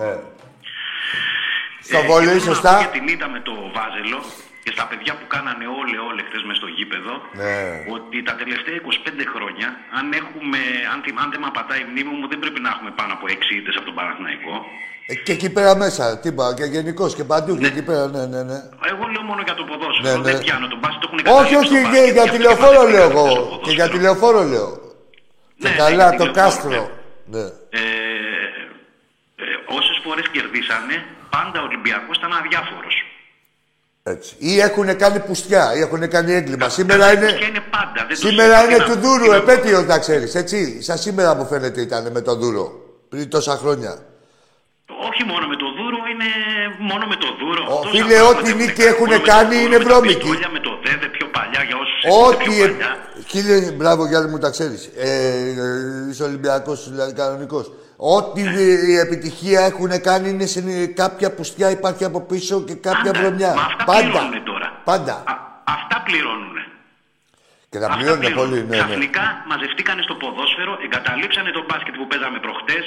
Ναι. 0.00 0.12
Στο 1.88 1.98
Ε, 1.98 2.06
βολί, 2.08 2.24
και 2.26 2.30
θέλω 2.32 2.44
να 2.44 2.50
σωστά. 2.52 2.72
πω 2.74 2.78
Για 2.84 2.92
την 2.96 3.06
ήττα 3.14 3.26
με 3.34 3.40
το 3.48 3.52
Βάζελο 3.76 4.18
και 4.64 4.70
στα 4.76 4.84
παιδιά 4.90 5.12
που 5.18 5.26
κάνανε 5.34 5.64
όλε 5.80 5.96
όλε 6.08 6.20
χθες 6.28 6.42
μες 6.46 6.56
στο 6.60 6.68
γήπεδο 6.76 7.14
Ναι. 7.40 7.54
ότι 7.96 8.16
τα 8.28 8.34
τελευταία 8.40 8.74
25 8.74 9.24
χρόνια, 9.34 9.68
αν, 9.98 10.06
έχουμε, 10.20 10.60
αν, 10.92 10.98
θυμ- 11.04 11.20
αν 11.24 11.28
δεν 11.32 11.40
με 11.44 11.48
απατάει 11.52 11.80
η 11.84 11.88
μνήμη 11.90 12.12
μου, 12.18 12.26
δεν 12.32 12.38
πρέπει 12.42 12.60
να 12.64 12.70
έχουμε 12.74 12.90
πάνω 13.00 13.12
από 13.16 13.24
6 13.36 13.52
ήττες 13.60 13.74
από 13.78 13.86
τον 13.90 13.96
Παναθηναϊκό. 13.98 14.54
Ε, 15.10 15.14
Και 15.24 15.32
εκεί 15.36 15.48
πέρα 15.56 15.72
μέσα, 15.84 16.04
τι 16.20 16.26
είπα, 16.32 16.44
και 16.58 16.64
γενικώς 16.74 17.10
και 17.18 17.24
παντού, 17.32 17.52
και 17.60 17.66
εκεί 17.72 17.82
πέρα, 17.88 18.04
ναι, 18.14 18.22
ναι, 18.32 18.40
ναι. 18.50 18.58
Εγώ 18.90 19.04
λέω 19.12 19.22
μόνο 19.30 19.40
για 19.48 19.54
το 19.60 19.64
ποδόσφαιρο. 19.70 20.04
Ναι, 20.06 20.14
ναι. 20.22 20.30
Δεν 20.30 20.36
πιάνω 20.44 20.66
τον 20.72 20.78
μπάσκετ, 20.82 21.00
το 21.02 21.08
έχουν 21.08 21.18
Όχι, 21.18 21.26
καταλήξει 21.26 21.56
όχι, 21.56 21.66
στο 21.66 21.74
για, 21.78 21.82
μπάσκετ, 21.88 22.04
για 22.04 22.12
γι' 22.12 22.18
αυτό 22.26 22.32
τη 22.36 22.38
και 22.38 22.44
λεωφόρο 22.46 22.80
μας 22.82 22.90
λέω 22.94 23.06
έκανε 23.08 23.20
εγώ. 23.20 23.26
στο 23.36 23.60
Και 23.66 23.72
για 23.78 23.88
τη 23.92 23.96
ποδόσφαιρο. 23.96 24.02
λεωφόρο 24.06 24.40
λέω. 24.52 24.70
Ναι, 25.58 25.62
Και 25.62 25.68
ναι, 25.68 25.76
καλά, 25.82 26.04
για 26.08 26.10
τη 26.10 26.16
το 26.20 26.24
λεωφόρο, 26.24 26.40
κάστρο. 26.42 26.82
Ναι. 27.34 27.44
Ε, 27.80 27.84
ε, 29.44 29.44
Όσες 29.78 29.96
φορές 30.04 30.26
κερδίσανε, 30.34 30.96
πάντα 31.30 31.60
ο 31.60 31.64
Ολυμπιακός 31.64 32.16
ήταν 32.16 32.32
αδιάφορος. 32.32 32.94
Έτσι. 34.02 34.34
Ή 34.38 34.60
έχουν 34.60 34.96
κάνει 34.96 35.18
πουστιά, 35.20 35.74
ή 35.76 35.80
έχουν 35.80 36.08
κάνει 36.08 36.32
έγκλημα. 36.32 36.68
Σήμερα 36.68 37.12
είναι, 37.12 37.32
Και 37.32 37.44
είναι 37.44 37.60
πάντα. 37.70 37.92
Δεν 38.08 38.08
το 38.08 38.14
σήμερα 38.28 38.62
είναι 38.64 38.74
συζητάμε. 38.74 38.94
του 38.94 39.00
Δούρου, 39.00 39.32
επέτειος 39.32 39.84
να 39.84 39.98
ξέρεις, 39.98 40.34
έτσι. 40.34 40.82
Σαν 40.82 40.98
σήμερα 40.98 41.34
μου 41.34 41.46
φαίνεται 41.46 41.80
ήταν 41.80 42.10
με 42.12 42.20
τον 42.20 42.38
Δούρο. 42.38 42.72
Πριν 43.08 43.30
τόσα 43.30 43.56
χρόνια. 43.56 43.92
Όχι 45.10 45.24
μόνο 45.24 45.46
με 45.46 45.56
το 45.56 45.66
δούρο, 45.78 45.98
είναι 46.12 46.28
μόνο 46.90 47.06
με 47.06 47.16
το 47.16 47.28
δούρο. 47.40 47.62
Ο, 47.76 47.80
Τόσα 47.80 47.90
φίλε, 47.90 48.14
πράγματα 48.18 48.38
ό,τι 48.40 48.48
έχουν 48.50 48.60
νίκη 48.60 48.72
κάνει. 48.72 48.88
έχουν 48.92 49.06
Μόνο 49.06 49.18
με 49.20 49.26
κάνει 49.32 49.54
το 49.54 49.60
είναι 49.64 49.76
δούρο, 49.76 49.78
με 49.78 49.84
τα 49.84 49.90
βρώμικοι. 49.90 50.18
πιστόλια, 50.18 50.48
Με 50.56 50.60
το 50.66 50.72
δέδε 50.84 51.06
πιο 51.16 51.26
παλιά 51.36 51.62
για 51.68 51.76
όσους 51.82 52.00
Ό,τι. 52.26 52.44
πιο 52.44 52.64
ε- 52.64 52.68
παλιά. 52.68 52.90
Κύριε, 53.26 53.70
μπράβο 53.78 54.06
Γιάννη 54.06 54.30
μου, 54.30 54.38
τα 54.38 54.50
ξέρεις. 54.50 54.82
Ε, 54.96 55.08
ε, 55.08 56.10
είσαι 56.10 56.22
Ολυμπιακός, 56.22 56.90
δηλαδή 56.90 57.12
κανονικός. 57.12 57.72
Ό,τι 57.96 58.42
ε, 58.42 58.86
η 58.92 58.96
επιτυχία 58.98 59.60
έχουν 59.60 60.00
κάνει 60.00 60.28
είναι 60.28 60.46
σε 60.46 60.86
κάποια 60.86 61.34
πουστιά 61.34 61.70
υπάρχει 61.70 62.04
από 62.04 62.20
πίσω 62.20 62.62
και 62.62 62.74
κάποια 62.74 63.12
Πάντα. 63.12 63.20
βρωμιά. 63.20 63.54
Μα 63.54 63.62
αυτά 63.62 63.84
Πάντα. 63.84 64.00
πληρώνουν 64.00 64.44
τώρα. 64.44 64.68
Πάντα. 64.84 65.12
Α, 65.12 65.34
αυτά 65.76 65.96
πληρώνουν. 66.06 66.56
Και 67.70 67.78
τα 67.78 67.88
πληρώνουν 67.96 68.32
πολύ, 68.40 68.58
ναι, 68.58 68.64
ναι. 68.64 68.76
Ξαφνικά 68.76 69.24
μαζευτήκανε 69.50 70.02
στο 70.02 70.14
ποδόσφαιρο, 70.14 70.72
εγκαταλείψανε 70.84 71.50
το 71.58 71.62
μπάσκετ 71.68 71.94
που 71.98 72.06
παίζαμε 72.10 72.38
προχτές. 72.46 72.84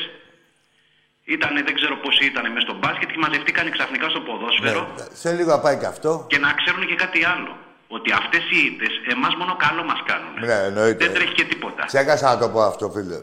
Ήτανε, 1.36 1.60
δεν 1.68 1.74
ξέρω 1.80 1.96
πόσοι 2.04 2.24
ήταν 2.32 2.44
μέσα 2.54 2.66
στο 2.68 2.76
μπάσκετ 2.82 3.08
και 3.14 3.20
μαζευτήκανε 3.26 3.70
ξαφνικά 3.78 4.08
στο 4.14 4.22
ποδόσφαιρο. 4.28 4.82
Ναι, 4.98 5.06
Σε 5.22 5.30
λίγο 5.38 5.50
θα 5.56 5.60
πάει 5.66 5.78
και 5.82 5.86
αυτό. 5.94 6.12
Και 6.32 6.40
να 6.46 6.50
ξέρουν 6.60 6.84
και 6.90 6.98
κάτι 7.04 7.20
άλλο. 7.34 7.52
Ότι 7.98 8.10
αυτές 8.22 8.44
οι 8.52 8.60
ήττες 8.70 8.94
εμάς 9.14 9.34
μόνο 9.40 9.54
καλό 9.66 9.84
μας 9.90 10.02
κάνουν. 10.10 10.34
Ναι, 10.50 10.58
εννοείται. 10.70 11.02
Δεν 11.06 11.14
τρέχει 11.16 11.34
και 11.40 11.44
τίποτα. 11.52 11.82
Ξέχασα 11.92 12.26
να 12.34 12.38
το 12.42 12.48
πω 12.54 12.62
αυτό, 12.72 12.86
φίλε. 12.96 13.20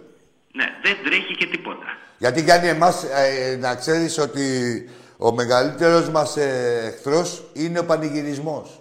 Ναι, 0.57 0.65
δεν 0.83 0.97
τρέχει 1.05 1.35
και 1.37 1.47
τίποτα. 1.47 1.87
Γιατί 2.19 2.43
κάνει 2.43 2.69
εμάς, 2.69 3.03
ε, 3.05 3.57
να 3.57 3.75
ξέρεις 3.75 4.19
ότι 4.19 4.45
ο 5.17 5.33
μεγαλύτερος 5.33 6.09
μας 6.09 6.37
ε, 6.37 6.83
εχθρός 6.87 7.45
είναι 7.53 7.79
ο 7.79 7.85
πανηγυρισμός. 7.85 8.81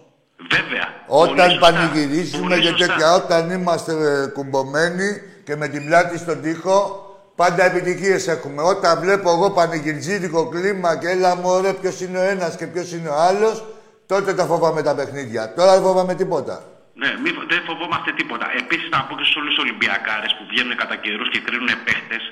Βέβαια. 0.52 0.86
Πολύ 1.08 1.32
Όταν 1.32 1.50
σωστά. 1.52 1.72
πανηγυρίζουμε 1.72 2.48
Πολύ 2.48 2.62
και 2.62 2.68
σωστά. 2.68 2.86
τέτοια, 2.86 3.14
όταν 3.14 3.50
είμαστε 3.52 3.92
ε, 3.92 4.28
κουμπωμένοι 4.28 5.22
και 5.44 5.56
με 5.56 5.68
την 5.68 5.86
πλάτη 5.86 6.18
στον 6.18 6.42
τοίχο, 6.42 7.06
πάντα 7.36 7.64
επιτυχίες 7.66 8.28
έχουμε. 8.28 8.62
Όταν 8.62 9.00
βλέπω 9.00 9.30
εγώ 9.32 9.52
πανηγυρτζίδικο 9.52 10.50
κλίμα 10.50 10.98
και 10.98 11.10
έλα 11.10 11.36
μωρέ 11.36 11.74
ποιος 11.74 12.02
είναι 12.02 12.18
ο 12.18 12.22
ένας 12.22 12.56
και 12.56 12.68
ποιος 12.68 12.92
είναι 12.92 13.10
ο 13.10 13.16
άλλος, 13.16 13.66
τότε 14.06 14.34
τα 14.34 14.46
φοβάμαι 14.46 14.82
τα 14.82 14.96
παιχνίδια. 14.96 15.54
Τώρα 15.54 15.74
δεν 15.74 15.82
φοβάμαι 15.82 16.16
τίποτα. 16.16 16.64
Ναι, 17.06 17.14
μη, 17.24 17.30
δεν 17.52 17.62
φοβόμαστε 17.70 18.10
τίποτα. 18.20 18.46
Επίσης, 18.62 18.88
να 18.96 19.00
πω 19.06 19.14
και 19.20 19.26
στους 19.28 19.38
όλους 19.40 19.52
τους 19.54 19.62
Ολυμπιακάρες 19.66 20.32
που 20.38 20.44
βγαίνουν 20.52 20.74
κατά 20.82 20.96
καιρούς 21.04 21.28
και 21.34 21.40
κρίνουν 21.46 21.72
παίχτες. 21.86 22.24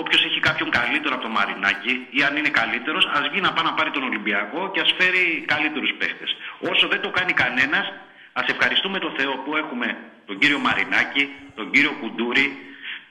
Όποιος 0.00 0.20
έχει 0.28 0.40
κάποιον 0.48 0.68
καλύτερο 0.78 1.12
από 1.16 1.24
το 1.26 1.32
Μαρινάκι 1.36 1.94
ή 2.16 2.18
αν 2.26 2.32
είναι 2.38 2.52
καλύτερος, 2.60 3.04
ας 3.16 3.24
βγει 3.30 3.40
να 3.46 3.50
πάει 3.54 3.66
να 3.70 3.74
πάρει 3.78 3.90
τον 3.96 4.04
Ολυμπιακό 4.10 4.60
και 4.72 4.80
ας 4.84 4.90
φέρει 4.98 5.24
καλύτερους 5.52 5.90
παίχτες. 5.98 6.30
Όσο 6.70 6.84
δεν 6.92 7.00
το 7.04 7.10
κάνει 7.16 7.32
κανένας, 7.42 7.86
ας 8.40 8.46
ευχαριστούμε 8.54 8.98
τον 9.04 9.12
Θεό 9.18 9.32
που 9.42 9.50
έχουμε 9.62 9.86
τον 10.28 10.36
κύριο 10.40 10.58
Μαρινάκη, 10.66 11.22
τον 11.58 11.66
κύριο 11.72 11.92
Κουντούρη, 12.00 12.46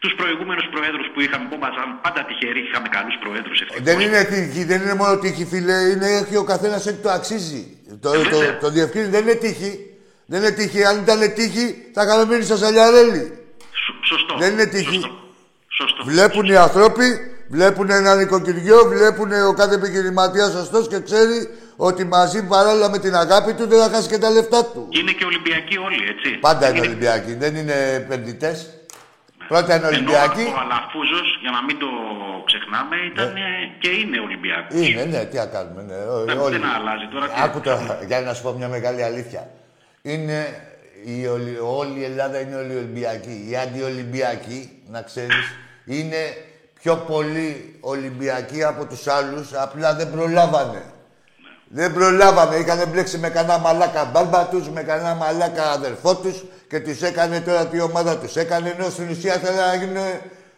τους 0.03 0.13
προηγούμενους 0.19 0.67
προέδρους 0.73 1.07
που 1.13 1.19
είχαμε, 1.23 1.45
που 1.49 1.55
ήμασταν 1.59 1.87
πάντα 2.05 2.21
τυχεροί, 2.27 2.61
είχαμε 2.67 2.87
καλούς 2.97 3.15
προέδρους. 3.23 3.59
Δεν 3.89 3.97
είναι 4.03 4.21
τύχη, 4.31 4.61
δεν 4.71 4.79
είναι 4.83 4.97
μόνο 5.01 5.13
τύχη, 5.23 5.45
φίλε. 5.51 5.77
Είναι 5.91 6.07
έχει 6.21 6.35
ο 6.43 6.45
καθένας 6.51 6.81
ό,τι 6.89 7.01
το 7.05 7.11
αξίζει. 7.19 7.61
Το, 8.03 8.11
το, 8.11 8.19
Βέβαια. 8.19 8.57
το 8.63 8.67
διευκρίνει, 8.75 9.09
δεν 9.15 9.21
είναι 9.25 9.39
τύχη. 9.45 9.71
Δεν 10.25 10.39
είναι 10.41 10.51
τύχη. 10.51 10.85
Αν 10.85 10.97
ήταν 10.97 11.33
τύχη, 11.33 11.75
θα 11.93 12.03
είχαμε 12.03 12.25
μείνει 12.25 12.43
στο 12.43 12.57
Σαλιαρέλι. 12.57 13.37
Σωστό. 14.03 14.35
Δεν 14.37 14.51
είναι 14.53 14.65
τύχη. 14.65 14.93
Σωστό. 14.93 15.09
Σωστό. 15.67 16.03
Βλέπουν 16.05 16.45
οι 16.45 16.55
άνθρωποι 16.55 17.05
βλέπουν 17.49 17.89
ένα 17.89 18.15
νοικοκυριό, 18.15 18.85
βλέπουν 18.85 19.31
ο 19.47 19.53
κάθε 19.53 19.75
επιχειρηματία 19.75 20.49
σωστός 20.49 20.87
και 20.87 20.99
ξέρει 20.99 21.49
ότι 21.75 22.05
μαζί 22.05 22.43
παράλληλα 22.47 22.89
με 22.89 22.99
την 22.99 23.15
αγάπη 23.15 23.53
του 23.53 23.67
δεν 23.67 23.79
θα 23.79 23.89
χάσει 23.95 24.09
και 24.09 24.17
τα 24.17 24.29
λεφτά 24.29 24.65
του. 24.65 24.87
Και 24.89 24.99
είναι 24.99 25.11
και 25.11 25.25
Ολυμπιακοί 25.25 25.77
όλοι, 25.77 25.99
έτσι. 26.09 26.29
Πάντα 26.39 26.69
είναι 26.69 26.79
Ολυμπιακοί, 26.79 27.33
δεν 27.33 27.55
είναι 27.55 27.73
επενδυτές. 27.95 28.69
Πρώτα 29.47 29.75
είναι 29.75 29.87
Ενώ 29.87 29.87
Ολυμπιακοί. 29.87 30.41
ο 30.41 30.59
Αλαφούζος, 30.63 31.37
για 31.41 31.51
να 31.51 31.63
μην 31.63 31.77
το 31.79 31.87
ξεχνάμε, 32.45 32.95
ήταν 33.13 33.35
ε, 33.35 33.41
και 33.79 33.89
είναι 33.89 34.19
Ολυμπιακός. 34.19 34.87
Είναι, 34.87 35.03
ναι, 35.03 35.25
τι 35.25 35.35
να 35.37 35.45
κάνουμε. 35.45 35.81
Ναι, 35.89 35.95
ό- 35.95 36.21
Εντάξει, 36.21 36.43
όλοι. 36.45 36.57
δεν 36.57 36.65
αλλάζει 36.77 37.07
τώρα. 37.13 37.25
τι- 37.27 37.41
Άκου 37.45 37.59
τώρα, 37.59 37.99
για 38.07 38.21
να 38.21 38.33
σου 38.33 38.41
πω 38.43 38.51
μια 38.51 38.67
μεγάλη 38.67 39.03
αλήθεια. 39.03 39.49
Είναι 40.07 40.61
η, 41.05 41.27
Ολυ- 41.27 41.59
όλη 41.61 41.99
η 41.99 42.03
Ελλάδα 42.03 42.39
είναι 42.39 42.55
όλοι 42.55 42.75
Ολυμπιακοί. 42.75 43.47
Οι 43.49 43.55
αντιολυμπιακοί, 43.57 44.83
να 44.91 45.01
ξέρεις, 45.01 45.45
είναι 45.85 46.37
πιο 46.81 46.95
πολύ 46.95 47.75
Ολυμπιακοί 47.79 48.63
από 48.63 48.85
τους 48.85 49.07
άλλους, 49.07 49.53
απλά 49.53 49.93
δεν 49.95 50.11
προλάβανε. 50.11 50.81
Δεν 51.67 51.93
προλάβανε, 51.93 52.55
είχαν 52.55 52.87
μπλέξει 52.89 53.17
με 53.17 53.29
κανένα 53.29 53.57
μαλάκα 53.57 54.05
μπάρμπα 54.05 54.45
τους, 54.47 54.69
με 54.69 54.83
κανένα 54.83 55.13
μαλάκα 55.13 55.71
αδερφό 55.71 56.15
τους 56.15 56.43
και 56.69 56.79
τους 56.79 57.01
έκανε 57.01 57.39
τώρα 57.39 57.65
τη 57.67 57.79
ομάδα 57.81 58.17
τους. 58.17 58.35
Έκανε 58.35 58.75
ενώ 58.77 58.89
στην 58.89 59.09
ουσία 59.09 59.33
θέλανε 59.33 59.65
να 59.71 59.75
γίνουν 59.75 60.03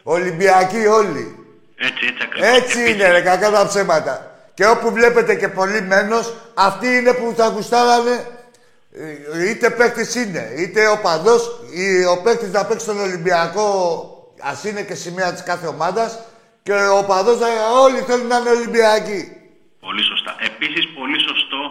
Ολυμπιακοί 0.04 0.86
όλοι. 0.88 1.36
Έτσι, 1.78 2.06
έτσι 2.10 2.24
ακριβώς. 2.28 2.50
Έτσι 2.58 2.80
Επίσης, 2.80 2.93
είναι, 2.93 3.12
ρε, 3.12 3.22
κακά 3.22 3.52
τα 3.52 3.68
ψέματα. 3.68 4.32
Και 4.54 4.66
όπου 4.68 4.91
βλέπετε 4.91 5.36
και 5.36 5.48
πολύ 5.48 5.82
μένος, 5.82 6.34
αυτοί 6.54 6.88
είναι 6.88 7.12
που 7.14 7.34
θα 7.38 7.48
γουστάρανε, 7.48 8.12
ε, 8.12 8.37
είτε 9.50 9.70
παίκτης 9.70 10.16
είναι, 10.16 10.43
είτε 10.58 10.88
ο 10.88 10.98
παδός, 11.02 11.43
ή 11.74 12.06
ο 12.06 12.22
παίκτης 12.24 12.52
να 12.52 12.66
παίξει 12.66 12.86
στον 12.86 13.00
Ολυμπιακό, 13.00 13.70
ας 14.52 14.64
είναι 14.64 14.82
και 14.82 14.95
σημαία 14.95 15.32
της 15.34 15.43
κάθε 15.43 15.68
ομάδας, 15.68 16.20
και 16.64 16.74
ο 17.00 17.04
παδός, 17.12 17.38
να- 17.39 17.80
όλοι 17.86 18.00
θέλουν 18.08 18.28
να 18.28 18.38
είναι 18.38 18.50
Ολυμπιακοί. 18.50 19.22
Πολύ 19.86 20.04
σωστά. 20.12 20.32
Επίσης, 20.50 20.84
πολύ 21.00 21.20
σωστό 21.30 21.62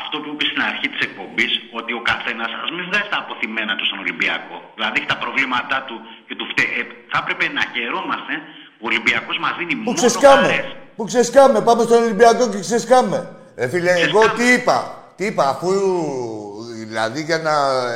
αυτό 0.00 0.14
που 0.22 0.28
είπες 0.32 0.46
στην 0.50 0.62
αρχή 0.70 0.86
της 0.92 1.00
εκπομπής, 1.08 1.52
ότι 1.78 1.92
ο 2.00 2.02
καθένας 2.12 2.50
ας 2.62 2.70
μην 2.76 2.84
βγάζει 2.88 3.08
τα 3.14 3.18
αποθυμένα 3.24 3.72
του 3.78 3.84
στον 3.88 3.98
Ολυμπιακό. 4.04 4.56
Δηλαδή 4.76 4.94
έχει 5.00 5.10
τα 5.14 5.18
προβλήματά 5.24 5.78
του 5.88 5.96
και 6.26 6.34
του 6.38 6.46
φταίει. 6.50 6.70
Ε, 6.80 6.82
θα 7.12 7.18
έπρεπε 7.22 7.44
να 7.56 7.62
χαιρόμαστε 7.72 8.34
που 8.76 8.84
ο 8.86 8.88
Ολυμπιακός 8.92 9.36
μας 9.44 9.52
δίνει 9.58 9.74
Που 9.78 9.84
μόνο 9.86 9.96
ξεσκάμε, 10.00 10.46
χαρές. 10.48 10.66
που 10.96 11.02
ξεσκάμε, 11.10 11.58
πάμε 11.68 11.82
στον 11.88 11.98
Ολυμπιακό 12.06 12.42
και 12.52 12.60
ξεσκάμε. 12.68 13.18
Ε, 13.60 13.64
φίλε, 13.72 13.90
εγώ 14.06 14.20
Ξεσκάμε. 14.20 14.38
τι 14.38 14.46
είπα, 14.56 14.76
τι 15.16 15.24
είπα, 15.30 15.44
αφού 15.54 15.68
δηλαδή 16.92 17.22
για 17.22 17.38
να 17.38 17.52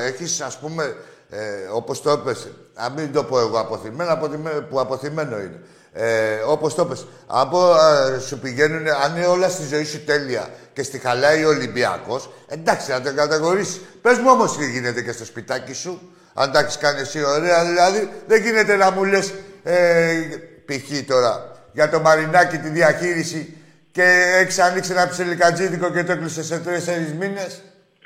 έχεις 0.06 0.40
ας 0.40 0.58
πούμε, 0.58 0.96
ε, 1.30 1.38
όπως 1.72 2.02
το 2.02 2.10
έπες, 2.10 2.48
να 2.74 2.90
μην 2.90 3.12
το 3.12 3.24
πω 3.24 3.38
εγώ 3.38 3.58
αποθυμένο, 3.58 4.12
αποθυμένο 4.12 4.60
που 4.60 4.80
αποθυμένο 4.80 5.38
είναι. 5.38 5.60
Ε, 5.92 6.34
όπως 6.46 6.74
το 6.74 6.82
έπες, 6.82 7.06
από 7.26 7.74
ε, 7.74 8.18
σου 8.18 8.38
πηγαίνουν, 8.38 8.88
αν 9.04 9.16
είναι 9.16 9.26
όλα 9.26 9.48
στη 9.48 9.66
ζωή 9.66 9.84
σου 9.84 10.04
τέλεια 10.04 10.48
και 10.72 10.82
στη 10.82 10.98
χαλάει 10.98 11.44
ο 11.44 11.48
Ολυμπιακός, 11.48 12.30
εντάξει, 12.48 12.90
να 12.90 13.00
τον 13.00 13.14
κατηγορήσεις. 13.14 13.80
Πες 14.02 14.18
μου 14.18 14.30
όμως 14.30 14.56
τι 14.56 14.70
γίνεται 14.70 15.02
και 15.02 15.12
στο 15.12 15.24
σπιτάκι 15.24 15.72
σου, 15.72 16.12
αν 16.34 16.52
τα 16.52 16.58
έχεις 16.58 16.78
κάνει 16.78 17.00
εσύ 17.00 17.24
ωραία, 17.24 17.64
δηλαδή, 17.64 18.10
δεν 18.26 18.42
γίνεται 18.42 18.76
να 18.76 18.90
μου 18.90 19.04
λες, 19.04 19.32
ε, 19.62 20.14
π.χ. 20.64 21.06
τώρα, 21.06 21.52
για 21.72 21.88
το 21.88 22.00
Μαρινάκι 22.00 22.58
τη 22.58 22.68
διαχείριση 22.68 23.56
και 23.92 24.36
έχεις 24.40 24.58
ανοίξει 24.58 24.92
ένα 24.92 25.08
ψιλικατζίδικο 25.08 25.90
και 25.90 26.04
το 26.04 26.12
έκλεισε 26.12 26.42
σε 26.42 26.58
τέσσερι 26.58 27.16
μήνες. 27.18 27.62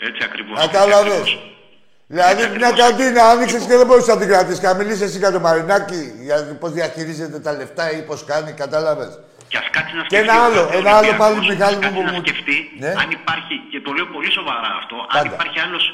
Έτσι 0.09 0.21
ακριβώς. 0.29 0.57
Κατάλαβε. 0.67 1.09
Έτσι 1.11 1.21
ακριβώς. 1.21 1.45
Δηλαδή, 2.13 2.43
Έτσι 2.43 2.57
μια 2.59 2.69
ακριβώς. 2.69 2.89
καντίνα 2.91 3.23
άνοιξες 3.33 3.63
και 3.69 3.77
δεν 3.81 3.87
μπορούσες 3.87 4.09
να 4.15 4.19
την 4.21 4.29
κρατήσεις. 4.33 4.61
Να 4.67 4.75
μιλήσεις 4.81 5.03
εσύ 5.09 5.19
για 5.23 5.33
το 5.37 5.41
Μαρινάκι, 5.47 6.01
για 6.27 6.37
πώς 6.61 6.71
διαχειρίζεται 6.79 7.39
τα 7.47 7.53
λεφτά 7.61 7.85
ή 7.97 8.01
πώς 8.09 8.21
κάνει, 8.31 8.51
κατάλαβες. 8.63 9.13
Και 9.51 9.57
ας 9.63 9.67
κάτσει 9.77 9.93
να 9.97 10.03
Και 10.03 10.09
σκεφτεί. 10.17 10.29
ένα 10.29 10.35
ο 10.41 10.45
άλλο, 10.47 10.63
κάθε 10.65 10.77
ένα 10.81 10.91
άλλο 10.99 11.13
πάλι, 11.23 11.35
Ολυμπιακός, 11.37 11.49
Μιχάλη 11.53 11.75
ας 11.75 11.75
μου, 11.77 11.83
κάτσει 11.85 11.97
που 11.99 12.03
να 12.09 12.13
μου- 12.15 12.23
σκεφτεί 12.27 12.57
Ναι. 12.83 12.91
αν 13.03 13.09
υπάρχει, 13.19 13.55
και 13.71 13.79
το 13.87 13.91
λέω 13.97 14.07
πολύ 14.15 14.31
σοβαρά 14.39 14.71
αυτό, 14.81 14.97
αν 15.15 15.23
Πάντα. 15.23 15.35
υπάρχει 15.35 15.59
άλλος, 15.67 15.85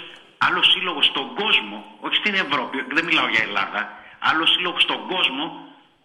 άλλος 0.46 0.64
σύλλογος 0.72 1.04
στον 1.12 1.26
κόσμο, 1.40 1.76
όχι 2.04 2.16
στην 2.22 2.34
Ευρώπη, 2.44 2.76
δεν 2.96 3.04
μιλάω 3.08 3.28
για 3.34 3.42
Ελλάδα, 3.48 3.80
άλλος 4.30 4.48
σύλλογος 4.54 4.82
στον 4.88 5.00
κόσμο 5.12 5.44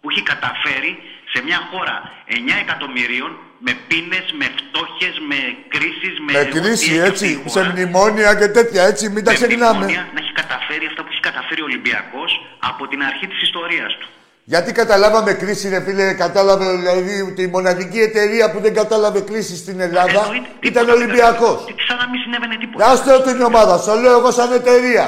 που 0.02 0.10
έχει 0.12 0.22
καταφέρει 0.32 0.92
σε 1.32 1.38
μια 1.46 1.58
χώρα 1.70 1.94
9 2.28 2.64
εκατομμυρίων 2.64 3.30
με 3.66 3.72
πίνες, 3.88 4.26
με 4.40 4.46
φτώχειες, 4.58 5.14
με 5.30 5.38
κρίσεις, 5.74 6.14
με... 6.24 6.30
Με 6.36 6.40
ό,τι 6.44 6.50
κρίση, 6.60 6.90
έχει 6.92 6.98
έτσι, 7.10 7.10
αυτή 7.10 7.26
η 7.48 7.50
σε 7.54 7.58
χώρα. 7.60 7.70
μνημόνια 7.72 8.30
και 8.40 8.48
τέτοια, 8.56 8.82
έτσι, 8.90 9.04
μην 9.14 9.22
τα 9.24 9.30
με 9.30 9.36
ξεχνάμε. 9.38 9.72
μνημόνια 9.76 10.02
να 10.14 10.18
έχει 10.24 10.32
καταφέρει 10.42 10.84
αυτά 10.90 11.00
που 11.04 11.10
έχει 11.14 11.20
καταφέρει 11.30 11.60
ο 11.60 11.68
Ολυμπιακός 11.70 12.30
από 12.70 12.82
την 12.90 13.00
αρχή 13.10 13.26
της 13.32 13.40
ιστορίας 13.48 13.92
του. 14.00 14.08
Γιατί 14.44 14.72
καταλάβαμε 14.72 15.32
κρίση, 15.32 15.68
ρε 15.68 15.80
φίλε, 15.86 16.12
κατάλαβε 16.24 16.66
δηλαδή 16.76 17.20
ότι 17.30 17.42
η 17.42 17.46
μοναδική 17.46 18.00
εταιρεία 18.00 18.50
που 18.52 18.60
δεν 18.60 18.74
κατάλαβε 18.74 19.20
κρίση 19.20 19.56
στην 19.56 19.80
Ελλάδα 19.80 20.20
Εννοείται, 20.22 20.48
ήταν 20.60 20.84
τίποτα. 20.86 20.92
Ολυμπιακός. 20.92 21.64
Τι- 21.66 21.74
Σαν 21.88 21.96
να 22.02 22.08
μην 22.10 22.20
συνέβαινε 22.20 22.56
τίποτα. 22.62 22.86
Άστε 22.90 23.22
την 23.22 23.42
ομάδα, 23.42 23.76
στο 23.78 23.94
λέω 23.94 24.18
εγώ 24.18 24.30
σαν 24.30 24.52
εταιρεία. 24.52 25.04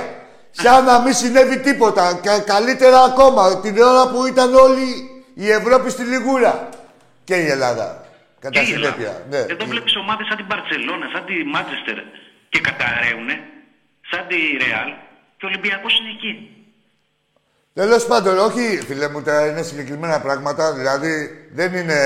Σαν 0.62 0.84
να 0.84 1.00
μην 1.00 1.14
συνέβη 1.14 1.60
τίποτα. 1.60 2.20
Και 2.22 2.30
καλύτερα 2.46 2.98
ακόμα, 3.02 3.60
την 3.60 3.78
ώρα 3.78 4.08
που 4.08 4.26
ήταν 4.26 4.54
όλη 4.54 4.86
η 5.34 5.50
Ευρώπη 5.50 5.90
στη 5.90 6.02
Λιγούρα. 6.02 6.68
Και 7.24 7.34
η 7.34 7.46
Ελλάδα. 7.46 8.04
Κατά 8.40 8.60
Και 8.60 8.70
η 8.70 8.72
Ελλάδα. 8.72 8.94
συνέπεια. 8.94 9.22
Ναι. 9.30 9.38
Εδώ 9.52 9.64
βλέπεις 9.64 9.96
ομάδες 9.96 10.26
σαν 10.26 10.36
την 10.36 10.46
Παρσελόνα, 10.46 11.06
σαν 11.12 11.24
τη 11.24 11.34
Μάντσεστερ 11.44 11.98
και 12.48 12.60
καταραίουνε, 12.60 13.40
σαν 14.10 14.26
τη 14.28 14.36
Ρεάλ 14.36 14.90
και 15.36 15.44
ο 15.44 15.48
Ολυμπιακός 15.48 15.98
είναι 15.98 16.10
εκεί. 16.16 16.48
Τέλος 17.74 18.06
πάντων, 18.06 18.38
όχι, 18.38 18.80
φίλε 18.86 19.08
μου, 19.08 19.22
τα 19.22 19.46
είναι 19.46 19.62
συγκεκριμένα 19.62 20.20
πράγματα. 20.20 20.72
Δηλαδή, 20.72 21.12
δεν 21.52 21.74
είναι. 21.74 21.98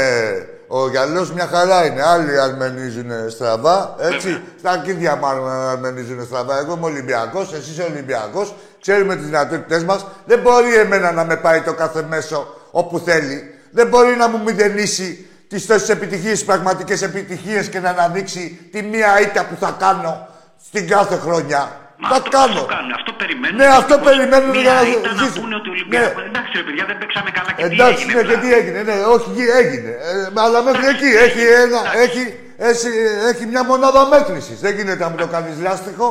Ο 0.70 0.88
γυαλό 0.88 1.28
μια 1.34 1.46
χαρά 1.46 1.84
είναι. 1.84 2.02
Άλλοι 2.02 2.40
αρμενίζουν 2.40 3.10
στραβά. 3.30 3.94
Έτσι. 3.98 4.28
Βέβαια. 4.28 4.42
Στα 4.58 4.70
αρχίδια 4.70 5.16
μάλλον 5.16 5.50
αρμενίζουν 5.50 6.24
στραβά. 6.24 6.58
Εγώ 6.58 6.74
είμαι 6.76 6.86
Ολυμπιακός, 6.86 7.52
εσύ 7.52 7.70
είσαι 7.70 7.82
Ολυμπιακός. 7.82 8.54
Ξέρουμε 8.80 9.16
τις 9.16 9.24
δυνατότητέ 9.24 9.84
μας. 9.84 10.06
Δεν 10.26 10.38
μπορεί 10.38 10.74
εμένα 10.74 11.12
να 11.12 11.24
με 11.24 11.36
πάει 11.36 11.60
το 11.60 11.74
κάθε 11.74 12.02
μέσο 12.08 12.54
όπου 12.70 12.98
θέλει. 12.98 13.54
Δεν 13.70 13.86
μπορεί 13.86 14.16
να 14.16 14.28
μου 14.28 14.42
μηδενίσει 14.42 15.26
τις 15.48 15.66
τόσες 15.66 15.88
επιτυχίες, 15.88 16.44
πραγματικές 16.44 17.02
επιτυχίες 17.02 17.68
και 17.68 17.80
να 17.80 17.90
αναδείξει 17.90 18.68
τη 18.72 18.82
μία 18.82 19.20
ήττα 19.20 19.44
που 19.44 19.56
θα 19.60 19.76
κάνω 19.78 20.28
στην 20.66 20.88
κάθε 20.88 21.16
χρονιά. 21.16 21.87
Μα 22.02 22.06
θα 22.10 22.16
αυτό, 22.18 22.30
κάνω. 22.36 22.52
αυτό 22.60 22.64
κάνουν, 22.74 22.92
αυτό 22.98 23.10
περιμένουν. 23.20 23.56
Ναι, 23.60 23.66
αυτό 23.80 23.94
Δυστυχώς, 23.94 24.06
περιμένουν 24.10 24.50
Μία 24.56 24.60
για 24.66 24.74
να 24.78 24.82
ήταν 24.94 25.14
να 25.16 25.22
ζήσουν. 25.22 25.40
πούνε 25.42 25.54
ότι 25.60 25.68
ο 25.68 25.72
Ναι. 25.72 25.78
Ολυμπιακό. 25.78 26.18
Εντάξει, 26.30 26.50
ρε 26.60 26.64
παιδιά, 26.66 26.84
δεν 26.90 26.96
παίξαμε 27.00 27.30
καλά 27.38 27.50
και 27.56 27.62
Εντάξει, 27.68 27.94
τι 27.94 28.02
έγινε. 28.02 28.12
ναι, 28.16 28.22
και 28.28 28.36
πλάκα. 28.38 28.42
τι 28.44 28.48
έγινε. 28.58 28.80
Ναι, 28.88 28.96
όχι, 29.14 29.28
γη- 29.36 29.52
έγινε. 29.62 29.90
Ε, 30.08 30.16
αλλά 30.44 30.58
μέχρι 30.68 30.86
εκεί 30.94 31.10
έχει, 31.26 31.42
ένα, 31.64 31.80
έχει, 32.04 32.22
έχει, 32.70 32.88
έχει 33.30 33.44
μια 33.52 33.62
μονάδα 33.70 34.02
μέτρηση. 34.14 34.52
Δεν 34.64 34.72
γίνεται 34.76 35.02
να 35.04 35.08
μου 35.12 35.18
το 35.22 35.28
κάνεις 35.34 35.54
λάστιχο. 35.66 36.08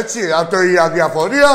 Έτσι, 0.00 0.20
από 0.40 0.48
το, 0.52 0.58
η 0.72 0.74
αδιαφορία, 0.86 1.50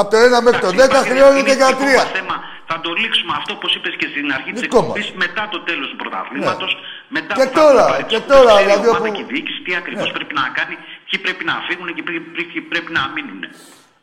από 0.00 0.08
το 0.12 0.16
1 0.26 0.38
μέχρι 0.46 0.60
το 0.66 0.70
10 0.70 0.72
Εντάξει, 0.72 0.90
υπάρχει- 0.90 1.10
χρειάζεται 1.12 1.38
είναι 1.42 1.54
για 1.60 1.68
δικό 1.72 1.82
3. 1.92 1.96
μας 2.02 2.10
θέμα. 2.18 2.36
Θα 2.70 2.76
το 2.86 2.90
λήξουμε 3.02 3.32
αυτό 3.40 3.50
όπως 3.58 3.70
είπες 3.76 3.94
και 4.00 4.06
στην 4.12 4.26
αρχή 4.36 4.50
της 4.54 4.60
Δικό 4.64 4.76
μας. 4.76 4.84
εκπομπής 4.86 5.08
μετά 5.24 5.42
το 5.54 5.58
τέλος 5.68 5.86
του 5.90 5.96
πρωταθλήματος. 6.02 6.70
Μετά 7.16 7.32
Και 7.38 7.44
που 7.48 7.54
θα 7.58 7.60
τώρα, 7.62 7.84
πάρει 7.92 8.04
και 8.12 8.18
τις 8.20 8.28
τώρα, 8.32 8.52
ξέρει 8.52 8.62
η 8.62 8.66
δηλαδή, 8.68 8.86
ομάδα 8.88 9.06
όπου- 9.08 9.16
και 9.16 9.22
η 9.26 9.28
διοίκηση 9.32 9.58
τι 9.66 9.72
ακριβώς 9.80 10.08
Ναι. 10.10 10.16
πρέπει 10.16 10.34
να 10.40 10.44
κάνει, 10.58 10.74
ποιοι 11.12 11.20
πρέπει 11.20 11.44
να 11.44 11.54
φύγουν 11.68 11.94
και 11.94 12.02
ποιοι 12.02 12.20
ποιοι 12.20 12.60
πρέπει 12.60 12.92
να 12.92 13.00
μείνουν. 13.14 13.42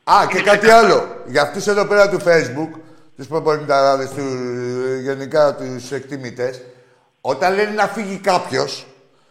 Α, 0.03 0.27
και 0.27 0.41
κάτι 0.41 0.69
άλλο. 0.69 1.23
Για 1.27 1.41
αυτούς 1.41 1.67
εδώ 1.67 1.85
πέρα 1.85 2.09
του 2.09 2.19
Facebook, 2.27 2.79
τους 3.17 3.27
προπονηταράδες, 3.27 4.09
του, 4.09 4.25
γενικά 5.01 5.55
τους 5.55 5.91
εκτιμητές, 5.91 6.61
όταν 7.21 7.55
λένε 7.55 7.71
να 7.71 7.87
φύγει 7.87 8.17
κάποιος, 8.17 8.85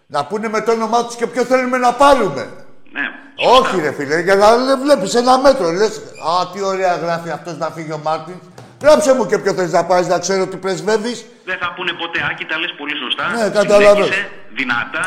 να 0.06 0.24
πούνε 0.26 0.48
με 0.48 0.60
το 0.60 0.72
όνομά 0.72 1.04
τους 1.04 1.16
και 1.16 1.26
ποιο 1.26 1.44
θέλουμε 1.44 1.78
να 1.78 1.92
πάρουμε. 1.92 2.48
Ναι, 2.92 3.00
Όχι, 3.36 3.80
ρε 3.80 3.92
φίλε, 3.92 4.20
για 4.20 4.34
να 4.34 4.76
βλέπεις 4.76 5.14
ένα 5.14 5.38
μέτρο. 5.38 5.70
Λες, 5.70 5.96
Α, 5.96 6.50
τι 6.52 6.62
ωραία 6.62 6.94
γράφει 6.96 7.30
αυτός 7.30 7.56
να 7.56 7.70
φύγει 7.70 7.92
ο 7.92 8.00
Μάρτινς. 8.04 8.38
Γράψε 8.82 9.14
μου 9.14 9.26
και 9.26 9.38
ποιο 9.38 9.52
θες 9.52 9.72
να 9.72 9.84
πάρεις 9.84 10.06
να 10.06 10.18
ξέρω 10.18 10.46
τι 10.46 10.56
πρεσβεύεις. 10.56 11.24
Δεν 11.44 11.58
θα 11.58 11.72
πούνε 11.76 11.92
ποτέ 11.92 12.18
άκη, 12.30 12.44
τα 12.44 12.58
λες 12.58 12.74
πολύ 12.78 12.96
σωστά. 12.96 13.24
Ναι, 13.28 13.50
καταλαβαίνω. 13.50 14.04
Συνέχισε, 14.04 14.30
δυνατά, 14.54 15.06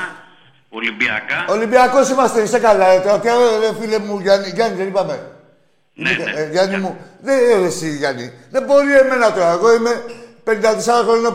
Ολυμπιακά. 0.73 1.45
Ολυμπιακός 1.49 2.09
είμαστε, 2.09 2.41
είσαι 2.41 2.59
καλά. 2.59 2.87
Ε, 2.87 2.99
τώρα, 2.99 3.19
ποια, 3.19 3.33
ρε 3.59 3.69
φίλε 3.81 3.97
μου, 3.99 4.19
Γιάννη, 4.19 4.51
Γιάννη 4.55 4.77
δεν 4.77 4.87
είπαμε. 4.87 5.19
Ναι, 5.93 6.09
ναι. 6.11 6.41
Ε, 6.41 6.49
Γιάννη 6.51 6.77
μου, 6.77 6.97
δεν 7.21 7.37
ε, 7.63 7.65
εσύ 7.65 7.89
Γιάννη. 7.89 8.33
Δεν 8.51 8.63
μπορεί 8.63 8.97
εμένα 8.97 9.31
τώρα. 9.33 9.51
Εγώ 9.51 9.73
είμαι 9.73 10.03
54 10.45 10.51
χρόνια, 11.07 11.29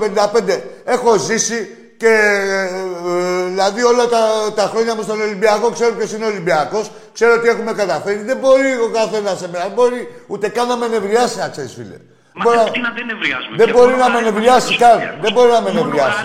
55. 0.54 0.60
Έχω 0.84 1.16
ζήσει 1.16 1.76
και 1.96 2.06
ε, 2.08 2.62
ε, 2.62 3.44
δηλαδή 3.48 3.82
όλα 3.82 4.06
τα, 4.06 4.22
τα 4.54 4.62
χρόνια 4.62 4.94
μου 4.94 5.02
στον 5.02 5.20
Ολυμπιακό 5.20 5.70
ξέρω 5.70 5.92
ποιος 5.94 6.12
είναι 6.12 6.26
Ολυμπιακός. 6.26 6.90
Ξέρω 7.14 7.40
τι 7.40 7.48
έχουμε 7.48 7.72
καταφέρει. 7.72 8.22
Δεν 8.22 8.36
μπορεί 8.36 8.70
ο 8.86 8.90
καθένας 8.98 9.38
σε 9.38 9.48
μένα. 9.48 9.64
Δεν 9.64 9.72
μπορεί 9.72 10.08
ούτε 10.26 10.48
καν 10.48 10.66
να 10.68 10.76
με 10.76 10.86
νευριάσει, 10.88 11.38
να 11.38 11.48
ξέρεις, 11.48 11.72
φίλε. 11.74 11.96
Μα 12.34 12.42
Μπορεί 12.44 12.56
να- 12.56 12.70
τι 12.70 12.80
να 12.80 12.90
δεν 12.96 13.06
νευριάζουμε. 13.06 13.56
Δεν 13.56 13.66
Και 13.66 13.72
μπορεί 13.72 13.90
μόνο 13.92 14.02
να 14.04 14.08
με 14.08 14.14
χαρές 14.18 14.30
νευριάσει 14.32 14.70
μας 14.70 14.78
καν. 14.80 14.90
Ολυμπιακός. 14.90 15.20
Δεν 15.24 15.32
μπορεί 15.32 15.50
να 15.56 15.60
με 15.60 15.70
Μόνο 15.72 15.84
νευριάσει. 15.84 16.20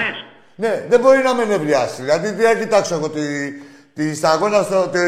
Χαρές. 0.61 0.79
Ναι, 0.79 0.85
δεν 0.89 0.99
μπορεί 0.99 1.21
να 1.23 1.33
με 1.35 1.45
νευριάσει. 1.45 2.01
Δηλαδή, 2.01 2.33
τι 2.33 2.43
να 2.43 2.53
κοιτάξω 2.53 2.95
εγώ 2.95 3.09
τη, 3.09 3.51
τη 3.93 4.15
σταγόνα 4.15 4.63
στο. 4.63 4.87
Τη, 4.87 4.99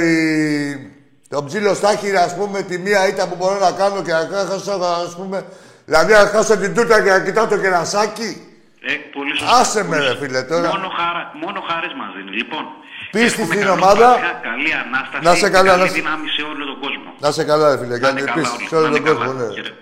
το 1.30 1.44
ψήλο 1.44 1.74
στάχυρα, 1.74 2.22
ας 2.22 2.36
πούμε, 2.36 2.62
τη 2.62 2.78
μία 2.78 3.08
ήττα 3.08 3.28
που 3.28 3.36
μπορώ 3.36 3.60
να 3.60 3.72
κάνω 3.72 4.02
και 4.02 4.12
να 4.12 4.30
χάσω, 4.50 4.72
ας 5.08 5.16
πούμε. 5.16 5.44
Δηλαδή, 5.86 6.12
να 6.14 6.18
χάσω 6.20 6.58
την 6.58 6.74
τούρτα 6.76 7.02
και 7.02 7.10
να 7.10 7.20
κοιτάω 7.20 7.48
το 7.48 7.58
κερασάκι. 7.58 8.48
Ε, 8.86 8.94
πολύ 9.14 9.38
σωστά. 9.38 9.56
Άσε 9.58 9.84
με, 9.84 9.98
ρε 9.98 10.16
φίλε, 10.18 10.42
τώρα. 10.42 10.68
Μόνο, 10.68 10.88
χαρά, 10.98 11.32
μόνο 11.46 11.60
χαρές 11.70 11.94
μας 12.00 12.10
δίνει. 12.16 12.32
Λοιπόν, 12.38 12.64
Πίστη 13.12 13.26
εύχομαι 13.26 13.46
στην 13.48 13.60
καλό 13.60 13.72
ομάδα. 13.72 14.08
Πάσχα, 14.10 14.40
Καλή 14.50 14.72
Ανάσταση 14.86 15.24
Να 15.24 15.34
σε 15.36 15.50
καλά, 15.50 15.64
και 15.64 15.70
καλή 15.70 15.82
να 15.82 15.88
σε- 15.88 15.94
δύναμη 15.94 16.28
σε 16.30 16.42
όλο 16.42 16.66
τον 16.66 16.80
κόσμο. 16.82 17.10
Να 17.20 17.32
σε 17.32 17.44
καλά, 17.44 17.66
ρε 17.72 17.78
φίλε. 17.82 17.88
Να 17.88 17.96
είναι 17.96 18.06
Κάνει 18.08 18.22
καλά 18.22 18.34
πίστη 18.38 18.56
όλοι. 18.58 18.68
σε 18.68 18.76
όλο 18.76 18.88
Να 18.88 18.98
είναι 18.98 19.08
τον 19.08 19.16
κόσμο, 19.18 19.32
καλά. 19.34 19.48
ναι. 19.48 19.54
Χαίρετε. 19.54 19.78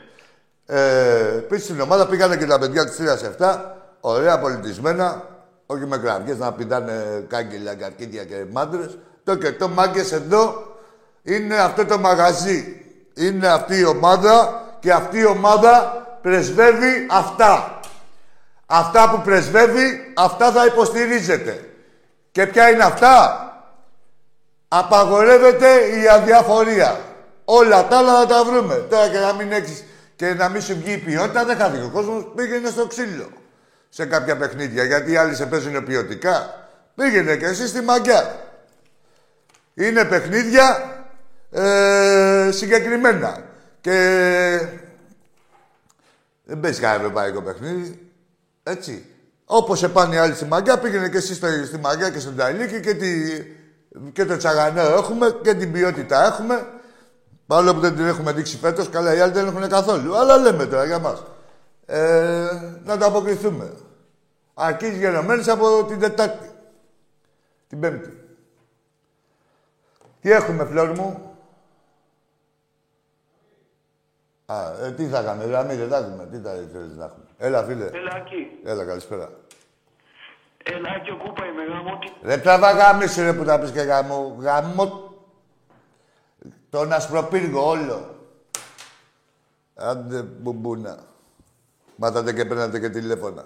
Ε, 0.65 1.39
πίσω 1.49 1.63
στην 1.63 1.79
ομάδα 1.81 2.07
πήγανε 2.07 2.35
και 2.37 2.45
τα 2.45 2.59
παιδιά 2.59 2.85
της 2.85 2.95
3-7. 2.95 3.75
Ωραία 4.01 4.39
πολιτισμένα. 4.39 5.07
Όχι 5.71 5.85
με 5.85 5.97
κραυγές 5.97 6.37
να 6.37 6.53
πηδάνε 6.53 7.25
κάγκελα, 7.27 7.75
καρκίδια 7.75 8.23
και 8.23 8.45
μάντρες. 8.51 8.97
Το 9.23 9.35
και 9.35 9.51
το 9.51 9.67
μάγκες 9.67 10.11
εδώ 10.11 10.75
είναι 11.23 11.55
αυτό 11.55 11.85
το 11.85 11.99
μαγαζί. 11.99 12.85
Είναι 13.15 13.47
αυτή 13.47 13.79
η 13.79 13.85
ομάδα 13.85 14.63
και 14.79 14.91
αυτή 14.91 15.19
η 15.19 15.25
ομάδα 15.25 16.05
πρεσβεύει 16.21 17.07
αυτά. 17.11 17.79
Αυτά 18.65 19.09
που 19.09 19.21
πρεσβεύει, 19.21 20.13
αυτά 20.15 20.51
θα 20.51 20.65
υποστηρίζετε. 20.65 21.69
Και 22.31 22.47
ποια 22.47 22.69
είναι 22.69 22.83
αυτά; 22.83 23.45
Απαγορεύεται 24.67 25.67
η 26.01 26.07
αδιαφορία. 26.07 26.99
Όλα 27.45 27.87
τα 27.87 27.97
άλλα 27.97 28.19
θα 28.19 28.25
τα 28.25 28.43
βρούμε. 28.43 28.75
Τώρα 28.75 29.07
και 29.07 29.19
να 29.19 29.33
μην 29.33 29.51
έχεις 29.51 29.83
και 30.15 30.33
να 30.33 30.49
μην 30.49 30.61
σου 30.61 30.77
βγει 30.83 30.91
η 30.91 30.97
ποιότητα, 30.97 31.45
δεν 31.45 31.57
χάθηκε. 31.57 31.83
Ο 31.83 31.89
κόσμος 31.89 32.31
πήγαινε 32.35 32.69
στο 32.69 32.87
ξύλο 32.87 33.27
σε 33.93 34.05
κάποια 34.05 34.37
παιχνίδια. 34.37 34.83
Γιατί 34.83 35.11
οι 35.11 35.15
άλλοι 35.15 35.35
σε 35.35 35.45
παίζουν 35.45 35.83
ποιοτικά. 35.85 36.67
Πήγαινε 36.95 37.35
και 37.35 37.45
εσύ 37.45 37.67
στη 37.67 37.81
μαγκιά. 37.81 38.35
Είναι 39.73 40.05
παιχνίδια 40.05 40.95
ε, 41.51 42.49
συγκεκριμένα. 42.51 43.43
Και 43.81 43.97
δεν 46.43 46.59
παίζει 46.59 46.79
κανένα 46.79 46.99
ευρωπαϊκό 47.01 47.41
παιχνίδι. 47.41 48.09
Έτσι. 48.63 49.05
Όπως 49.45 49.79
σε 49.79 49.89
πάνε 49.89 50.15
οι 50.15 50.17
άλλοι 50.17 50.33
στη 50.35 50.45
μαγκιά, 50.45 50.77
πήγαινε 50.79 51.09
και 51.09 51.17
εσύ 51.17 51.33
στο- 51.33 51.65
στη 51.65 51.77
μαγκιά 51.77 52.09
και 52.09 52.19
στον 52.19 52.35
Ταϊλίκη 52.35 52.79
και, 52.79 52.93
τη, 52.93 53.09
και 54.13 54.25
το 54.25 54.37
τσαγανό 54.37 54.81
έχουμε 54.81 55.35
και 55.41 55.53
την 55.53 55.71
ποιότητα 55.71 56.25
έχουμε. 56.25 56.65
Παρόλο 57.47 57.73
που 57.73 57.79
δεν 57.79 57.95
την 57.95 58.05
έχουμε 58.07 58.31
δείξει 58.31 58.57
φέτος, 58.57 58.89
καλά 58.89 59.15
οι 59.15 59.19
άλλοι 59.19 59.31
δεν 59.33 59.47
έχουν 59.47 59.67
καθόλου. 59.69 60.17
Αλλά 60.17 60.37
λέμε 60.37 60.65
τώρα 60.65 60.85
για 60.85 60.99
μας. 60.99 61.23
Ε, 61.85 62.47
να 62.83 62.97
το 62.97 63.05
αποκριθούμε. 63.05 63.73
Αρκεί 64.53 64.87
γενομένε 64.87 65.51
από 65.51 65.85
την 65.85 65.99
Τετάρτη. 65.99 66.49
Την 67.67 67.79
Πέμπτη. 67.79 68.19
Τι 70.21 70.31
έχουμε, 70.31 70.65
φλόρ 70.65 70.89
μου; 70.97 71.35
Α, 74.45 74.71
ε, 74.85 74.91
τι 74.91 75.07
θα 75.07 75.23
κάνουμε, 75.23 75.45
γραμμή 75.45 75.75
δεν 75.75 75.89
θα 75.89 75.97
έχουμε. 75.97 76.25
Τι 76.31 76.37
θα 76.37 76.51
θέλεις 76.51 76.95
να 76.97 77.05
έχουμε. 77.05 77.23
Έλα, 77.37 77.63
φίλε. 77.63 77.85
Έλα, 77.85 78.15
εκεί. 78.17 78.47
Έλα, 78.63 78.85
καλησπέρα. 78.85 79.29
Έλα, 80.63 80.89
εκεί 80.95 81.11
ο 81.11 81.15
Κούπα 81.17 81.45
είμαι, 81.45 81.63
γάμο. 81.63 81.97
τι- 81.99 82.27
Ρε 82.27 82.37
τραβά 82.37 82.71
γάμισου 82.71 83.21
ρε 83.21 83.33
που 83.33 83.43
τα 83.43 83.59
πεις 83.59 83.71
και 83.71 83.81
γάμο. 83.81 84.35
Γάμο... 84.39 85.09
Τον 86.69 86.93
ασπροπύργο 86.93 87.67
όλο. 87.69 88.15
Άντε 89.75 90.21
μπουμπούνα. 90.21 91.03
Μάτατε 92.01 92.33
και 92.33 92.45
παίρνατε 92.45 92.79
και 92.79 92.89
τηλέφωνα. 92.89 93.45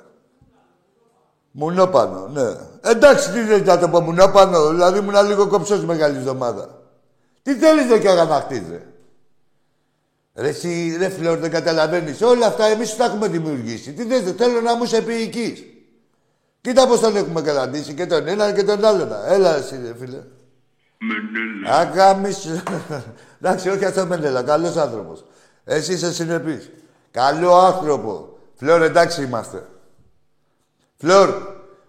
Μουνόπανο, 1.52 2.28
ναι. 2.28 2.56
Εντάξει, 2.82 3.32
τι 3.32 3.40
θέλεις 3.40 3.68
να 3.68 3.80
το 3.80 3.90
πω 3.90 4.00
μουνόπανο. 4.00 4.70
Δηλαδή 4.70 5.00
ήμουν 5.00 5.26
λίγο 5.28 5.48
κοψός 5.48 5.86
μεγάλης 5.86 6.18
εβδομάδα. 6.18 6.82
Τι 7.42 7.56
θέλεις 7.56 7.86
δε 7.88 8.00
και 8.00 8.10
αγαναχτείς, 8.10 8.62
ρε. 8.70 8.82
Ρε 10.36 10.48
εσύ, 10.48 10.96
ρε 11.00 11.10
φλόρ, 11.10 11.38
δεν 11.38 11.52
καταλαβαίνεις. 11.52 12.22
Όλα 12.22 12.48
αυτά 12.48 12.66
εμείς 12.66 12.96
τα 12.96 13.06
έχουμε 13.06 13.28
δημιουργήσει. 13.28 13.94
Τι 13.94 14.04
θες, 14.04 14.22
δε, 14.22 14.32
θέλω 14.32 14.62
να 14.62 14.76
μου 14.76 14.84
είσαι 14.84 14.98
επίοικης. 14.98 15.64
Κοίτα 16.62 16.88
πώς 16.88 17.00
τον 17.00 17.16
έχουμε 17.16 17.42
καταντήσει 17.42 17.94
και 17.94 18.06
τον 18.06 18.28
ένα 18.28 18.52
και 18.52 18.64
τον 18.64 18.86
άλλον. 18.86 19.10
Έλα 19.28 19.56
εσύ, 19.56 19.80
ρε 19.86 19.96
φίλε. 20.00 20.24
Μενέλα. 20.98 21.78
Αγάμισου. 21.80 22.50
Εντάξει, 23.42 23.70
όχι 23.70 23.86
αυτό 23.86 24.06
Μενέλα, 24.06 24.44
καλός 24.44 24.76
άνθρωπος. 24.76 25.26
Εσύ 25.64 25.94
είσαι 25.94 26.14
συνεπής. 26.14 26.70
Καλό 27.12 27.56
άνθρωπο. 27.56 28.35
Φλόρ, 28.56 28.82
εντάξει 28.82 29.24
είμαστε. 29.24 29.66
Φλόρ, 30.98 31.30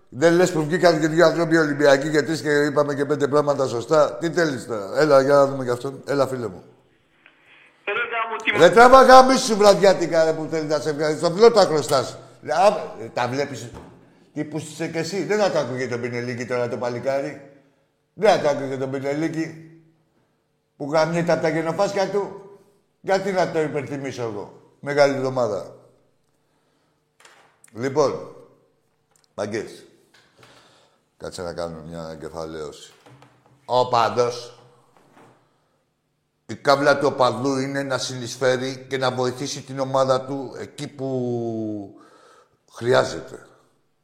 δεν 0.08 0.34
λες 0.34 0.52
που 0.52 0.64
βγήκαν 0.64 1.00
και 1.00 1.08
δύο 1.08 1.26
άνθρωποι 1.26 1.56
Ολυμπιακοί 1.56 2.10
και 2.10 2.22
τρεις 2.22 2.42
και 2.42 2.50
είπαμε 2.50 2.94
και 2.94 3.04
πέντε 3.04 3.28
πράγματα 3.28 3.66
σωστά. 3.66 4.16
Τι 4.20 4.30
θέλεις 4.30 4.66
τώρα; 4.66 4.90
Έλα, 4.96 5.22
για 5.22 5.34
να 5.34 5.46
δούμε 5.46 5.64
κι 5.64 5.70
αυτόν. 5.70 6.02
Έλα, 6.06 6.26
φίλε 6.26 6.48
μου. 6.48 6.64
Ρε 7.84 7.92
γάμο, 7.92 8.36
τι 8.44 8.58
Δεν 8.58 8.72
τράβα 8.72 9.02
γάμισου 9.02 9.56
βραδιάτικα 9.56 10.24
ρε, 10.24 10.32
που 10.32 10.46
θέλεις 10.50 10.70
να 10.70 10.78
σε 10.78 10.92
βγάλεις. 10.92 11.18
Στο 11.18 11.30
φλόρ 11.30 11.52
τα 11.52 11.60
χρωστάς. 11.60 12.18
Α, 12.48 12.66
ε, 13.02 13.08
Τα 13.14 13.28
βλέπεις. 13.28 13.70
Τι 14.34 14.44
που 14.44 14.58
είσαι 14.58 14.88
κι 14.88 14.98
εσύ. 14.98 15.24
Δεν 15.24 15.38
θα 15.38 15.50
το 15.50 15.58
άκουγε 15.58 15.88
τον 15.88 16.00
Πινελίκη 16.00 16.46
τώρα 16.46 16.68
το 16.68 16.76
παλικάρι. 16.76 17.50
Δεν 18.14 18.30
θα 18.30 18.40
το 18.42 18.48
άκουγε 18.48 18.76
τον 18.76 18.90
Πινελίκη. 18.90 19.70
Που 20.76 20.90
γαμνείται 20.92 21.32
από 21.32 21.42
τα 21.42 21.48
γενοφάσκια 21.48 22.08
του. 22.08 22.50
Γιατί 23.00 23.32
να 23.32 23.50
το 23.50 23.60
υπερθυμίσω 23.60 24.22
εγώ. 24.22 24.74
Μεγάλη 24.80 25.14
εβδομάδα. 25.14 25.74
Λοιπόν, 27.78 28.36
μαγκές. 29.34 29.84
Κάτσε 31.16 31.42
να 31.42 31.52
κάνω 31.52 31.82
μια 31.88 32.08
εγκεφαλαίωση. 32.12 32.92
Ο 33.64 33.88
παντός 33.88 34.58
η 36.46 36.54
κάβλα 36.54 36.98
του 36.98 37.06
οπαδού 37.12 37.56
είναι 37.56 37.82
να 37.82 37.98
συνεισφέρει 37.98 38.86
και 38.88 38.98
να 38.98 39.10
βοηθήσει 39.10 39.62
την 39.62 39.78
ομάδα 39.78 40.20
του 40.20 40.54
εκεί 40.58 40.88
που 40.88 42.00
χρειάζεται. 42.72 43.46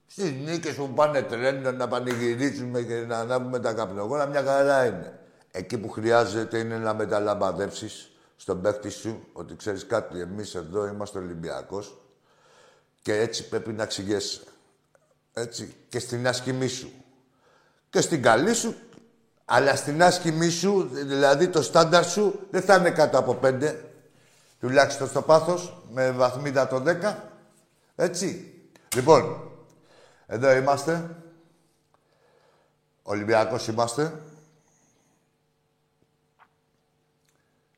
Στις 0.07 0.31
νίκες 0.31 0.75
που 0.75 0.89
πάνε 0.89 1.23
τρένο, 1.23 1.73
να 1.73 1.89
πανηγυρίζουμε 1.89 2.83
και 2.83 2.95
να 2.95 3.19
ανάβουμε 3.19 3.59
τα 3.59 3.73
καπνογόνα, 3.73 4.27
μια 4.27 4.43
χαρά 4.43 4.87
είναι. 4.87 5.19
Εκεί 5.51 5.79
που 5.79 5.89
χρειάζεται 5.89 6.59
είναι 6.59 6.79
να 6.79 6.95
μεταλαμπαδεύσεις 6.95 8.11
στον 8.37 8.61
παίκτη 8.61 8.91
σου 8.91 9.27
ότι 9.33 9.57
ξέρεις 9.57 9.87
κάτι, 9.87 10.21
εμείς 10.21 10.55
εδώ 10.55 10.87
είμαστε 10.87 11.19
Ολυμπιακός 11.19 12.02
και 13.03 13.21
έτσι 13.21 13.49
πρέπει 13.49 13.73
να 13.73 13.87
ξηγέσαι. 13.87 14.41
Έτσι. 15.33 15.75
Και 15.89 15.99
στην 15.99 16.27
άσκημή 16.27 16.69
σου. 16.69 16.93
Και 17.91 18.01
στην 18.01 18.23
καλή 18.23 18.55
σου 18.55 18.75
αλλά 19.55 19.77
στην 19.77 20.03
άσκημή 20.03 20.49
σου, 20.49 20.89
δηλαδή 20.93 21.49
το 21.49 21.63
στάνταρ 21.63 22.05
σου, 22.05 22.47
δεν 22.51 22.63
θα 22.63 22.77
είναι 22.77 22.91
κάτω 22.91 23.19
από 23.19 23.35
πέντε. 23.35 23.85
Τουλάχιστον 24.61 25.09
στο 25.09 25.23
πάθος, 25.23 25.83
με 25.91 26.11
βαθμίδα 26.11 26.69
το 26.69 26.83
10. 26.87 27.15
Έτσι. 27.97 28.55
Λοιπόν, 28.95 29.51
εδώ 30.27 30.53
είμαστε. 30.53 31.17
Ολυμπιακός 33.03 33.69
είμαστε. 33.69 34.23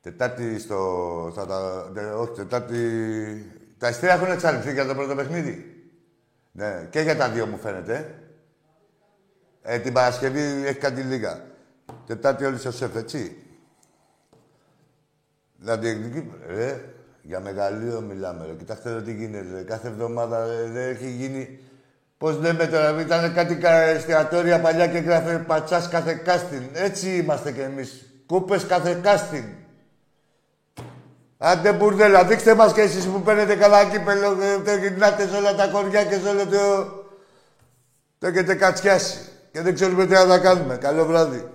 Τετάρτη 0.00 0.58
στο... 0.58 1.32
Θα 1.34 1.46
τα... 1.46 1.90
τε- 1.94 2.14
όχι, 2.14 2.32
Τετάρτη... 2.32 3.53
Τα 3.84 3.90
ειστήρια 3.90 4.14
έχουν 4.14 4.30
εξαλειφθεί 4.30 4.72
για 4.72 4.86
το 4.86 4.94
πρώτο 4.94 5.14
παιχνίδι. 5.14 5.82
Ναι, 6.52 6.86
και 6.90 7.00
για 7.00 7.16
τα 7.16 7.28
δύο 7.28 7.46
μου 7.46 7.58
φαίνεται. 7.58 8.14
Ε, 9.62 9.78
την 9.78 9.92
Παρασκευή 9.92 10.40
έχει 10.40 10.78
κάτι 10.78 11.00
λίγα. 11.00 11.44
Τετάρτη 12.06 12.44
όλοι 12.44 12.58
στο 12.58 12.70
σεφ, 12.72 12.96
έτσι. 12.96 13.36
Να 15.56 15.76
διεκδικήσουμε. 15.76 16.36
Ρε, 16.46 16.80
για 17.22 17.40
μεγαλείο 17.40 18.00
μιλάμε. 18.00 18.46
Ρε. 18.46 18.52
Κοιτάξτε 18.52 18.90
εδώ 18.90 19.00
τι 19.00 19.12
γίνεται. 19.14 19.54
Ρε. 19.54 19.62
Κάθε 19.62 19.88
εβδομάδα 19.88 20.46
ρε, 20.46 20.62
δεν 20.68 20.90
έχει 20.90 21.10
γίνει. 21.10 21.58
Πώς 22.18 22.38
λέμε 22.38 22.66
τώρα, 22.66 23.00
ήταν 23.00 23.34
κάτι 23.34 23.56
κα- 23.56 23.80
εστιατόρια 23.82 24.60
παλιά 24.60 24.86
και 24.86 24.98
γράφε 24.98 25.38
πατσάς 25.38 25.88
κάθε 25.88 26.14
κάστιν. 26.14 26.62
Έτσι 26.72 27.16
είμαστε 27.16 27.52
κι 27.52 27.60
εμείς. 27.60 28.06
Κούπες 28.26 28.66
κάθε 28.66 29.00
κάστιν. 29.02 29.44
Άντε 31.46 31.72
μπουρδέλα, 31.72 32.24
δείξτε 32.24 32.54
μας 32.54 32.72
και 32.72 32.80
εσείς 32.80 33.04
που 33.06 33.22
παίρνετε 33.22 33.54
καλά 33.54 33.84
κύπελο, 33.84 34.36
ε, 34.42 34.58
το 34.58 34.74
γυρνάτε 34.74 35.28
σε 35.28 35.36
όλα 35.36 35.54
τα 35.54 35.66
κοριά 35.66 36.04
και 36.04 36.14
σε 36.14 36.28
όλο 36.28 36.46
το... 36.46 36.84
Το 38.18 38.26
έχετε 38.26 38.54
κατσιάσει. 38.54 39.18
Και 39.52 39.60
δεν 39.60 39.74
ξέρουμε 39.74 40.06
τι 40.06 40.12
να 40.12 40.26
τα 40.26 40.38
κάνουμε. 40.38 40.76
Καλό 40.76 41.04
βράδυ. 41.04 41.48